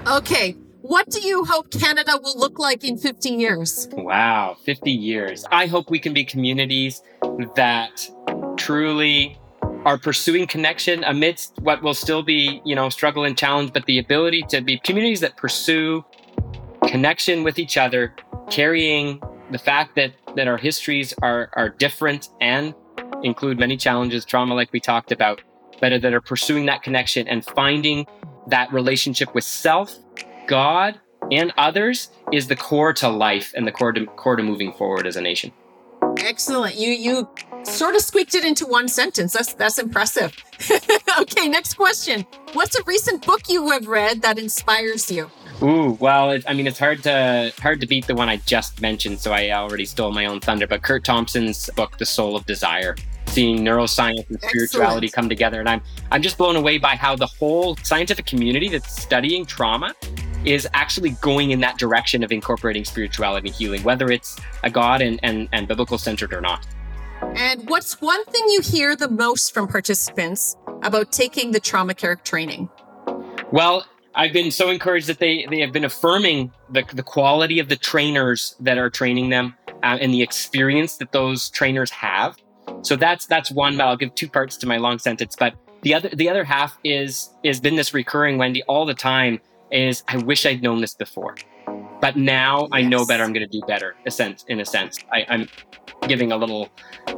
Okay. 0.06 0.56
What 0.88 1.10
do 1.10 1.20
you 1.20 1.44
hope 1.44 1.72
Canada 1.72 2.12
will 2.22 2.38
look 2.38 2.60
like 2.60 2.84
in 2.84 2.96
50 2.96 3.30
years? 3.30 3.88
Wow, 3.90 4.56
50 4.64 4.92
years. 4.92 5.44
I 5.50 5.66
hope 5.66 5.90
we 5.90 5.98
can 5.98 6.14
be 6.14 6.24
communities 6.24 7.02
that 7.56 8.08
truly 8.56 9.36
are 9.84 9.98
pursuing 9.98 10.46
connection 10.46 11.02
amidst 11.02 11.58
what 11.60 11.82
will 11.82 11.92
still 11.92 12.22
be, 12.22 12.62
you 12.64 12.76
know, 12.76 12.88
struggle 12.88 13.24
and 13.24 13.36
challenge, 13.36 13.72
but 13.72 13.84
the 13.86 13.98
ability 13.98 14.44
to 14.50 14.60
be 14.60 14.78
communities 14.78 15.18
that 15.20 15.36
pursue 15.36 16.04
connection 16.86 17.42
with 17.42 17.58
each 17.58 17.76
other, 17.76 18.14
carrying 18.48 19.20
the 19.50 19.58
fact 19.58 19.96
that 19.96 20.12
that 20.36 20.46
our 20.46 20.56
histories 20.56 21.12
are 21.20 21.50
are 21.54 21.68
different 21.68 22.28
and 22.40 22.74
include 23.24 23.58
many 23.58 23.76
challenges, 23.76 24.24
trauma 24.24 24.54
like 24.54 24.72
we 24.72 24.78
talked 24.78 25.10
about, 25.10 25.42
but 25.80 26.00
that 26.00 26.14
are 26.14 26.20
pursuing 26.20 26.66
that 26.66 26.84
connection 26.84 27.26
and 27.26 27.44
finding 27.44 28.06
that 28.46 28.72
relationship 28.72 29.34
with 29.34 29.42
self 29.42 29.98
God 30.46 31.00
and 31.30 31.52
others 31.58 32.10
is 32.32 32.46
the 32.46 32.56
core 32.56 32.92
to 32.94 33.08
life 33.08 33.52
and 33.56 33.66
the 33.66 33.72
core 33.72 33.92
to, 33.92 34.06
core 34.06 34.36
to 34.36 34.42
moving 34.42 34.72
forward 34.72 35.06
as 35.06 35.16
a 35.16 35.20
nation. 35.20 35.52
Excellent. 36.18 36.76
You 36.76 36.90
you 36.90 37.28
sort 37.64 37.94
of 37.94 38.00
squeaked 38.00 38.34
it 38.34 38.44
into 38.44 38.66
one 38.66 38.88
sentence. 38.88 39.32
That's 39.32 39.54
that's 39.54 39.78
impressive. 39.78 40.34
okay, 41.20 41.48
next 41.48 41.74
question. 41.74 42.26
What's 42.52 42.78
a 42.78 42.82
recent 42.84 43.26
book 43.26 43.42
you 43.48 43.70
have 43.70 43.86
read 43.86 44.22
that 44.22 44.38
inspires 44.38 45.10
you? 45.10 45.30
Ooh, 45.62 45.96
well, 46.00 46.32
it, 46.32 46.44
I 46.46 46.52
mean, 46.52 46.66
it's 46.66 46.78
hard 46.78 47.02
to 47.04 47.52
hard 47.60 47.80
to 47.80 47.86
beat 47.86 48.06
the 48.06 48.14
one 48.14 48.28
I 48.28 48.38
just 48.38 48.80
mentioned, 48.80 49.20
so 49.20 49.32
I 49.32 49.50
already 49.50 49.84
stole 49.84 50.12
my 50.12 50.26
own 50.26 50.40
thunder. 50.40 50.66
But 50.66 50.82
Kurt 50.82 51.04
Thompson's 51.04 51.68
book, 51.76 51.98
The 51.98 52.06
Soul 52.06 52.36
of 52.36 52.46
Desire, 52.46 52.94
seeing 53.26 53.58
neuroscience 53.58 54.28
and 54.28 54.40
spirituality 54.42 55.06
Excellent. 55.06 55.12
come 55.12 55.28
together, 55.28 55.60
and 55.60 55.68
I'm 55.68 55.82
I'm 56.10 56.22
just 56.22 56.38
blown 56.38 56.56
away 56.56 56.78
by 56.78 56.96
how 56.96 57.16
the 57.16 57.26
whole 57.26 57.76
scientific 57.76 58.26
community 58.26 58.68
that's 58.68 59.02
studying 59.02 59.44
trauma 59.44 59.94
is 60.46 60.66
actually 60.72 61.10
going 61.20 61.50
in 61.50 61.60
that 61.60 61.76
direction 61.76 62.22
of 62.22 62.32
incorporating 62.32 62.84
spirituality 62.84 63.48
and 63.48 63.56
healing, 63.56 63.82
whether 63.82 64.10
it's 64.10 64.38
a 64.62 64.70
God 64.70 65.02
and, 65.02 65.20
and, 65.22 65.48
and 65.52 65.68
biblical 65.68 65.98
centered 65.98 66.32
or 66.32 66.40
not. 66.40 66.66
And 67.34 67.68
what's 67.68 68.00
one 68.00 68.24
thing 68.26 68.44
you 68.48 68.60
hear 68.60 68.94
the 68.94 69.10
most 69.10 69.52
from 69.52 69.68
participants 69.68 70.56
about 70.82 71.12
taking 71.12 71.50
the 71.50 71.60
trauma 71.60 71.94
care 71.94 72.16
training? 72.16 72.68
Well, 73.50 73.86
I've 74.14 74.32
been 74.32 74.50
so 74.50 74.70
encouraged 74.70 75.08
that 75.08 75.18
they, 75.18 75.46
they 75.50 75.60
have 75.60 75.72
been 75.72 75.84
affirming 75.84 76.52
the, 76.70 76.84
the 76.92 77.02
quality 77.02 77.58
of 77.58 77.68
the 77.68 77.76
trainers 77.76 78.54
that 78.60 78.78
are 78.78 78.88
training 78.88 79.30
them 79.30 79.54
uh, 79.82 79.98
and 80.00 80.12
the 80.12 80.22
experience 80.22 80.96
that 80.98 81.12
those 81.12 81.50
trainers 81.50 81.90
have. 81.90 82.36
So 82.82 82.96
that's 82.96 83.26
that's 83.26 83.50
one. 83.50 83.76
But 83.76 83.86
I'll 83.86 83.96
give 83.96 84.14
two 84.14 84.28
parts 84.28 84.56
to 84.58 84.66
my 84.66 84.76
long 84.76 84.98
sentence, 84.98 85.36
but 85.38 85.54
the 85.82 85.94
other 85.94 86.08
the 86.08 86.28
other 86.28 86.44
half 86.44 86.78
is 86.84 87.30
is 87.42 87.60
been 87.60 87.76
this 87.76 87.94
recurring 87.94 88.38
Wendi 88.38 88.62
all 88.68 88.86
the 88.86 88.94
time 88.94 89.40
is 89.70 90.04
I 90.08 90.18
wish 90.18 90.46
I'd 90.46 90.62
known 90.62 90.80
this 90.80 90.94
before. 90.94 91.36
But 92.00 92.16
now 92.16 92.62
yes. 92.62 92.68
I 92.72 92.82
know 92.82 93.06
better. 93.06 93.24
I'm 93.24 93.32
going 93.32 93.48
to 93.48 93.60
do 93.60 93.64
better. 93.66 93.96
A 94.06 94.10
sense, 94.10 94.44
in 94.48 94.60
a 94.60 94.64
sense, 94.64 94.98
I, 95.12 95.20
am 95.28 95.48
giving 96.08 96.32
a 96.32 96.36
little, 96.36 96.68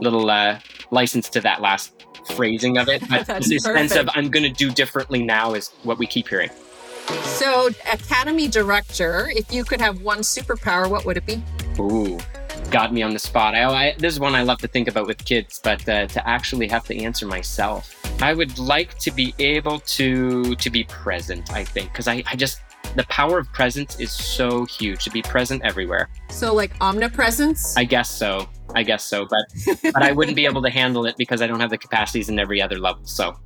little 0.01 0.31
uh, 0.31 0.61
license 0.91 1.29
to 1.31 1.41
that 1.41 1.61
last 1.61 2.07
phrasing 2.35 2.79
of 2.79 2.89
it. 2.89 3.03
But 3.09 3.27
the 3.43 3.59
sense 3.59 3.97
of 3.97 4.09
I'm 4.15 4.31
going 4.31 4.45
to 4.45 4.51
do 4.51 4.71
differently 4.71 5.23
now 5.23 5.55
is 5.55 5.71
what 5.83 5.99
we 5.99 6.07
keep 6.07 6.29
hearing. 6.29 6.51
So, 7.23 7.71
Academy 7.91 8.49
director, 8.49 9.31
if 9.35 9.53
you 9.53 9.65
could 9.65 9.81
have 9.81 10.03
one 10.03 10.19
superpower, 10.19 10.91
what 10.91 11.07
would 11.07 11.17
it 11.17 11.25
be? 11.25 11.43
Ooh, 11.81 12.19
got 12.71 12.93
me 12.93 13.03
on 13.03 13.13
the 13.15 13.19
spot. 13.19 13.55
I, 13.55 13.65
I, 13.65 13.95
this 13.99 14.13
is 14.13 14.21
one 14.21 14.35
I 14.35 14.43
love 14.43 14.59
to 14.59 14.69
think 14.69 14.89
about 14.89 15.07
with 15.07 15.25
kids, 15.25 15.61
but 15.63 15.89
uh, 15.89 16.07
to 16.07 16.29
actually 16.29 16.69
have 16.69 16.85
to 16.85 16.97
answer 16.97 17.27
myself, 17.27 17.95
I 18.21 18.35
would 18.35 18.59
like 18.59 18.99
to 18.99 19.11
be 19.11 19.35
able 19.39 19.81
to 19.81 20.55
to 20.57 20.71
be 20.71 20.85
present. 20.85 21.53
I 21.53 21.65
think 21.65 21.93
because 21.93 22.09
I, 22.09 22.23
I 22.27 22.37
just 22.37 22.61
the 22.97 23.05
power 23.05 23.39
of 23.39 23.53
presence 23.53 24.01
is 24.01 24.11
so 24.11 24.65
huge 24.65 25.05
to 25.05 25.11
be 25.11 25.23
present 25.23 25.63
everywhere. 25.65 26.09
So 26.31 26.55
like 26.55 26.73
omnipresence. 26.81 27.77
I 27.77 27.85
guess 27.85 28.11
so. 28.11 28.49
I 28.75 28.83
guess 28.83 29.05
so, 29.05 29.27
but 29.27 29.93
but 29.93 30.03
I 30.03 30.13
wouldn't 30.13 30.37
be 30.37 30.47
able 30.47 30.63
to 30.63 30.71
handle 30.71 31.07
it 31.07 31.17
because 31.17 31.41
I 31.41 31.47
don't 31.47 31.61
have 31.61 31.71
the 31.71 31.79
capacities 31.79 32.29
in 32.29 32.39
every 32.39 32.61
other 32.61 32.79
level. 32.79 33.05
So. 33.05 33.37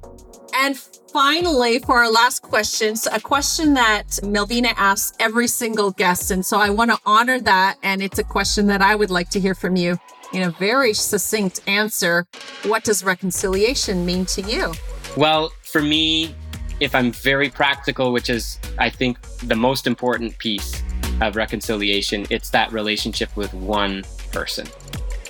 And 0.55 0.77
finally, 0.77 1.79
for 1.79 1.99
our 1.99 2.11
last 2.11 2.43
questions, 2.43 3.07
a 3.11 3.21
question 3.21 3.73
that 3.75 4.19
Melvina 4.23 4.75
asks 4.77 5.17
every 5.19 5.49
single 5.49 5.93
guest. 5.93 6.31
And 6.31 6.45
so 6.45 6.59
I 6.59 6.69
want 6.69 6.91
to 6.91 6.99
honor 7.07 7.41
that. 7.41 7.79
And 7.83 8.03
it's 8.03 8.19
a 8.19 8.25
question 8.25 8.67
that 8.67 8.83
I 8.83 8.95
would 8.95 9.11
like 9.11 9.31
to 9.31 9.41
hear 9.41 9.55
from 9.55 9.77
you 9.77 9.99
in 10.33 10.43
a 10.43 10.51
very 10.53 10.95
succinct 10.95 11.61
answer. 11.67 12.27
What 12.65 12.85
does 12.85 13.05
reconciliation 13.05 14.05
mean 14.07 14.25
to 14.27 14.43
you? 14.43 14.73
Well, 15.17 15.53
for 15.63 15.83
me, 15.83 16.35
if 16.81 16.95
I'm 16.95 17.13
very 17.13 17.49
practical, 17.49 18.13
which 18.13 18.31
is, 18.31 18.59
I 18.79 18.91
think, 18.91 19.21
the 19.39 19.55
most 19.57 19.87
important 19.87 20.37
piece 20.39 20.83
of 21.21 21.37
reconciliation, 21.37 22.27
it's 22.31 22.51
that 22.51 22.73
relationship 22.73 23.37
with 23.37 23.53
one 23.55 24.05
person. 24.33 24.67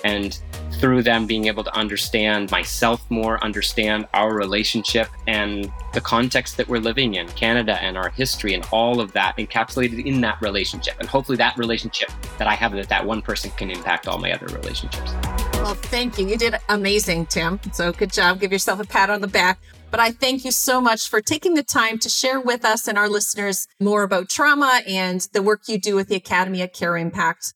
And 0.05 0.41
through 0.83 1.01
them 1.01 1.27
being 1.27 1.47
able 1.47 1.63
to 1.63 1.73
understand 1.77 2.51
myself 2.51 3.09
more, 3.09 3.43
understand 3.45 4.05
our 4.15 4.35
relationship 4.35 5.09
and 5.29 5.73
the 5.95 6.01
context 6.01 6.57
that 6.57 6.67
we're 6.67 6.81
living 6.81 7.15
in, 7.15 7.29
Canada 7.29 7.81
and 7.81 7.97
our 7.97 8.09
history 8.11 8.53
and 8.53 8.67
all 8.73 9.01
of 9.01 9.13
that 9.13 9.37
encapsulated 9.37 10.05
in 10.05 10.21
that 10.21 10.43
relationship. 10.43 10.99
And 10.99 11.09
hopefully 11.09 11.39
that 11.39 11.57
relationship 11.57 12.11
that 12.37 12.49
I 12.49 12.55
have 12.57 12.75
with 12.75 12.89
that 12.89 13.07
one 13.07 13.23
person 13.23 13.53
can 13.53 13.71
impact 13.71 14.09
all 14.09 14.19
my 14.19 14.33
other 14.33 14.47
relationships. 14.47 15.13
Well, 15.55 15.75
thank 15.75 16.19
you. 16.19 16.27
You 16.27 16.37
did 16.37 16.57
amazing, 16.69 17.27
Tim. 17.27 17.61
So 17.73 17.93
good 17.93 18.13
job. 18.13 18.41
Give 18.41 18.51
yourself 18.51 18.81
a 18.81 18.85
pat 18.85 19.09
on 19.09 19.21
the 19.21 19.29
back. 19.29 19.61
But 19.93 20.01
I 20.01 20.11
thank 20.11 20.45
you 20.45 20.51
so 20.51 20.81
much 20.81 21.09
for 21.09 21.21
taking 21.21 21.55
the 21.55 21.63
time 21.63 22.01
to 22.01 22.09
share 22.09 22.41
with 22.41 22.65
us 22.65 22.89
and 22.89 22.99
our 22.99 23.09
listeners 23.09 23.69
more 23.79 24.03
about 24.03 24.29
trauma 24.29 24.81
and 24.89 25.21
the 25.33 25.43
work 25.43 25.69
you 25.69 25.79
do 25.79 25.95
with 25.95 26.09
the 26.09 26.17
Academy 26.17 26.61
at 26.61 26.75
CareImpact. 26.75 27.53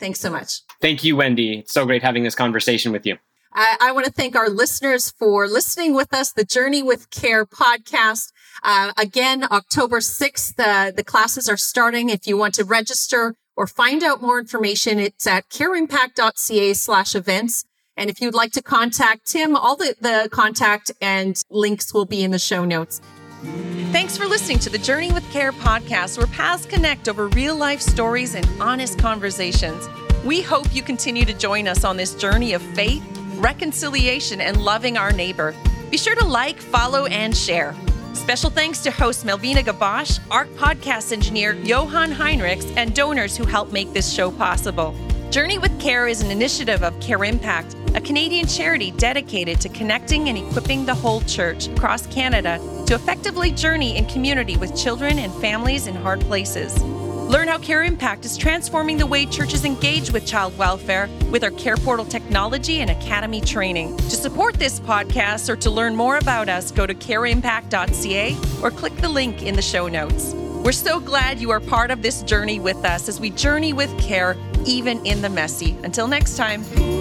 Thanks 0.00 0.18
so 0.18 0.30
much. 0.30 0.62
Thank 0.80 1.04
you, 1.04 1.14
Wendi. 1.14 1.60
It's 1.60 1.72
so 1.72 1.84
great 1.84 2.02
having 2.02 2.24
this 2.24 2.34
conversation 2.34 2.90
with 2.90 3.06
you. 3.06 3.18
I, 3.52 3.76
I 3.80 3.92
want 3.92 4.06
to 4.06 4.12
thank 4.12 4.34
our 4.34 4.48
listeners 4.48 5.10
for 5.10 5.46
listening 5.46 5.94
with 5.94 6.14
us, 6.14 6.32
the 6.32 6.44
Journey 6.44 6.82
with 6.82 7.10
Care 7.10 7.44
podcast. 7.44 8.32
Uh, 8.62 8.92
again, 8.96 9.44
October 9.50 9.98
6th, 9.98 10.54
uh, 10.58 10.90
the 10.92 11.04
classes 11.04 11.48
are 11.48 11.56
starting. 11.56 12.08
If 12.08 12.26
you 12.26 12.36
want 12.36 12.54
to 12.54 12.64
register 12.64 13.34
or 13.56 13.66
find 13.66 14.02
out 14.02 14.22
more 14.22 14.38
information, 14.38 14.98
it's 14.98 15.26
at 15.26 15.48
careimpact.ca 15.50 16.74
slash 16.74 17.14
events. 17.14 17.64
And 17.96 18.08
if 18.08 18.20
you'd 18.20 18.34
like 18.34 18.52
to 18.52 18.62
contact 18.62 19.26
Tim, 19.26 19.54
all 19.54 19.76
the, 19.76 19.94
the 20.00 20.28
contact 20.30 20.90
and 21.02 21.40
links 21.50 21.92
will 21.92 22.06
be 22.06 22.22
in 22.22 22.30
the 22.30 22.38
show 22.38 22.64
notes. 22.64 23.02
Thanks 23.40 24.18
for 24.18 24.26
listening 24.26 24.58
to 24.60 24.70
the 24.70 24.76
Journey 24.76 25.12
with 25.12 25.28
Care 25.32 25.52
podcast, 25.52 26.18
where 26.18 26.26
paths 26.26 26.66
connect 26.66 27.08
over 27.08 27.28
real 27.28 27.56
life 27.56 27.80
stories 27.80 28.34
and 28.34 28.46
honest 28.60 28.98
conversations. 28.98 29.88
We 30.24 30.42
hope 30.42 30.74
you 30.74 30.82
continue 30.82 31.24
to 31.24 31.32
join 31.32 31.66
us 31.66 31.82
on 31.82 31.96
this 31.96 32.14
journey 32.14 32.52
of 32.52 32.60
faith, 32.60 33.02
reconciliation, 33.36 34.42
and 34.42 34.62
loving 34.62 34.98
our 34.98 35.10
neighbor. 35.10 35.54
Be 35.90 35.96
sure 35.96 36.14
to 36.16 36.24
like, 36.24 36.60
follow, 36.60 37.06
and 37.06 37.34
share. 37.34 37.74
Special 38.12 38.50
thanks 38.50 38.80
to 38.80 38.90
host 38.90 39.24
Melvina 39.24 39.62
Gabosh, 39.62 40.20
Ark 40.30 40.48
podcast 40.50 41.10
engineer 41.10 41.54
Johan 41.54 42.12
Heinrichs, 42.12 42.70
and 42.76 42.94
donors 42.94 43.38
who 43.38 43.44
help 43.44 43.72
make 43.72 43.94
this 43.94 44.12
show 44.12 44.30
possible. 44.30 44.94
Journey 45.30 45.58
with 45.58 45.78
Care 45.78 46.08
is 46.08 46.22
an 46.22 46.30
initiative 46.32 46.82
of 46.82 46.92
CareImpact, 46.94 47.96
a 47.96 48.00
Canadian 48.00 48.48
charity 48.48 48.90
dedicated 48.90 49.60
to 49.60 49.68
connecting 49.68 50.28
and 50.28 50.36
equipping 50.36 50.84
the 50.84 50.94
whole 50.94 51.20
church 51.20 51.68
across 51.68 52.04
Canada 52.08 52.58
to 52.88 52.96
effectively 52.96 53.52
journey 53.52 53.96
in 53.96 54.06
community 54.06 54.56
with 54.56 54.76
children 54.76 55.20
and 55.20 55.32
families 55.34 55.86
in 55.86 55.94
hard 55.94 56.20
places. 56.22 56.82
Learn 56.82 57.46
how 57.46 57.58
CareImpact 57.58 58.24
is 58.24 58.36
transforming 58.36 58.96
the 58.96 59.06
way 59.06 59.24
churches 59.24 59.64
engage 59.64 60.10
with 60.10 60.26
child 60.26 60.58
welfare 60.58 61.08
with 61.30 61.44
our 61.44 61.52
CarePortal 61.52 62.10
technology 62.10 62.80
and 62.80 62.90
academy 62.90 63.40
training. 63.40 63.96
To 63.98 64.10
support 64.10 64.56
this 64.56 64.80
podcast 64.80 65.48
or 65.48 65.54
to 65.54 65.70
learn 65.70 65.94
more 65.94 66.16
about 66.16 66.48
us, 66.48 66.72
go 66.72 66.88
to 66.88 66.94
careimpact.ca 66.94 68.36
or 68.64 68.72
click 68.72 68.96
the 68.96 69.08
link 69.08 69.44
in 69.44 69.54
the 69.54 69.62
show 69.62 69.86
notes. 69.86 70.34
We're 70.62 70.72
so 70.72 71.00
glad 71.00 71.40
you 71.40 71.50
are 71.52 71.60
part 71.60 71.90
of 71.90 72.02
this 72.02 72.22
journey 72.22 72.60
with 72.60 72.84
us 72.84 73.08
as 73.08 73.18
we 73.18 73.30
journey 73.30 73.72
with 73.72 73.98
care, 73.98 74.36
even 74.66 75.04
in 75.06 75.22
the 75.22 75.30
messy. 75.30 75.74
Until 75.82 76.06
next 76.06 76.36
time. 76.36 76.99